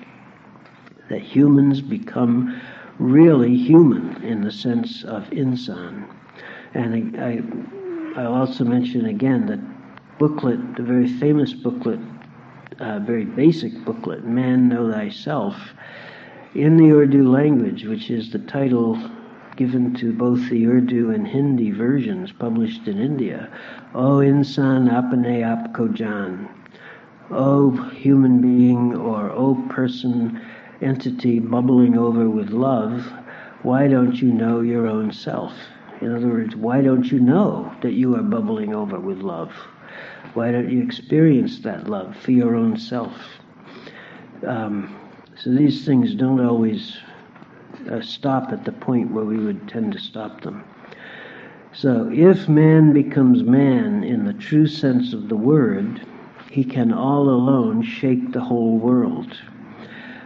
That 1.08 1.20
humans 1.20 1.80
become 1.80 2.60
really 2.98 3.56
human 3.56 4.22
in 4.22 4.42
the 4.42 4.52
sense 4.52 5.04
of 5.04 5.24
insan. 5.30 6.08
And 6.74 7.16
I, 7.16 8.20
I'll 8.20 8.34
also 8.34 8.64
mention 8.64 9.06
again 9.06 9.46
that 9.46 9.60
booklet, 10.18 10.76
the 10.76 10.82
very 10.82 11.08
famous 11.08 11.52
booklet, 11.52 12.00
uh, 12.80 12.98
very 13.00 13.24
basic 13.24 13.72
booklet, 13.84 14.24
Man 14.24 14.68
Know 14.68 14.90
Thyself, 14.92 15.56
in 16.54 16.76
the 16.76 16.90
Urdu 16.90 17.28
language, 17.28 17.84
which 17.84 18.10
is 18.10 18.30
the 18.30 18.38
title 18.38 18.98
given 19.56 19.92
to 19.92 20.12
both 20.12 20.48
the 20.48 20.66
Urdu 20.66 21.10
and 21.10 21.26
Hindi 21.26 21.72
versions 21.72 22.30
published 22.32 22.86
in 22.86 22.98
India. 22.98 23.50
O 23.94 24.18
insan 24.18 24.88
apne 24.88 25.42
aap 25.42 25.74
ko 25.74 25.88
jaan. 25.88 26.48
O 27.30 27.70
human 27.90 28.40
being 28.40 28.94
or 28.96 29.30
O 29.30 29.56
person, 29.68 30.40
entity 30.80 31.40
bubbling 31.40 31.98
over 31.98 32.30
with 32.30 32.50
love, 32.50 33.12
why 33.62 33.88
don't 33.88 34.22
you 34.22 34.32
know 34.32 34.60
your 34.60 34.86
own 34.86 35.12
self? 35.12 35.52
In 36.00 36.14
other 36.14 36.28
words, 36.28 36.54
why 36.54 36.80
don't 36.80 37.10
you 37.10 37.18
know 37.18 37.74
that 37.82 37.92
you 37.92 38.14
are 38.14 38.22
bubbling 38.22 38.74
over 38.74 39.00
with 39.00 39.18
love? 39.18 39.52
Why 40.34 40.52
don't 40.52 40.70
you 40.70 40.82
experience 40.82 41.58
that 41.60 41.88
love 41.88 42.16
for 42.16 42.30
your 42.30 42.54
own 42.54 42.76
self? 42.78 43.18
Um, 44.46 44.97
so 45.42 45.50
these 45.50 45.84
things 45.84 46.14
don't 46.14 46.44
always 46.44 46.96
uh, 47.90 48.00
stop 48.00 48.52
at 48.52 48.64
the 48.64 48.72
point 48.72 49.12
where 49.12 49.24
we 49.24 49.38
would 49.38 49.68
tend 49.68 49.92
to 49.92 49.98
stop 50.00 50.40
them. 50.40 50.64
So 51.72 52.10
if 52.12 52.48
man 52.48 52.92
becomes 52.92 53.44
man 53.44 54.02
in 54.02 54.24
the 54.24 54.32
true 54.32 54.66
sense 54.66 55.12
of 55.12 55.28
the 55.28 55.36
word, 55.36 56.04
he 56.50 56.64
can 56.64 56.92
all 56.92 57.28
alone 57.28 57.82
shake 57.82 58.32
the 58.32 58.40
whole 58.40 58.78
world. 58.78 59.36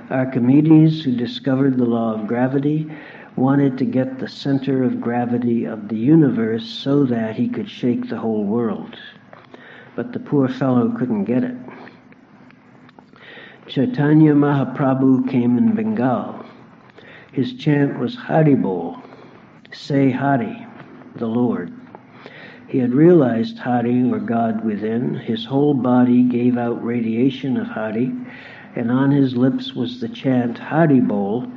Archimedes, 0.08 1.04
who 1.04 1.14
discovered 1.14 1.76
the 1.76 1.84
law 1.84 2.14
of 2.14 2.26
gravity, 2.26 2.90
wanted 3.36 3.76
to 3.78 3.84
get 3.84 4.18
the 4.18 4.28
center 4.28 4.82
of 4.82 5.00
gravity 5.00 5.64
of 5.64 5.88
the 5.88 5.96
universe 5.96 6.66
so 6.66 7.04
that 7.04 7.34
he 7.36 7.48
could 7.48 7.68
shake 7.68 8.08
the 8.08 8.18
whole 8.18 8.44
world. 8.44 8.96
But 9.94 10.12
the 10.12 10.20
poor 10.20 10.48
fellow 10.48 10.94
couldn't 10.96 11.24
get 11.24 11.44
it. 11.44 11.56
Chaitanya 13.68 14.34
Mahaprabhu 14.34 15.30
came 15.30 15.56
in 15.56 15.74
Bengal. 15.74 16.44
His 17.30 17.54
chant 17.54 17.98
was 17.98 18.16
Haribol, 18.16 19.00
say 19.70 20.10
Hari, 20.10 20.66
the 21.14 21.28
Lord. 21.28 21.72
He 22.66 22.78
had 22.78 22.92
realized 22.92 23.58
Hari, 23.58 24.10
or 24.10 24.18
God 24.18 24.64
within. 24.64 25.14
His 25.14 25.44
whole 25.44 25.74
body 25.74 26.24
gave 26.24 26.58
out 26.58 26.84
radiation 26.84 27.56
of 27.56 27.68
Hari, 27.68 28.12
and 28.74 28.90
on 28.90 29.12
his 29.12 29.36
lips 29.36 29.74
was 29.74 30.00
the 30.00 30.08
chant 30.08 30.58
Haribol, 30.58 31.48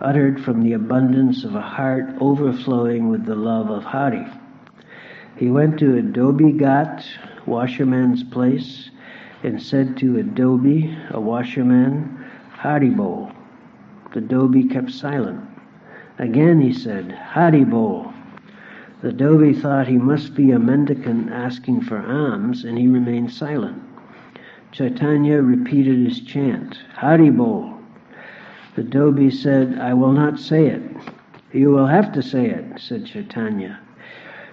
uttered 0.00 0.42
from 0.42 0.62
the 0.62 0.72
abundance 0.72 1.44
of 1.44 1.54
a 1.54 1.60
heart 1.60 2.06
overflowing 2.20 3.10
with 3.10 3.26
the 3.26 3.36
love 3.36 3.68
of 3.68 3.84
Hari. 3.84 4.26
He 5.36 5.50
went 5.50 5.78
to 5.80 5.98
a 5.98 6.02
Dhobi 6.02 6.58
Ghat, 6.58 7.04
washerman's 7.46 8.24
place, 8.24 8.90
and 9.42 9.62
said 9.62 9.96
to 9.96 10.18
a 10.18 10.22
Dhobi, 10.22 10.96
a 11.10 11.20
washerman, 11.20 12.24
Haribol. 12.54 13.32
The 14.12 14.20
Dhobi 14.20 14.70
kept 14.70 14.90
silent. 14.90 15.40
Again 16.18 16.60
he 16.60 16.72
said, 16.72 17.08
Haribol. 17.08 18.12
The 19.02 19.12
Dhobi 19.12 19.58
thought 19.58 19.88
he 19.88 19.96
must 19.96 20.34
be 20.34 20.50
a 20.50 20.58
mendicant 20.58 21.30
asking 21.30 21.82
for 21.82 21.98
alms, 21.98 22.64
and 22.64 22.76
he 22.76 22.86
remained 22.86 23.32
silent. 23.32 23.82
Chaitanya 24.72 25.40
repeated 25.40 26.06
his 26.06 26.20
chant, 26.20 26.78
Haribol. 26.94 27.78
The 28.76 28.82
Dhobi 28.82 29.32
said, 29.32 29.78
I 29.78 29.94
will 29.94 30.12
not 30.12 30.38
say 30.38 30.66
it. 30.66 30.82
You 31.52 31.70
will 31.70 31.86
have 31.86 32.12
to 32.12 32.22
say 32.22 32.50
it, 32.50 32.78
said 32.78 33.06
Chaitanya. 33.06 33.80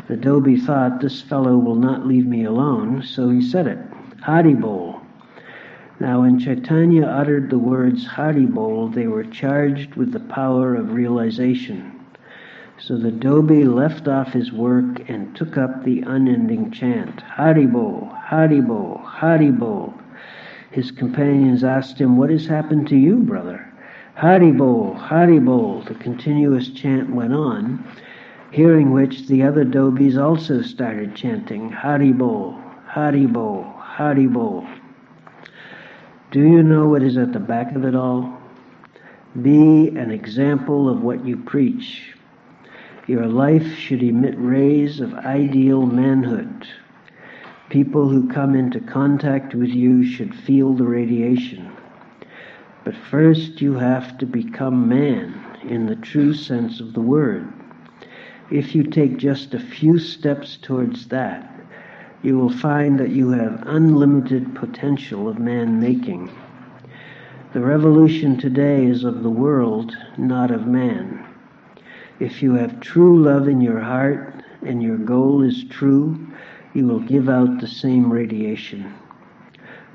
The 0.07 0.15
Dhobi 0.15 0.59
thought, 0.59 1.01
this 1.01 1.21
fellow 1.21 1.57
will 1.57 1.75
not 1.75 2.07
leave 2.07 2.25
me 2.25 2.45
alone, 2.45 3.03
so 3.03 3.29
he 3.29 3.41
said 3.41 3.67
it, 3.67 3.79
Haribol. 4.28 4.99
Now, 6.01 6.23
when 6.23 6.38
Chaitanya 6.38 7.05
uttered 7.05 7.49
the 7.49 7.57
words 7.57 8.05
Haribol, 8.05 8.93
they 8.93 9.07
were 9.07 9.23
charged 9.23 9.95
with 9.95 10.11
the 10.11 10.19
power 10.19 10.75
of 10.75 10.91
realization. 10.91 11.97
So 12.78 12.97
the 12.97 13.09
Dhobi 13.09 13.63
left 13.63 14.09
off 14.09 14.34
his 14.34 14.51
work 14.51 15.09
and 15.09 15.34
took 15.34 15.57
up 15.57 15.86
the 15.86 16.01
unending 16.01 16.71
chant, 16.71 17.23
Haribol, 17.23 18.21
Haribol, 18.21 19.01
Haribol. 19.01 19.93
His 20.71 20.91
companions 20.91 21.63
asked 21.63 21.97
him, 21.97 22.17
What 22.17 22.30
has 22.30 22.47
happened 22.47 22.89
to 22.89 22.97
you, 22.97 23.19
brother? 23.19 23.71
Haribol, 24.17 24.99
Haribol. 25.07 25.86
The 25.88 25.95
continuous 25.95 26.67
chant 26.67 27.09
went 27.09 27.34
on, 27.34 27.82
hearing 28.51 28.91
which 28.91 29.25
the 29.28 29.43
other 29.43 29.63
Dhobis 29.63 30.21
also 30.21 30.61
started 30.61 31.15
chanting, 31.15 31.71
Haribol, 31.71 32.61
Haribol, 33.97 34.61
Haribol. 34.61 34.79
Do 36.29 36.41
you 36.41 36.61
know 36.61 36.87
what 36.87 37.01
is 37.01 37.17
at 37.17 37.33
the 37.33 37.39
back 37.39 37.75
of 37.75 37.83
it 37.83 37.95
all? 37.95 38.39
Be 39.41 39.87
an 39.87 40.11
example 40.11 40.87
of 40.87 41.01
what 41.01 41.25
you 41.25 41.37
preach. 41.37 42.13
Your 43.07 43.25
life 43.25 43.75
should 43.75 44.03
emit 44.03 44.35
rays 44.37 44.99
of 44.99 45.15
ideal 45.15 45.87
manhood. 45.87 46.67
People 47.69 48.07
who 48.07 48.29
come 48.29 48.55
into 48.55 48.79
contact 48.81 49.55
with 49.55 49.69
you 49.69 50.05
should 50.05 50.35
feel 50.35 50.73
the 50.73 50.85
radiation. 50.85 51.71
But 52.83 52.95
first, 52.95 53.61
you 53.61 53.73
have 53.73 54.17
to 54.19 54.27
become 54.27 54.87
man 54.87 55.33
in 55.67 55.87
the 55.87 55.95
true 55.95 56.35
sense 56.35 56.79
of 56.79 56.93
the 56.93 57.01
word. 57.01 57.51
If 58.51 58.75
you 58.75 58.83
take 58.83 59.17
just 59.17 59.55
a 59.55 59.59
few 59.59 59.97
steps 59.97 60.57
towards 60.61 61.07
that, 61.07 61.56
you 62.28 62.38
will 62.38 62.49
find 62.49 62.99
that 62.99 63.11
you 63.11 63.30
have 63.30 63.63
unlimited 63.67 64.53
potential 64.53 65.30
of 65.30 65.39
man 65.39 65.80
making. 65.80 66.30
The 67.53 67.61
revolution 67.61 68.38
today 68.38 68.86
is 68.86 69.05
of 69.05 69.23
the 69.23 69.30
world, 69.30 69.95
not 70.17 70.51
of 70.51 70.67
man. 70.67 71.25
If 72.19 72.43
you 72.43 72.55
have 72.55 72.82
true 72.82 73.23
love 73.23 73.47
in 73.47 73.61
your 73.61 73.80
heart 73.80 74.43
and 74.61 74.84
your 74.84 74.97
goal 74.97 75.41
is 75.41 75.63
true, 75.69 76.28
you 76.73 76.86
will 76.86 76.99
give 76.99 77.30
out 77.30 77.61
the 77.61 77.67
same 77.67 78.11
radiation. 78.11 78.93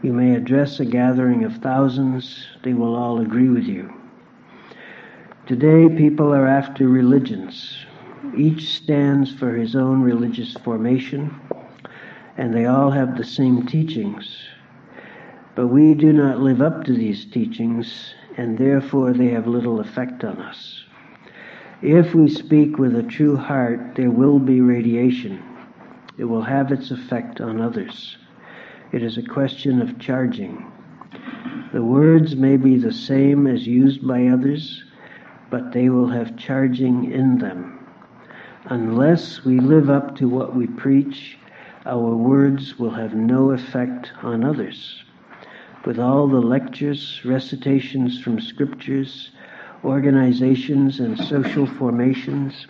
You 0.01 0.15
may 0.15 0.35
address 0.35 0.81
a 0.81 0.87
gathering 0.87 1.45
of 1.45 1.59
thousands, 1.59 2.47
they 2.63 2.73
will 2.73 2.97
all 2.97 3.21
agree 3.21 3.51
with 3.51 3.65
you. 3.65 3.93
Today, 5.45 5.87
people 5.95 6.33
are 6.33 6.47
after 6.47 6.89
religions. 6.89 7.85
Each 8.35 8.73
stands 8.73 9.31
for 9.31 9.55
his 9.55 9.77
own 9.77 10.01
religious 10.01 10.55
formation, 10.65 11.39
and 12.37 12.55
they 12.55 12.67
all 12.67 12.91
have 12.91 13.17
the 13.17 13.25
same 13.25 13.67
teachings. 13.67 14.37
But 15.55 15.69
we 15.69 15.95
do 15.95 16.13
not 16.13 16.41
live 16.41 16.63
up 16.63 16.85
to 16.85 16.95
these 16.95 17.27
teachings, 17.27 18.15
and 18.37 18.57
therefore 18.57 19.13
they 19.13 19.29
have 19.29 19.47
little 19.47 19.81
effect 19.81 20.25
on 20.25 20.39
us. 20.39 20.85
If 21.83 22.15
we 22.15 22.29
speak 22.29 22.79
with 22.79 22.97
a 22.97 23.03
true 23.03 23.37
heart, 23.37 23.97
there 23.97 24.11
will 24.11 24.39
be 24.39 24.61
radiation. 24.61 25.43
It 26.17 26.25
will 26.25 26.43
have 26.43 26.73
its 26.73 26.91
effect 26.91 27.41
on 27.41 27.61
others. 27.61 28.17
It 28.93 29.03
is 29.03 29.19
a 29.19 29.23
question 29.23 29.83
of 29.83 29.99
charging. 29.99 30.71
The 31.73 31.83
words 31.83 32.37
may 32.37 32.57
be 32.57 32.77
the 32.77 32.93
same 32.93 33.47
as 33.47 33.67
used 33.67 34.07
by 34.07 34.29
others, 34.29 34.85
but 35.51 35.73
they 35.73 35.89
will 35.89 36.09
have 36.09 36.37
charging 36.37 37.11
in 37.11 37.39
them. 37.39 37.87
Unless 38.67 39.45
we 39.45 39.59
live 39.59 39.91
up 39.91 40.17
to 40.17 40.29
what 40.29 40.55
we 40.55 40.67
preach, 40.67 41.37
our 41.85 42.15
words 42.15 42.79
will 42.79 42.91
have 42.91 43.15
no 43.15 43.51
effect 43.51 44.13
on 44.23 44.45
others. 44.45 45.03
With 45.85 45.99
all 45.99 46.29
the 46.29 46.41
lectures, 46.41 47.21
recitations 47.25 48.21
from 48.21 48.41
scriptures, 48.41 49.33
organizations 49.85 51.01
and 51.01 51.19
social 51.19 51.67
formations, 51.67 52.69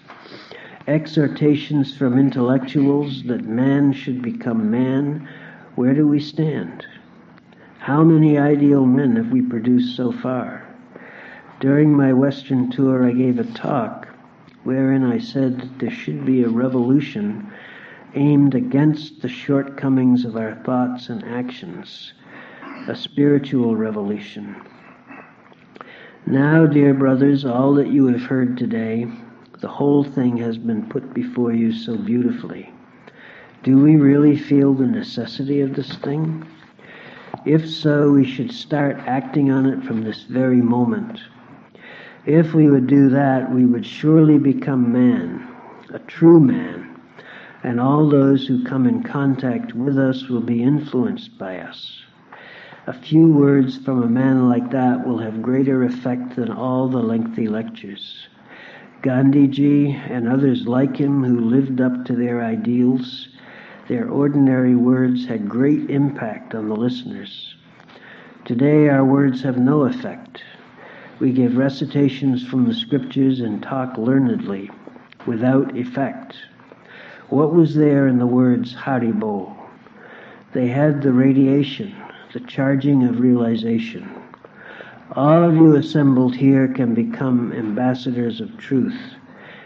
exhortations 0.87 1.95
from 1.95 2.19
intellectuals 2.19 3.23
that 3.25 3.45
man 3.45 3.93
should 3.93 4.23
become 4.23 4.71
man, 4.71 5.29
where 5.75 5.95
do 5.95 6.09
we 6.09 6.19
stand? 6.19 6.87
How 7.81 8.03
many 8.03 8.39
ideal 8.39 8.87
men 8.87 9.17
have 9.17 9.31
we 9.31 9.43
produced 9.43 9.95
so 9.95 10.11
far? 10.11 10.67
During 11.61 11.95
my 11.95 12.15
Western 12.15 12.71
tour, 12.71 13.07
I 13.07 13.13
gave 13.13 13.39
a 13.39 13.45
talk 13.45 14.09
wherein 14.65 15.05
I 15.05 15.19
said 15.19 15.61
that 15.61 15.79
there 15.81 15.91
should 15.91 16.25
be 16.25 16.43
a 16.43 16.49
revolution 16.49 17.52
aimed 18.15 18.55
against 18.55 19.23
the 19.23 19.29
shortcomings 19.29 20.25
of 20.25 20.37
our 20.37 20.55
thoughts 20.65 21.09
and 21.09 21.25
actions, 21.25 22.13
a 22.89 22.95
spiritual 22.95 23.77
revolution. 23.77 24.57
Now, 26.27 26.67
dear 26.67 26.95
brothers, 26.95 27.45
all 27.45 27.75
that 27.75 27.89
you 27.89 28.07
have 28.07 28.23
heard 28.23 28.57
today, 28.57 29.07
the 29.61 29.69
whole 29.69 30.05
thing 30.05 30.37
has 30.39 30.59
been 30.59 30.89
put 30.89 31.15
before 31.15 31.53
you 31.53 31.73
so 31.73 31.97
beautifully. 31.97 32.71
Do 33.63 33.79
we 33.79 33.97
really 33.97 34.37
feel 34.37 34.75
the 34.75 34.87
necessity 34.87 35.61
of 35.61 35.75
this 35.75 35.97
thing? 35.97 36.47
If 37.45 37.69
so, 37.69 38.11
we 38.11 38.25
should 38.25 38.53
start 38.53 38.99
acting 39.07 39.51
on 39.51 39.67
it 39.67 39.85
from 39.85 40.03
this 40.03 40.25
very 40.25 40.61
moment. 40.63 41.21
If 42.27 42.55
we 42.55 42.71
would 42.71 42.87
do 42.87 43.09
that, 43.11 43.53
we 43.53 43.67
would 43.67 43.87
surely 43.87 44.39
become 44.39 44.93
man, 44.93 45.49
a 45.93 45.99
true 46.01 46.39
man, 46.39 46.91
and 47.63 47.81
all 47.81 48.09
those 48.09 48.47
who 48.47 48.65
come 48.65 48.87
in 48.87 49.03
contact 49.03 49.75
with 49.75 49.99
us 49.99 50.29
will 50.29 50.41
be 50.41 50.63
influenced 50.63 51.39
by 51.39 51.59
us. 51.59 52.03
A 52.87 52.93
few 52.93 53.29
words 53.29 53.79
from 53.79 54.03
a 54.03 54.09
man 54.09 54.49
like 54.49 54.71
that 54.73 55.07
will 55.07 55.19
have 55.19 55.43
greater 55.43 55.85
effect 55.85 56.35
than 56.35 56.51
all 56.51 56.89
the 56.89 56.99
lengthy 56.99 57.47
lectures. 57.47 58.27
Gandhiji 59.03 59.93
and 60.11 60.29
others 60.29 60.67
like 60.67 60.97
him 60.97 61.23
who 61.23 61.41
lived 61.41 61.81
up 61.81 62.05
to 62.07 62.17
their 62.17 62.43
ideals, 62.43 63.29
their 63.89 64.09
ordinary 64.09 64.75
words 64.75 65.27
had 65.27 65.49
great 65.49 65.91
impact 65.91 66.55
on 66.55 66.69
the 66.69 66.77
listeners. 66.77 67.55
Today, 68.45 68.89
our 68.89 69.05
words 69.05 69.43
have 69.43 69.59
no 69.59 69.83
effect. 69.83 70.43
We 71.21 71.33
give 71.33 71.57
recitations 71.57 72.45
from 72.45 72.67
the 72.67 72.75
scriptures 72.75 73.39
and 73.39 73.63
talk 73.63 73.97
learnedly, 73.97 74.71
without 75.27 75.77
effect. 75.77 76.37
What 77.33 77.55
was 77.55 77.74
there 77.74 78.09
in 78.09 78.18
the 78.18 78.26
words 78.26 78.74
Haribol? 78.74 79.57
They 80.53 80.66
had 80.66 81.01
the 81.01 81.14
radiation, 81.14 81.97
the 82.35 82.41
charging 82.41 83.05
of 83.05 83.20
realization. 83.20 84.07
All 85.12 85.43
of 85.43 85.55
you 85.55 85.74
assembled 85.76 86.37
here 86.37 86.68
can 86.68 86.93
become 86.93 87.55
ambassadors 87.55 88.43
of 88.43 88.59
truth. 88.59 89.14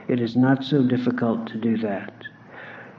It 0.06 0.20
is 0.20 0.36
not 0.36 0.62
so 0.62 0.84
difficult 0.84 1.48
to 1.48 1.58
do 1.58 1.76
that. 1.78 2.14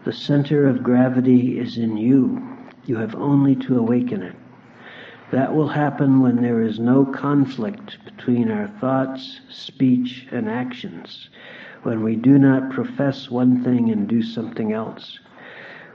The 0.03 0.11
center 0.11 0.67
of 0.67 0.83
gravity 0.83 1.57
is 1.57 1.77
in 1.77 1.95
you. 1.95 2.45
You 2.87 2.97
have 2.97 3.15
only 3.15 3.55
to 3.67 3.79
awaken 3.79 4.21
it. 4.21 4.35
That 5.31 5.55
will 5.55 5.69
happen 5.69 6.19
when 6.19 6.41
there 6.41 6.61
is 6.61 6.77
no 6.77 7.05
conflict 7.05 7.99
between 8.03 8.51
our 8.51 8.67
thoughts, 8.81 9.39
speech, 9.49 10.27
and 10.29 10.49
actions, 10.49 11.29
when 11.87 12.03
we 12.03 12.17
do 12.17 12.37
not 12.37 12.69
profess 12.69 13.31
one 13.31 13.63
thing 13.63 13.89
and 13.91 14.09
do 14.09 14.21
something 14.21 14.73
else. 14.73 15.19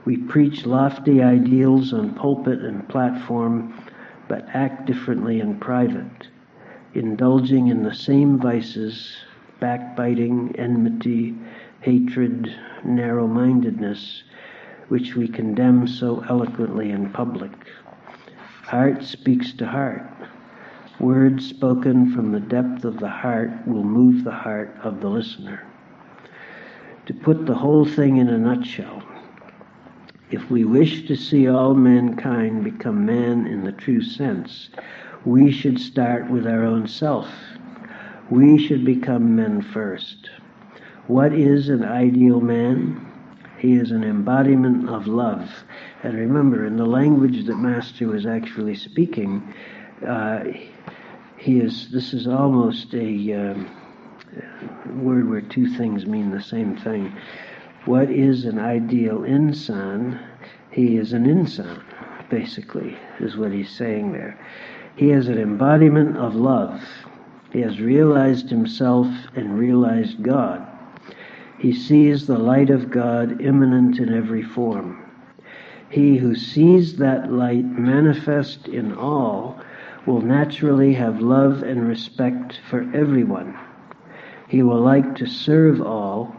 We 0.05 0.17
preach 0.17 0.65
lofty 0.65 1.21
ideals 1.21 1.93
on 1.93 2.15
pulpit 2.15 2.61
and 2.61 2.89
platform, 2.89 3.75
but 4.27 4.47
act 4.55 4.87
differently 4.87 5.39
in 5.39 5.59
private, 5.59 6.29
indulging 6.95 7.67
in 7.67 7.83
the 7.83 7.93
same 7.93 8.39
vices 8.39 9.17
backbiting, 9.59 10.55
enmity, 10.57 11.35
hatred, 11.81 12.51
narrow 12.83 13.27
mindedness, 13.27 14.23
which 14.87 15.13
we 15.13 15.27
condemn 15.27 15.87
so 15.87 16.25
eloquently 16.27 16.89
in 16.89 17.11
public. 17.11 17.51
Heart 18.63 19.03
speaks 19.03 19.53
to 19.53 19.67
heart. 19.67 20.09
Words 20.99 21.47
spoken 21.47 22.11
from 22.15 22.31
the 22.31 22.39
depth 22.39 22.83
of 22.83 22.99
the 22.99 23.09
heart 23.09 23.51
will 23.67 23.83
move 23.83 24.23
the 24.23 24.31
heart 24.31 24.75
of 24.81 24.99
the 24.99 25.07
listener. 25.07 25.67
To 27.07 27.13
put 27.13 27.45
the 27.45 27.55
whole 27.55 27.85
thing 27.85 28.17
in 28.17 28.29
a 28.29 28.37
nutshell, 28.37 29.03
if 30.31 30.49
we 30.49 30.63
wish 30.63 31.05
to 31.07 31.15
see 31.17 31.49
all 31.49 31.73
mankind 31.73 32.63
become 32.63 33.05
man 33.05 33.45
in 33.45 33.65
the 33.65 33.73
true 33.73 34.01
sense, 34.01 34.69
we 35.25 35.51
should 35.51 35.79
start 35.79 36.29
with 36.29 36.47
our 36.47 36.63
own 36.63 36.87
self. 36.87 37.27
We 38.29 38.57
should 38.57 38.85
become 38.85 39.35
men 39.35 39.61
first. 39.61 40.29
What 41.07 41.33
is 41.33 41.67
an 41.67 41.83
ideal 41.83 42.39
man? 42.39 43.05
He 43.59 43.73
is 43.73 43.91
an 43.91 44.05
embodiment 44.05 44.89
of 44.89 45.05
love. 45.05 45.49
And 46.03 46.15
remember, 46.17 46.65
in 46.65 46.77
the 46.77 46.85
language 46.85 47.45
that 47.45 47.57
Master 47.57 48.07
was 48.07 48.25
actually 48.25 48.75
speaking, 48.75 49.53
uh, 50.07 50.45
he 51.37 51.59
is. 51.59 51.91
This 51.91 52.13
is 52.13 52.27
almost 52.27 52.93
a 52.93 53.33
um, 53.33 53.69
word 54.95 55.29
where 55.29 55.41
two 55.41 55.67
things 55.67 56.05
mean 56.05 56.31
the 56.31 56.41
same 56.41 56.75
thing. 56.77 57.15
What 57.85 58.09
is 58.09 58.45
an 58.45 58.59
ideal 58.59 59.19
insan? 59.19 60.19
He 60.71 60.97
is 60.97 61.13
an 61.13 61.25
insan, 61.25 61.83
basically, 62.29 62.97
is 63.19 63.35
what 63.37 63.51
he's 63.51 63.69
saying 63.69 64.11
there. 64.13 64.39
He 64.95 65.11
is 65.11 65.27
an 65.27 65.37
embodiment 65.37 66.17
of 66.17 66.35
love. 66.35 66.81
He 67.51 67.61
has 67.61 67.79
realized 67.79 68.49
himself 68.49 69.07
and 69.35 69.57
realized 69.57 70.23
God. 70.23 70.67
He 71.59 71.73
sees 71.73 72.25
the 72.25 72.39
light 72.39 72.69
of 72.69 72.89
God 72.89 73.41
immanent 73.41 73.99
in 73.99 74.13
every 74.13 74.43
form. 74.43 74.99
He 75.89 76.17
who 76.17 76.35
sees 76.35 76.97
that 76.97 77.31
light 77.31 77.65
manifest 77.65 78.67
in 78.67 78.93
all 78.93 79.61
will 80.05 80.21
naturally 80.21 80.93
have 80.93 81.21
love 81.21 81.63
and 81.63 81.87
respect 81.87 82.59
for 82.69 82.81
everyone. 82.95 83.57
He 84.53 84.61
will 84.61 84.81
like 84.81 85.15
to 85.15 85.25
serve 85.25 85.81
all. 85.81 86.35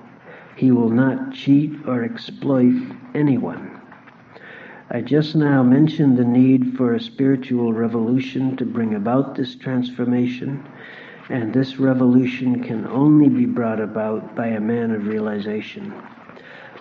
He 0.54 0.70
will 0.70 0.88
not 0.88 1.32
cheat 1.32 1.72
or 1.84 2.04
exploit 2.04 2.80
anyone. 3.12 3.80
I 4.88 5.00
just 5.00 5.34
now 5.34 5.64
mentioned 5.64 6.16
the 6.16 6.24
need 6.24 6.76
for 6.76 6.94
a 6.94 7.00
spiritual 7.00 7.72
revolution 7.72 8.56
to 8.58 8.64
bring 8.64 8.94
about 8.94 9.34
this 9.34 9.56
transformation 9.56 10.64
and 11.28 11.52
this 11.52 11.80
revolution 11.80 12.62
can 12.62 12.86
only 12.86 13.28
be 13.28 13.46
brought 13.46 13.80
about 13.80 14.36
by 14.36 14.46
a 14.46 14.60
man 14.60 14.92
of 14.92 15.08
realization. 15.08 15.92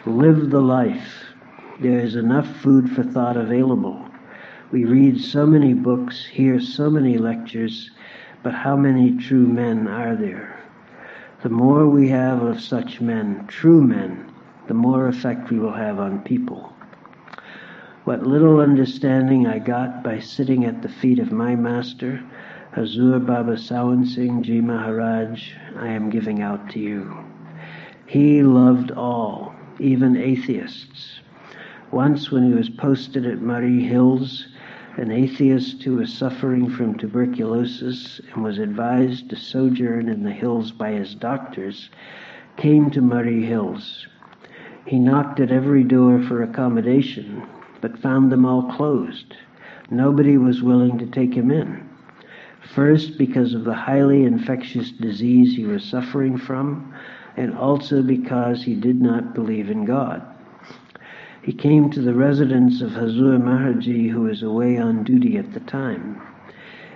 Live 0.05 0.51
the 0.51 0.61
life. 0.61 1.33
There 1.79 1.99
is 1.99 2.15
enough 2.15 2.47
food 2.57 2.91
for 2.91 3.01
thought 3.01 3.37
available. 3.37 4.07
We 4.69 4.85
read 4.85 5.19
so 5.19 5.47
many 5.47 5.73
books, 5.73 6.23
hear 6.23 6.59
so 6.59 6.91
many 6.91 7.17
lectures, 7.17 7.89
but 8.43 8.53
how 8.53 8.75
many 8.75 9.17
true 9.17 9.47
men 9.47 9.87
are 9.87 10.15
there? 10.15 10.62
The 11.43 11.49
more 11.49 11.89
we 11.89 12.07
have 12.07 12.41
of 12.41 12.61
such 12.61 13.01
men, 13.01 13.43
true 13.49 13.81
men, 13.81 14.31
the 14.67 14.73
more 14.73 15.09
effect 15.09 15.51
we 15.51 15.59
will 15.59 15.73
have 15.73 15.99
on 15.99 16.21
people. 16.21 16.71
What 18.05 18.25
little 18.25 18.61
understanding 18.61 19.45
I 19.45 19.59
got 19.59 20.05
by 20.05 20.19
sitting 20.19 20.63
at 20.63 20.81
the 20.81 20.87
feet 20.87 21.19
of 21.19 21.33
my 21.33 21.53
master 21.57 22.23
Hazur 22.71 23.19
Baba 23.19 23.57
Sawan 23.57 24.07
Singh 24.07 24.41
Ji 24.41 24.61
Maharaj, 24.61 25.51
I 25.77 25.87
am 25.89 26.09
giving 26.09 26.41
out 26.41 26.69
to 26.69 26.79
you. 26.79 27.13
He 28.05 28.41
loved 28.41 28.91
all, 28.91 29.53
even 29.79 30.15
atheists. 30.15 31.19
Once, 31.91 32.31
when 32.31 32.47
he 32.47 32.53
was 32.53 32.69
posted 32.69 33.25
at 33.25 33.39
Murree 33.41 33.85
Hills, 33.85 34.47
an 34.97 35.11
atheist 35.11 35.81
who 35.83 35.95
was 35.95 36.13
suffering 36.13 36.69
from 36.69 36.95
tuberculosis 36.95 38.21
and 38.31 38.43
was 38.43 38.59
advised 38.59 39.29
to 39.29 39.35
sojourn 39.35 40.07
in 40.07 40.23
the 40.23 40.31
hills 40.31 40.71
by 40.71 40.91
his 40.91 41.15
doctors 41.15 41.89
came 42.57 42.91
to 42.91 43.01
Murree 43.01 43.45
Hills. 43.45 44.07
He 44.85 44.99
knocked 44.99 45.39
at 45.39 45.51
every 45.51 45.83
door 45.83 46.21
for 46.21 46.43
accommodation, 46.43 47.47
but 47.81 47.97
found 47.99 48.31
them 48.31 48.45
all 48.45 48.71
closed. 48.75 49.35
Nobody 49.89 50.37
was 50.37 50.61
willing 50.61 50.99
to 50.99 51.07
take 51.07 51.33
him 51.33 51.49
in. 51.49 51.89
First, 52.75 53.17
because 53.17 53.53
of 53.53 53.63
the 53.63 53.73
highly 53.73 54.23
infectious 54.23 54.91
disease 54.91 55.55
he 55.55 55.65
was 55.65 55.83
suffering 55.83 56.37
from, 56.37 56.93
and 57.35 57.57
also 57.57 58.03
because 58.03 58.63
he 58.63 58.75
did 58.75 59.01
not 59.01 59.33
believe 59.33 59.69
in 59.71 59.85
God. 59.85 60.32
He 61.43 61.51
came 61.51 61.89
to 61.89 61.99
the 62.01 62.13
residence 62.13 62.81
of 62.81 62.91
Hazur 62.91 63.37
Maharji, 63.37 64.09
who 64.09 64.21
was 64.21 64.41
away 64.41 64.77
on 64.77 65.03
duty 65.03 65.37
at 65.37 65.51
the 65.51 65.59
time. 65.59 66.21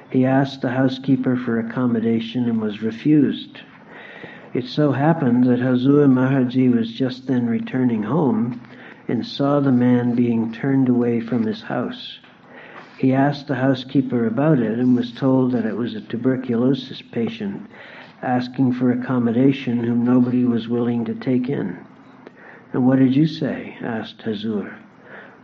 He 0.09 0.23
asked 0.23 0.61
the 0.61 0.69
housekeeper 0.69 1.35
for 1.35 1.59
accommodation 1.59 2.45
and 2.47 2.61
was 2.61 2.81
refused. 2.81 3.59
It 4.53 4.63
so 4.63 4.93
happened 4.93 5.43
that 5.43 5.59
Hazur 5.59 6.07
Maharji 6.07 6.73
was 6.73 6.93
just 6.93 7.27
then 7.27 7.47
returning 7.47 8.03
home 8.03 8.61
and 9.09 9.25
saw 9.25 9.59
the 9.59 9.73
man 9.73 10.15
being 10.15 10.53
turned 10.53 10.87
away 10.87 11.19
from 11.19 11.45
his 11.45 11.63
house. 11.63 12.19
He 12.97 13.13
asked 13.13 13.47
the 13.47 13.55
housekeeper 13.55 14.25
about 14.25 14.59
it 14.59 14.79
and 14.79 14.95
was 14.95 15.11
told 15.11 15.51
that 15.51 15.65
it 15.65 15.75
was 15.75 15.93
a 15.93 15.99
tuberculosis 15.99 17.01
patient 17.01 17.67
asking 18.21 18.71
for 18.71 18.91
accommodation 18.91 19.83
whom 19.83 20.05
nobody 20.05 20.45
was 20.45 20.69
willing 20.69 21.03
to 21.03 21.15
take 21.15 21.49
in. 21.49 21.77
What 22.77 22.99
did 22.99 23.15
you 23.15 23.25
say? 23.25 23.75
asked 23.81 24.21
Hazur. 24.21 24.71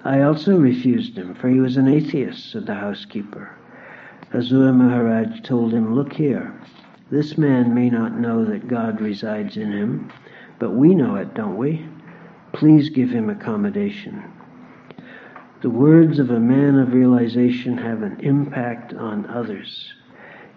I 0.03 0.21
also 0.21 0.55
refused 0.55 1.17
him, 1.17 1.33
for 1.33 1.49
he 1.49 1.59
was 1.59 1.77
an 1.77 1.87
atheist, 1.87 2.51
said 2.51 2.67
the 2.67 2.75
housekeeper. 2.75 3.49
Hazur 4.31 4.71
Maharaj 4.71 5.41
told 5.41 5.73
him, 5.73 5.95
Look 5.95 6.13
here, 6.13 6.53
this 7.09 7.35
man 7.35 7.73
may 7.73 7.89
not 7.89 8.19
know 8.19 8.45
that 8.45 8.67
God 8.67 9.01
resides 9.01 9.57
in 9.57 9.71
him, 9.71 10.11
but 10.59 10.75
we 10.75 10.93
know 10.93 11.15
it, 11.15 11.33
don't 11.33 11.57
we? 11.57 11.83
Please 12.51 12.89
give 12.89 13.09
him 13.09 13.31
accommodation. 13.31 14.23
The 15.61 15.71
words 15.71 16.19
of 16.19 16.29
a 16.29 16.39
man 16.39 16.77
of 16.77 16.93
realization 16.93 17.79
have 17.79 18.03
an 18.03 18.19
impact 18.19 18.93
on 18.93 19.25
others. 19.25 19.91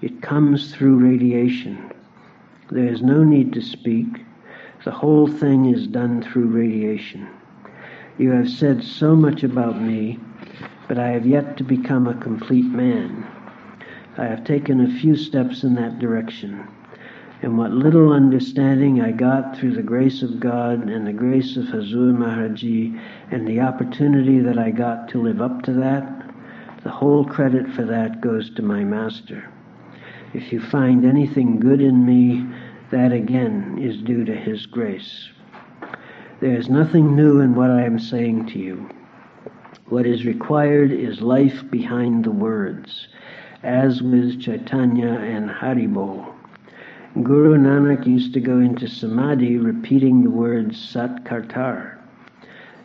It 0.03 0.21
comes 0.21 0.75
through 0.75 0.97
radiation. 0.99 1.91
There 2.71 2.87
is 2.87 3.01
no 3.01 3.25
need 3.25 3.55
to 3.55 3.63
speak. 3.63 4.26
The 4.87 4.93
whole 4.93 5.27
thing 5.27 5.67
is 5.75 5.89
done 5.89 6.23
through 6.23 6.47
radiation. 6.47 7.27
You 8.19 8.31
have 8.31 8.49
said 8.49 8.85
so 8.85 9.17
much 9.17 9.43
about 9.43 9.83
me, 9.83 10.21
but 10.87 10.97
I 10.97 11.09
have 11.09 11.27
yet 11.27 11.57
to 11.57 11.65
become 11.65 12.07
a 12.07 12.15
complete 12.15 12.71
man. 12.71 13.27
I 14.17 14.27
have 14.27 14.45
taken 14.45 14.81
a 14.81 15.01
few 15.01 15.17
steps 15.17 15.65
in 15.65 15.75
that 15.75 15.99
direction 15.99 16.69
and 17.43 17.59
what 17.59 17.73
little 17.73 18.13
understanding 18.13 19.01
I 19.01 19.11
got 19.11 19.57
through 19.57 19.73
the 19.73 19.83
grace 19.83 20.23
of 20.23 20.39
God 20.39 20.89
and 20.89 21.05
the 21.05 21.13
grace 21.13 21.57
of 21.57 21.65
Hazur 21.65 22.13
Maharaji 22.13 22.97
and 23.33 23.45
the 23.45 23.63
opportunity 23.63 24.39
that 24.39 24.57
I 24.57 24.71
got 24.71 25.09
to 25.09 25.21
live 25.21 25.43
up 25.43 25.63
to 25.63 25.73
that, 25.73 26.31
the 26.85 26.93
whole 26.93 27.25
credit 27.25 27.69
for 27.73 27.83
that 27.83 28.21
goes 28.21 28.51
to 28.51 28.63
my 28.63 28.85
master. 28.85 29.51
If 30.33 30.53
you 30.53 30.61
find 30.61 31.05
anything 31.05 31.59
good 31.59 31.81
in 31.81 32.07
me, 32.07 32.47
that 32.91 33.13
again 33.13 33.79
is 33.81 34.03
due 34.03 34.25
to 34.25 34.35
his 34.35 34.67
grace. 34.67 35.29
There 36.41 36.57
is 36.57 36.69
nothing 36.69 37.17
new 37.17 37.41
in 37.41 37.55
what 37.55 37.71
I 37.71 37.83
am 37.83 37.99
saying 37.99 38.47
to 38.49 38.59
you. 38.59 38.89
What 39.89 40.07
is 40.07 40.27
required 40.27 40.91
is 40.91 41.21
life 41.21 41.63
behind 41.71 42.25
the 42.25 42.31
words, 42.31 43.09
as 43.63 44.03
with 44.03 44.41
Chaitanya 44.41 45.09
and 45.09 45.49
Haribol. 45.49 46.33
Guru 47.23 47.57
Nanak 47.57 48.07
used 48.07 48.35
to 48.35 48.41
go 48.41 48.59
into 48.59 48.89
samadhi 48.89 49.57
repeating 49.57 50.23
the 50.23 50.31
words 50.31 50.77
Sat 50.79 51.25
Kartar. 51.25 51.97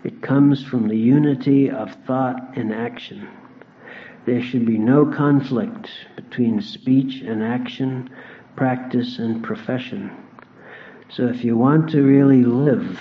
It 0.04 0.22
comes 0.22 0.64
from 0.64 0.88
the 0.88 0.98
unity 0.98 1.70
of 1.70 1.94
thought 2.06 2.56
and 2.56 2.74
action. 2.74 3.28
There 4.26 4.42
should 4.42 4.66
be 4.66 4.78
no 4.78 5.06
conflict 5.06 5.90
between 6.16 6.62
speech 6.62 7.22
and 7.22 7.44
action, 7.44 8.10
practice 8.56 9.20
and 9.20 9.44
profession. 9.44 10.12
So 11.10 11.28
if 11.28 11.44
you 11.44 11.58
want 11.58 11.90
to 11.92 12.04
really 12.04 12.44
live, 12.44 13.00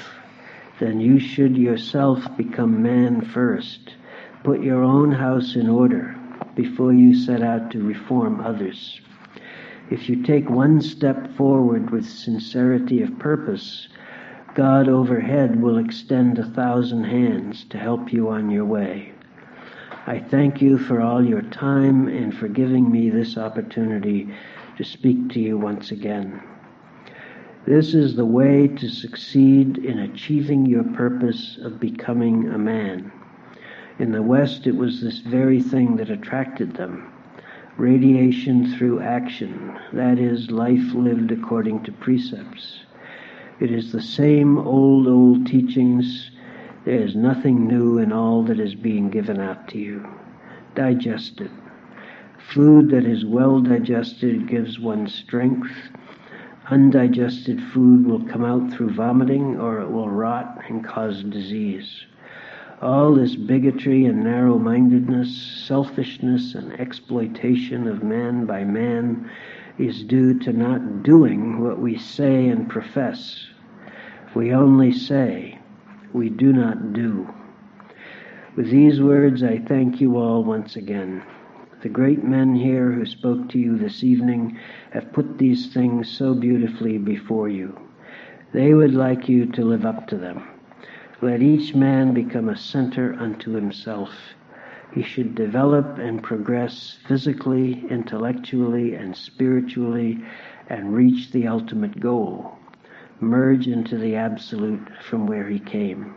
then 0.81 1.01
you 1.01 1.19
should 1.21 1.57
yourself 1.57 2.37
become 2.37 2.83
man 2.83 3.21
first. 3.21 3.95
Put 4.43 4.63
your 4.63 4.83
own 4.83 5.13
house 5.13 5.55
in 5.57 5.69
order. 5.69 6.17
before 6.55 6.93
you 6.93 7.15
set 7.15 7.43
out 7.43 7.71
to 7.71 7.83
reform 7.83 8.41
others. 8.41 9.01
If 9.91 10.09
you 10.09 10.23
take 10.23 10.49
one 10.49 10.81
step 10.81 11.35
forward 11.37 11.91
with 11.91 12.09
sincerity 12.09 13.03
of 13.03 13.19
purpose, 13.19 13.89
God 14.55 14.89
overhead 14.89 15.61
will 15.61 15.79
extend 15.79 16.39
a 16.39 16.45
thousand 16.45 17.05
hands 17.05 17.65
to 17.71 17.79
help 17.79 18.13
you 18.13 18.29
on 18.29 18.51
your 18.51 18.65
way. 18.65 19.13
I 20.07 20.19
thank 20.19 20.61
you 20.61 20.79
for 20.79 21.01
all 21.01 21.25
your 21.25 21.43
time 21.43 22.09
and 22.09 22.37
for 22.37 22.49
giving 22.49 22.91
me 22.91 23.11
this 23.11 23.37
opportunity 23.37 24.35
to 24.81 24.87
speak 24.87 25.29
to 25.29 25.39
you 25.39 25.59
once 25.59 25.91
again. 25.91 26.43
This 27.67 27.93
is 27.93 28.17
the 28.17 28.25
way 28.25 28.67
to 28.67 28.89
succeed 28.89 29.77
in 29.77 29.99
achieving 29.99 30.65
your 30.65 30.85
purpose 30.85 31.59
of 31.63 31.79
becoming 31.79 32.49
a 32.49 32.57
man. 32.57 33.13
In 33.99 34.11
the 34.11 34.23
West, 34.23 34.67
it 34.67 34.75
was 34.75 35.03
this 35.03 35.19
very 35.19 35.61
thing 35.61 35.97
that 35.97 36.09
attracted 36.09 36.77
them 36.77 37.13
radiation 37.77 38.75
through 38.75 39.01
action, 39.01 39.79
that 39.93 40.19
is, 40.19 40.51
life 40.51 40.95
lived 40.95 41.31
according 41.31 41.83
to 41.83 41.93
precepts. 41.93 42.81
It 43.61 43.71
is 43.71 43.93
the 43.93 44.01
same 44.01 44.57
old, 44.57 45.07
old 45.07 45.47
teachings. 45.47 46.31
There 46.87 47.03
is 47.03 47.15
nothing 47.15 47.67
new 47.67 47.99
in 47.99 48.13
all 48.13 48.43
that 48.45 48.59
is 48.59 48.75
being 48.75 49.11
given 49.11 49.41
out 49.41 49.69
to 49.69 49.79
you. 49.79 50.09
Digest 50.75 51.43
it. 51.43 51.51
Food 52.53 52.91
that 52.91 53.05
is 53.05 53.25
well 53.25 53.61
digested 53.61 54.49
gives 54.49 54.81
one 54.81 55.07
strength. 55.07 55.71
Undigested 56.69 57.63
food 57.73 58.05
will 58.05 58.25
come 58.25 58.45
out 58.45 58.73
through 58.73 58.91
vomiting 58.91 59.57
or 59.61 59.81
it 59.81 59.89
will 59.89 60.11
rot 60.11 60.61
and 60.69 60.85
cause 60.85 61.23
disease. 61.23 62.07
All 62.83 63.15
this 63.15 63.37
bigotry 63.37 64.05
and 64.05 64.25
narrow 64.25 64.59
mindedness, 64.59 65.31
selfishness 65.69 66.57
and 66.57 66.73
exploitation 66.81 67.87
of 67.87 68.03
man 68.03 68.47
by 68.47 68.65
man 68.65 69.31
is 69.79 70.03
due 70.03 70.37
to 70.41 70.53
not 70.53 71.05
doing 71.05 71.61
what 71.61 71.79
we 71.79 71.97
say 71.97 72.49
and 72.49 72.69
profess. 72.69 73.47
We 74.35 74.53
only 74.53 74.91
say, 74.91 75.61
we 76.13 76.29
do 76.31 76.53
not 76.53 76.95
do. 76.95 77.33
With 78.57 78.73
these 78.73 79.01
words, 79.01 79.45
I 79.45 79.59
thank 79.59 80.01
you 80.01 80.17
all 80.17 80.43
once 80.43 80.75
again. 80.75 81.23
The 81.83 81.89
great 81.89 82.23
men 82.23 82.55
here 82.55 82.93
who 82.93 83.07
spoke 83.07 83.49
to 83.51 83.59
you 83.59 83.77
this 83.77 84.05
evening 84.05 84.59
have 84.91 85.13
put 85.13 85.39
these 85.39 85.73
things 85.73 86.09
so 86.09 86.35
beautifully 86.35 86.99
before 86.99 87.49
you. 87.49 87.79
They 88.53 88.75
would 88.75 88.95
like 88.95 89.29
you 89.29 89.47
to 89.47 89.65
live 89.65 89.87
up 89.87 90.07
to 90.09 90.17
them. 90.17 90.43
Let 91.23 91.43
each 91.43 91.75
man 91.75 92.13
become 92.15 92.49
a 92.49 92.57
center 92.57 93.15
unto 93.15 93.53
himself. 93.53 94.11
He 94.93 95.03
should 95.03 95.35
develop 95.35 95.99
and 95.99 96.23
progress 96.23 96.99
physically, 97.07 97.85
intellectually, 97.89 98.95
and 98.95 99.17
spiritually 99.17 100.19
and 100.69 100.95
reach 100.95 101.31
the 101.31 101.47
ultimate 101.47 102.01
goal 102.01 102.59
merge 103.21 103.67
into 103.69 103.99
the 103.99 104.17
absolute 104.17 104.89
from 105.03 105.27
where 105.27 105.49
he 105.49 105.59
came. 105.59 106.15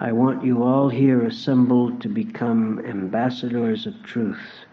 I 0.00 0.12
want 0.12 0.44
you 0.44 0.62
all 0.62 0.88
here 0.88 1.24
assembled 1.24 2.00
to 2.02 2.08
become 2.08 2.78
ambassadors 2.86 3.84
of 3.84 4.00
truth, 4.04 4.64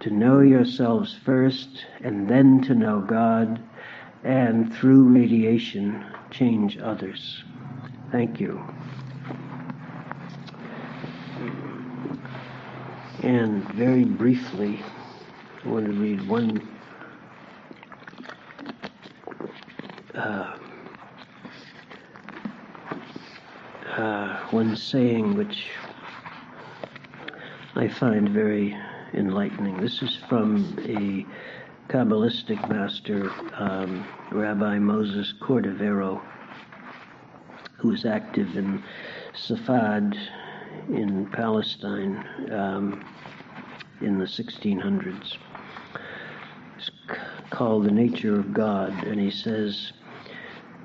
to 0.00 0.10
know 0.10 0.40
yourselves 0.40 1.14
first 1.24 1.84
and 2.00 2.28
then 2.28 2.60
to 2.62 2.74
know 2.74 3.00
God, 3.00 3.62
and 4.24 4.74
through 4.74 5.04
radiation, 5.04 6.04
change 6.32 6.76
others. 6.78 7.44
Thank 8.10 8.40
you. 8.40 8.60
And 13.22 13.62
very 13.74 14.04
briefly, 14.04 14.82
I 15.64 15.68
want 15.68 15.86
to 15.86 15.92
read 15.92 16.26
one 16.28 16.66
uh, 20.14 20.56
uh, 23.96 24.34
one 24.50 24.74
saying 24.74 25.36
which 25.36 25.68
I 27.74 27.86
find 27.86 28.30
very 28.30 28.74
enlightening. 29.12 29.78
This 29.80 30.02
is 30.02 30.16
from 30.28 30.74
a 30.80 31.26
Kabbalistic 31.92 32.68
master, 32.70 33.30
um, 33.54 34.06
Rabbi 34.32 34.78
Moses 34.78 35.34
Cordovero, 35.40 36.20
who 37.76 37.88
was 37.88 38.06
active 38.06 38.56
in 38.56 38.82
Safad 39.34 40.18
in 40.88 41.26
Palestine 41.26 42.16
um, 42.50 43.04
in 44.00 44.18
the 44.18 44.24
1600s. 44.24 45.36
It's 46.78 46.90
called 47.50 47.84
The 47.84 47.90
Nature 47.90 48.38
of 48.38 48.54
God, 48.54 48.92
and 49.04 49.20
he 49.20 49.30
says, 49.30 49.92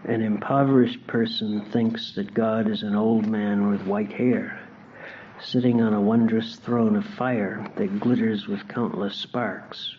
an 0.06 0.22
impoverished 0.22 1.08
person 1.08 1.62
thinks 1.62 2.12
that 2.14 2.34
God 2.34 2.70
is 2.70 2.84
an 2.84 2.96
old 2.96 3.26
man 3.26 3.70
with 3.70 3.88
white 3.88 4.12
hair, 4.12 4.60
sitting 5.40 5.82
on 5.82 5.94
a 5.94 6.02
wondrous 6.02 6.58
throne 6.58 6.98
of 6.98 7.06
fire 7.06 7.66
that 7.78 8.02
glitters 8.02 8.46
with 8.48 8.68
countless 8.68 9.16
sparks. 9.16 9.96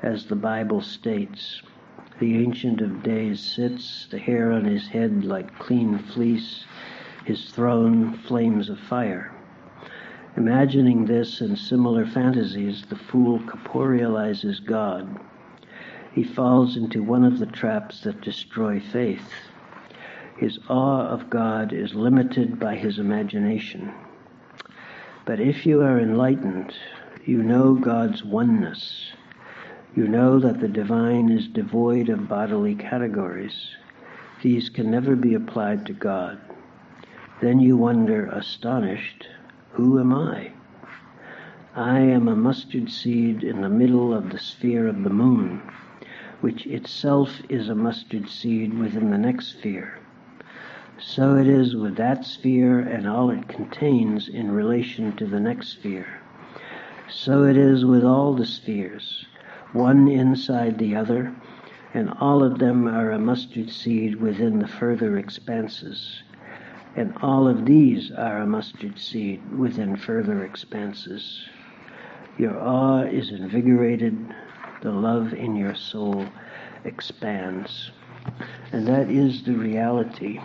As 0.00 0.26
the 0.26 0.36
Bible 0.36 0.80
states, 0.80 1.60
the 2.20 2.36
Ancient 2.36 2.80
of 2.80 3.02
Days 3.02 3.40
sits, 3.40 4.06
the 4.10 4.18
hair 4.18 4.52
on 4.52 4.64
his 4.64 4.86
head 4.86 5.24
like 5.24 5.58
clean 5.58 5.98
fleece, 5.98 6.64
his 7.24 7.50
throne 7.50 8.12
flames 8.12 8.68
of 8.68 8.78
fire. 8.78 9.32
Imagining 10.36 11.06
this 11.06 11.40
and 11.40 11.58
similar 11.58 12.06
fantasies, 12.06 12.84
the 12.86 12.96
fool 12.96 13.40
corporealizes 13.40 14.64
God 14.64 15.18
he 16.16 16.24
falls 16.24 16.78
into 16.78 17.02
one 17.02 17.24
of 17.24 17.38
the 17.38 17.44
traps 17.44 18.00
that 18.00 18.22
destroy 18.22 18.80
faith. 18.80 19.30
His 20.38 20.58
awe 20.66 21.06
of 21.08 21.28
God 21.28 21.74
is 21.74 21.94
limited 21.94 22.58
by 22.58 22.74
his 22.74 22.98
imagination. 22.98 23.92
But 25.26 25.40
if 25.40 25.66
you 25.66 25.82
are 25.82 26.00
enlightened, 26.00 26.72
you 27.26 27.42
know 27.42 27.74
God's 27.74 28.24
oneness. 28.24 29.12
You 29.94 30.08
know 30.08 30.40
that 30.40 30.58
the 30.58 30.68
divine 30.68 31.30
is 31.30 31.48
devoid 31.48 32.08
of 32.08 32.30
bodily 32.30 32.76
categories. 32.76 33.76
These 34.42 34.70
can 34.70 34.90
never 34.90 35.16
be 35.16 35.34
applied 35.34 35.84
to 35.84 35.92
God. 35.92 36.40
Then 37.42 37.60
you 37.60 37.76
wonder, 37.76 38.24
astonished, 38.24 39.28
who 39.72 40.00
am 40.00 40.14
I? 40.14 40.52
I 41.74 42.00
am 42.00 42.26
a 42.26 42.34
mustard 42.34 42.90
seed 42.90 43.44
in 43.44 43.60
the 43.60 43.68
middle 43.68 44.14
of 44.14 44.30
the 44.30 44.38
sphere 44.38 44.88
of 44.88 45.02
the 45.02 45.10
moon 45.10 45.60
which 46.46 46.64
itself 46.66 47.40
is 47.48 47.68
a 47.68 47.74
mustard 47.74 48.28
seed 48.28 48.72
within 48.78 49.10
the 49.10 49.18
next 49.18 49.48
sphere. 49.48 49.98
So 50.96 51.34
it 51.34 51.48
is 51.48 51.74
with 51.74 51.96
that 51.96 52.24
sphere 52.24 52.78
and 52.78 53.08
all 53.08 53.30
it 53.30 53.48
contains 53.48 54.28
in 54.28 54.52
relation 54.52 55.16
to 55.16 55.26
the 55.26 55.40
next 55.40 55.70
sphere. 55.70 56.20
So 57.10 57.42
it 57.42 57.56
is 57.56 57.84
with 57.84 58.04
all 58.04 58.32
the 58.32 58.46
spheres, 58.46 59.26
one 59.72 60.06
inside 60.06 60.78
the 60.78 60.94
other, 60.94 61.34
and 61.92 62.14
all 62.20 62.44
of 62.44 62.60
them 62.60 62.86
are 62.86 63.10
a 63.10 63.18
mustard 63.18 63.68
seed 63.68 64.20
within 64.20 64.60
the 64.60 64.68
further 64.68 65.18
expanses. 65.18 66.22
And 66.94 67.12
all 67.22 67.48
of 67.48 67.66
these 67.66 68.12
are 68.12 68.38
a 68.38 68.46
mustard 68.46 69.00
seed 69.00 69.40
within 69.58 69.96
further 69.96 70.44
expanses. 70.44 71.44
Your 72.38 72.56
awe 72.56 73.02
is 73.02 73.32
invigorated 73.32 74.32
the 74.82 74.90
love 74.90 75.32
in 75.32 75.56
your 75.56 75.74
soul 75.74 76.26
expands. 76.84 77.90
And 78.72 78.86
that 78.86 79.10
is 79.10 79.42
the 79.42 79.54
reality 79.54 80.40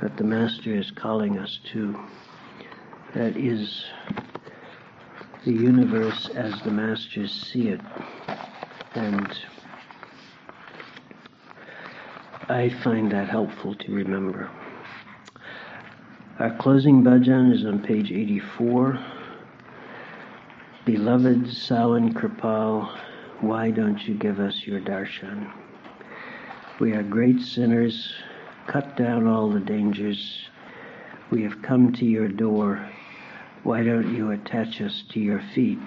that 0.00 0.16
the 0.16 0.24
Master 0.24 0.74
is 0.74 0.90
calling 0.90 1.38
us 1.38 1.58
to. 1.72 1.98
That 3.14 3.36
is 3.36 3.84
the 5.44 5.52
universe 5.52 6.28
as 6.34 6.60
the 6.62 6.70
Masters 6.70 7.32
see 7.32 7.68
it. 7.68 7.80
And 8.94 9.38
I 12.48 12.68
find 12.68 13.12
that 13.12 13.28
helpful 13.28 13.74
to 13.74 13.92
remember. 13.92 14.50
Our 16.38 16.56
closing 16.56 17.04
bhajan 17.04 17.52
is 17.52 17.66
on 17.66 17.82
page 17.82 18.10
84. 18.10 18.98
Beloved 20.86 21.44
Sawan 21.44 22.14
Kirpal, 22.14 22.88
why 23.40 23.70
don't 23.70 24.08
you 24.08 24.14
give 24.14 24.40
us 24.40 24.66
your 24.66 24.80
darshan? 24.80 25.52
We 26.78 26.92
are 26.94 27.02
great 27.02 27.42
sinners. 27.42 28.14
Cut 28.66 28.96
down 28.96 29.26
all 29.26 29.50
the 29.50 29.60
dangers. 29.60 30.48
We 31.30 31.42
have 31.42 31.60
come 31.60 31.92
to 31.92 32.06
your 32.06 32.28
door. 32.28 32.88
Why 33.62 33.82
don't 33.82 34.14
you 34.14 34.30
attach 34.30 34.80
us 34.80 35.04
to 35.10 35.20
your 35.20 35.42
feet? 35.54 35.78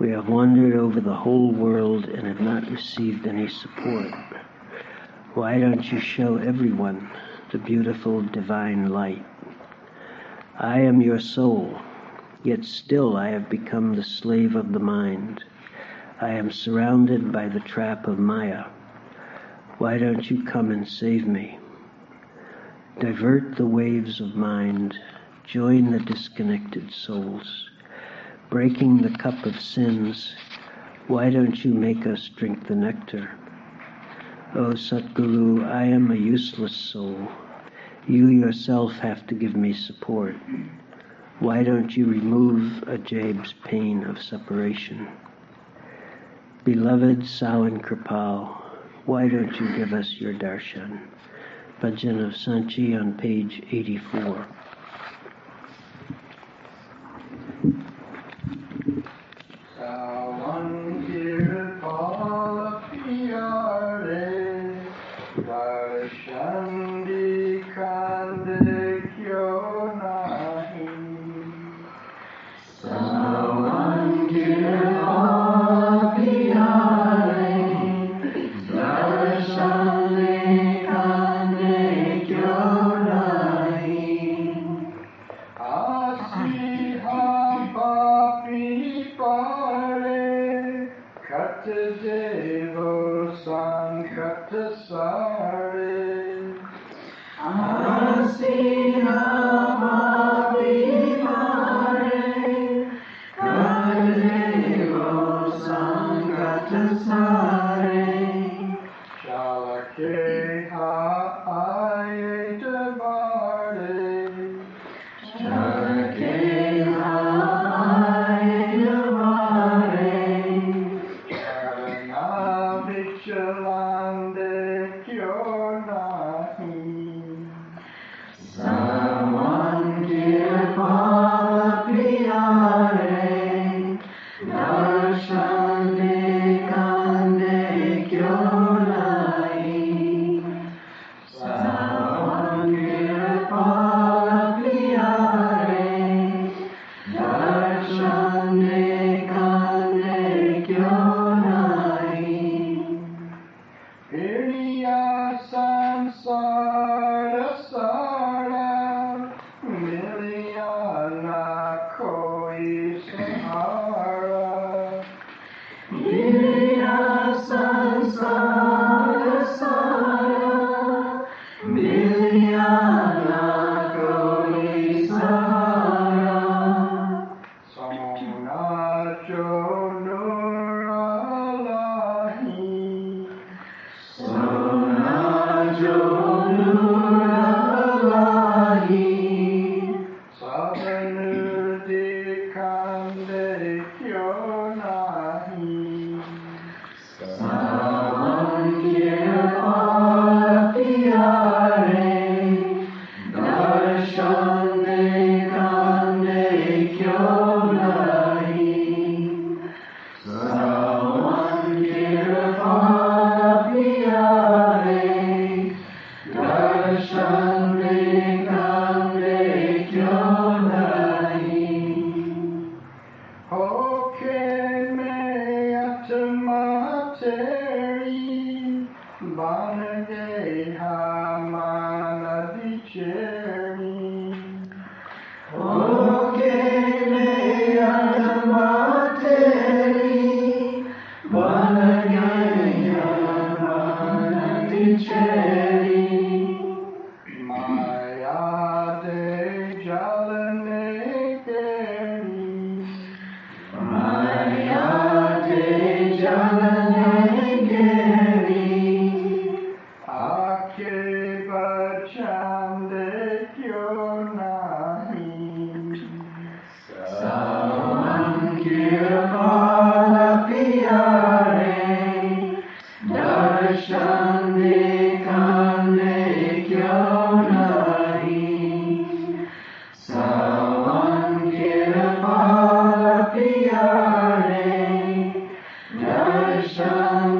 We 0.00 0.10
have 0.10 0.28
wandered 0.28 0.74
over 0.74 1.00
the 1.00 1.14
whole 1.14 1.52
world 1.52 2.06
and 2.06 2.26
have 2.26 2.40
not 2.40 2.68
received 2.68 3.24
any 3.28 3.48
support. 3.48 4.12
Why 5.34 5.60
don't 5.60 5.92
you 5.92 6.00
show 6.00 6.38
everyone 6.38 7.08
the 7.52 7.58
beautiful 7.58 8.20
divine 8.20 8.88
light? 8.88 9.24
I 10.58 10.80
am 10.80 11.00
your 11.00 11.20
soul. 11.20 11.80
Yet 12.44 12.64
still 12.64 13.16
I 13.16 13.30
have 13.30 13.50
become 13.50 13.94
the 13.94 14.04
slave 14.04 14.54
of 14.54 14.72
the 14.72 14.78
mind. 14.78 15.42
I 16.20 16.30
am 16.30 16.52
surrounded 16.52 17.32
by 17.32 17.48
the 17.48 17.60
trap 17.60 18.06
of 18.06 18.18
Maya. 18.18 18.64
Why 19.78 19.98
don't 19.98 20.30
you 20.30 20.44
come 20.44 20.70
and 20.70 20.86
save 20.86 21.26
me? 21.26 21.58
Divert 23.00 23.56
the 23.56 23.66
waves 23.66 24.20
of 24.20 24.36
mind, 24.36 24.98
join 25.44 25.90
the 25.90 25.98
disconnected 25.98 26.92
souls. 26.92 27.70
Breaking 28.50 29.02
the 29.02 29.16
cup 29.18 29.44
of 29.44 29.60
sins, 29.60 30.34
why 31.06 31.30
don't 31.30 31.64
you 31.64 31.74
make 31.74 32.06
us 32.06 32.28
drink 32.28 32.66
the 32.66 32.74
nectar? 32.74 33.30
O 34.54 34.74
Satguru, 34.74 35.64
I 35.64 35.84
am 35.84 36.10
a 36.10 36.16
useless 36.16 36.76
soul. 36.76 37.28
You 38.06 38.28
yourself 38.28 38.92
have 38.94 39.26
to 39.26 39.34
give 39.34 39.54
me 39.54 39.72
support. 39.72 40.34
Why 41.40 41.62
don't 41.62 41.96
you 41.96 42.06
remove 42.06 42.82
Ajaib's 42.88 43.54
pain 43.64 44.02
of 44.02 44.20
separation? 44.20 45.06
Beloved 46.64 47.20
Sawan 47.20 47.80
Kirpal, 47.80 48.48
why 49.06 49.28
don't 49.28 49.54
you 49.60 49.76
give 49.76 49.92
us 49.92 50.14
your 50.14 50.34
darshan? 50.34 50.98
Bhajan 51.80 52.26
of 52.26 52.32
Sanchi 52.34 53.00
on 53.00 53.12
page 53.12 53.62
84. 53.70 54.48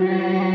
Darshan 0.06 0.47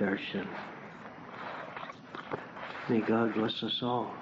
darshan? 0.00 0.46
May 2.88 3.00
God 3.02 3.34
bless 3.34 3.62
us 3.62 3.78
all. 3.82 4.19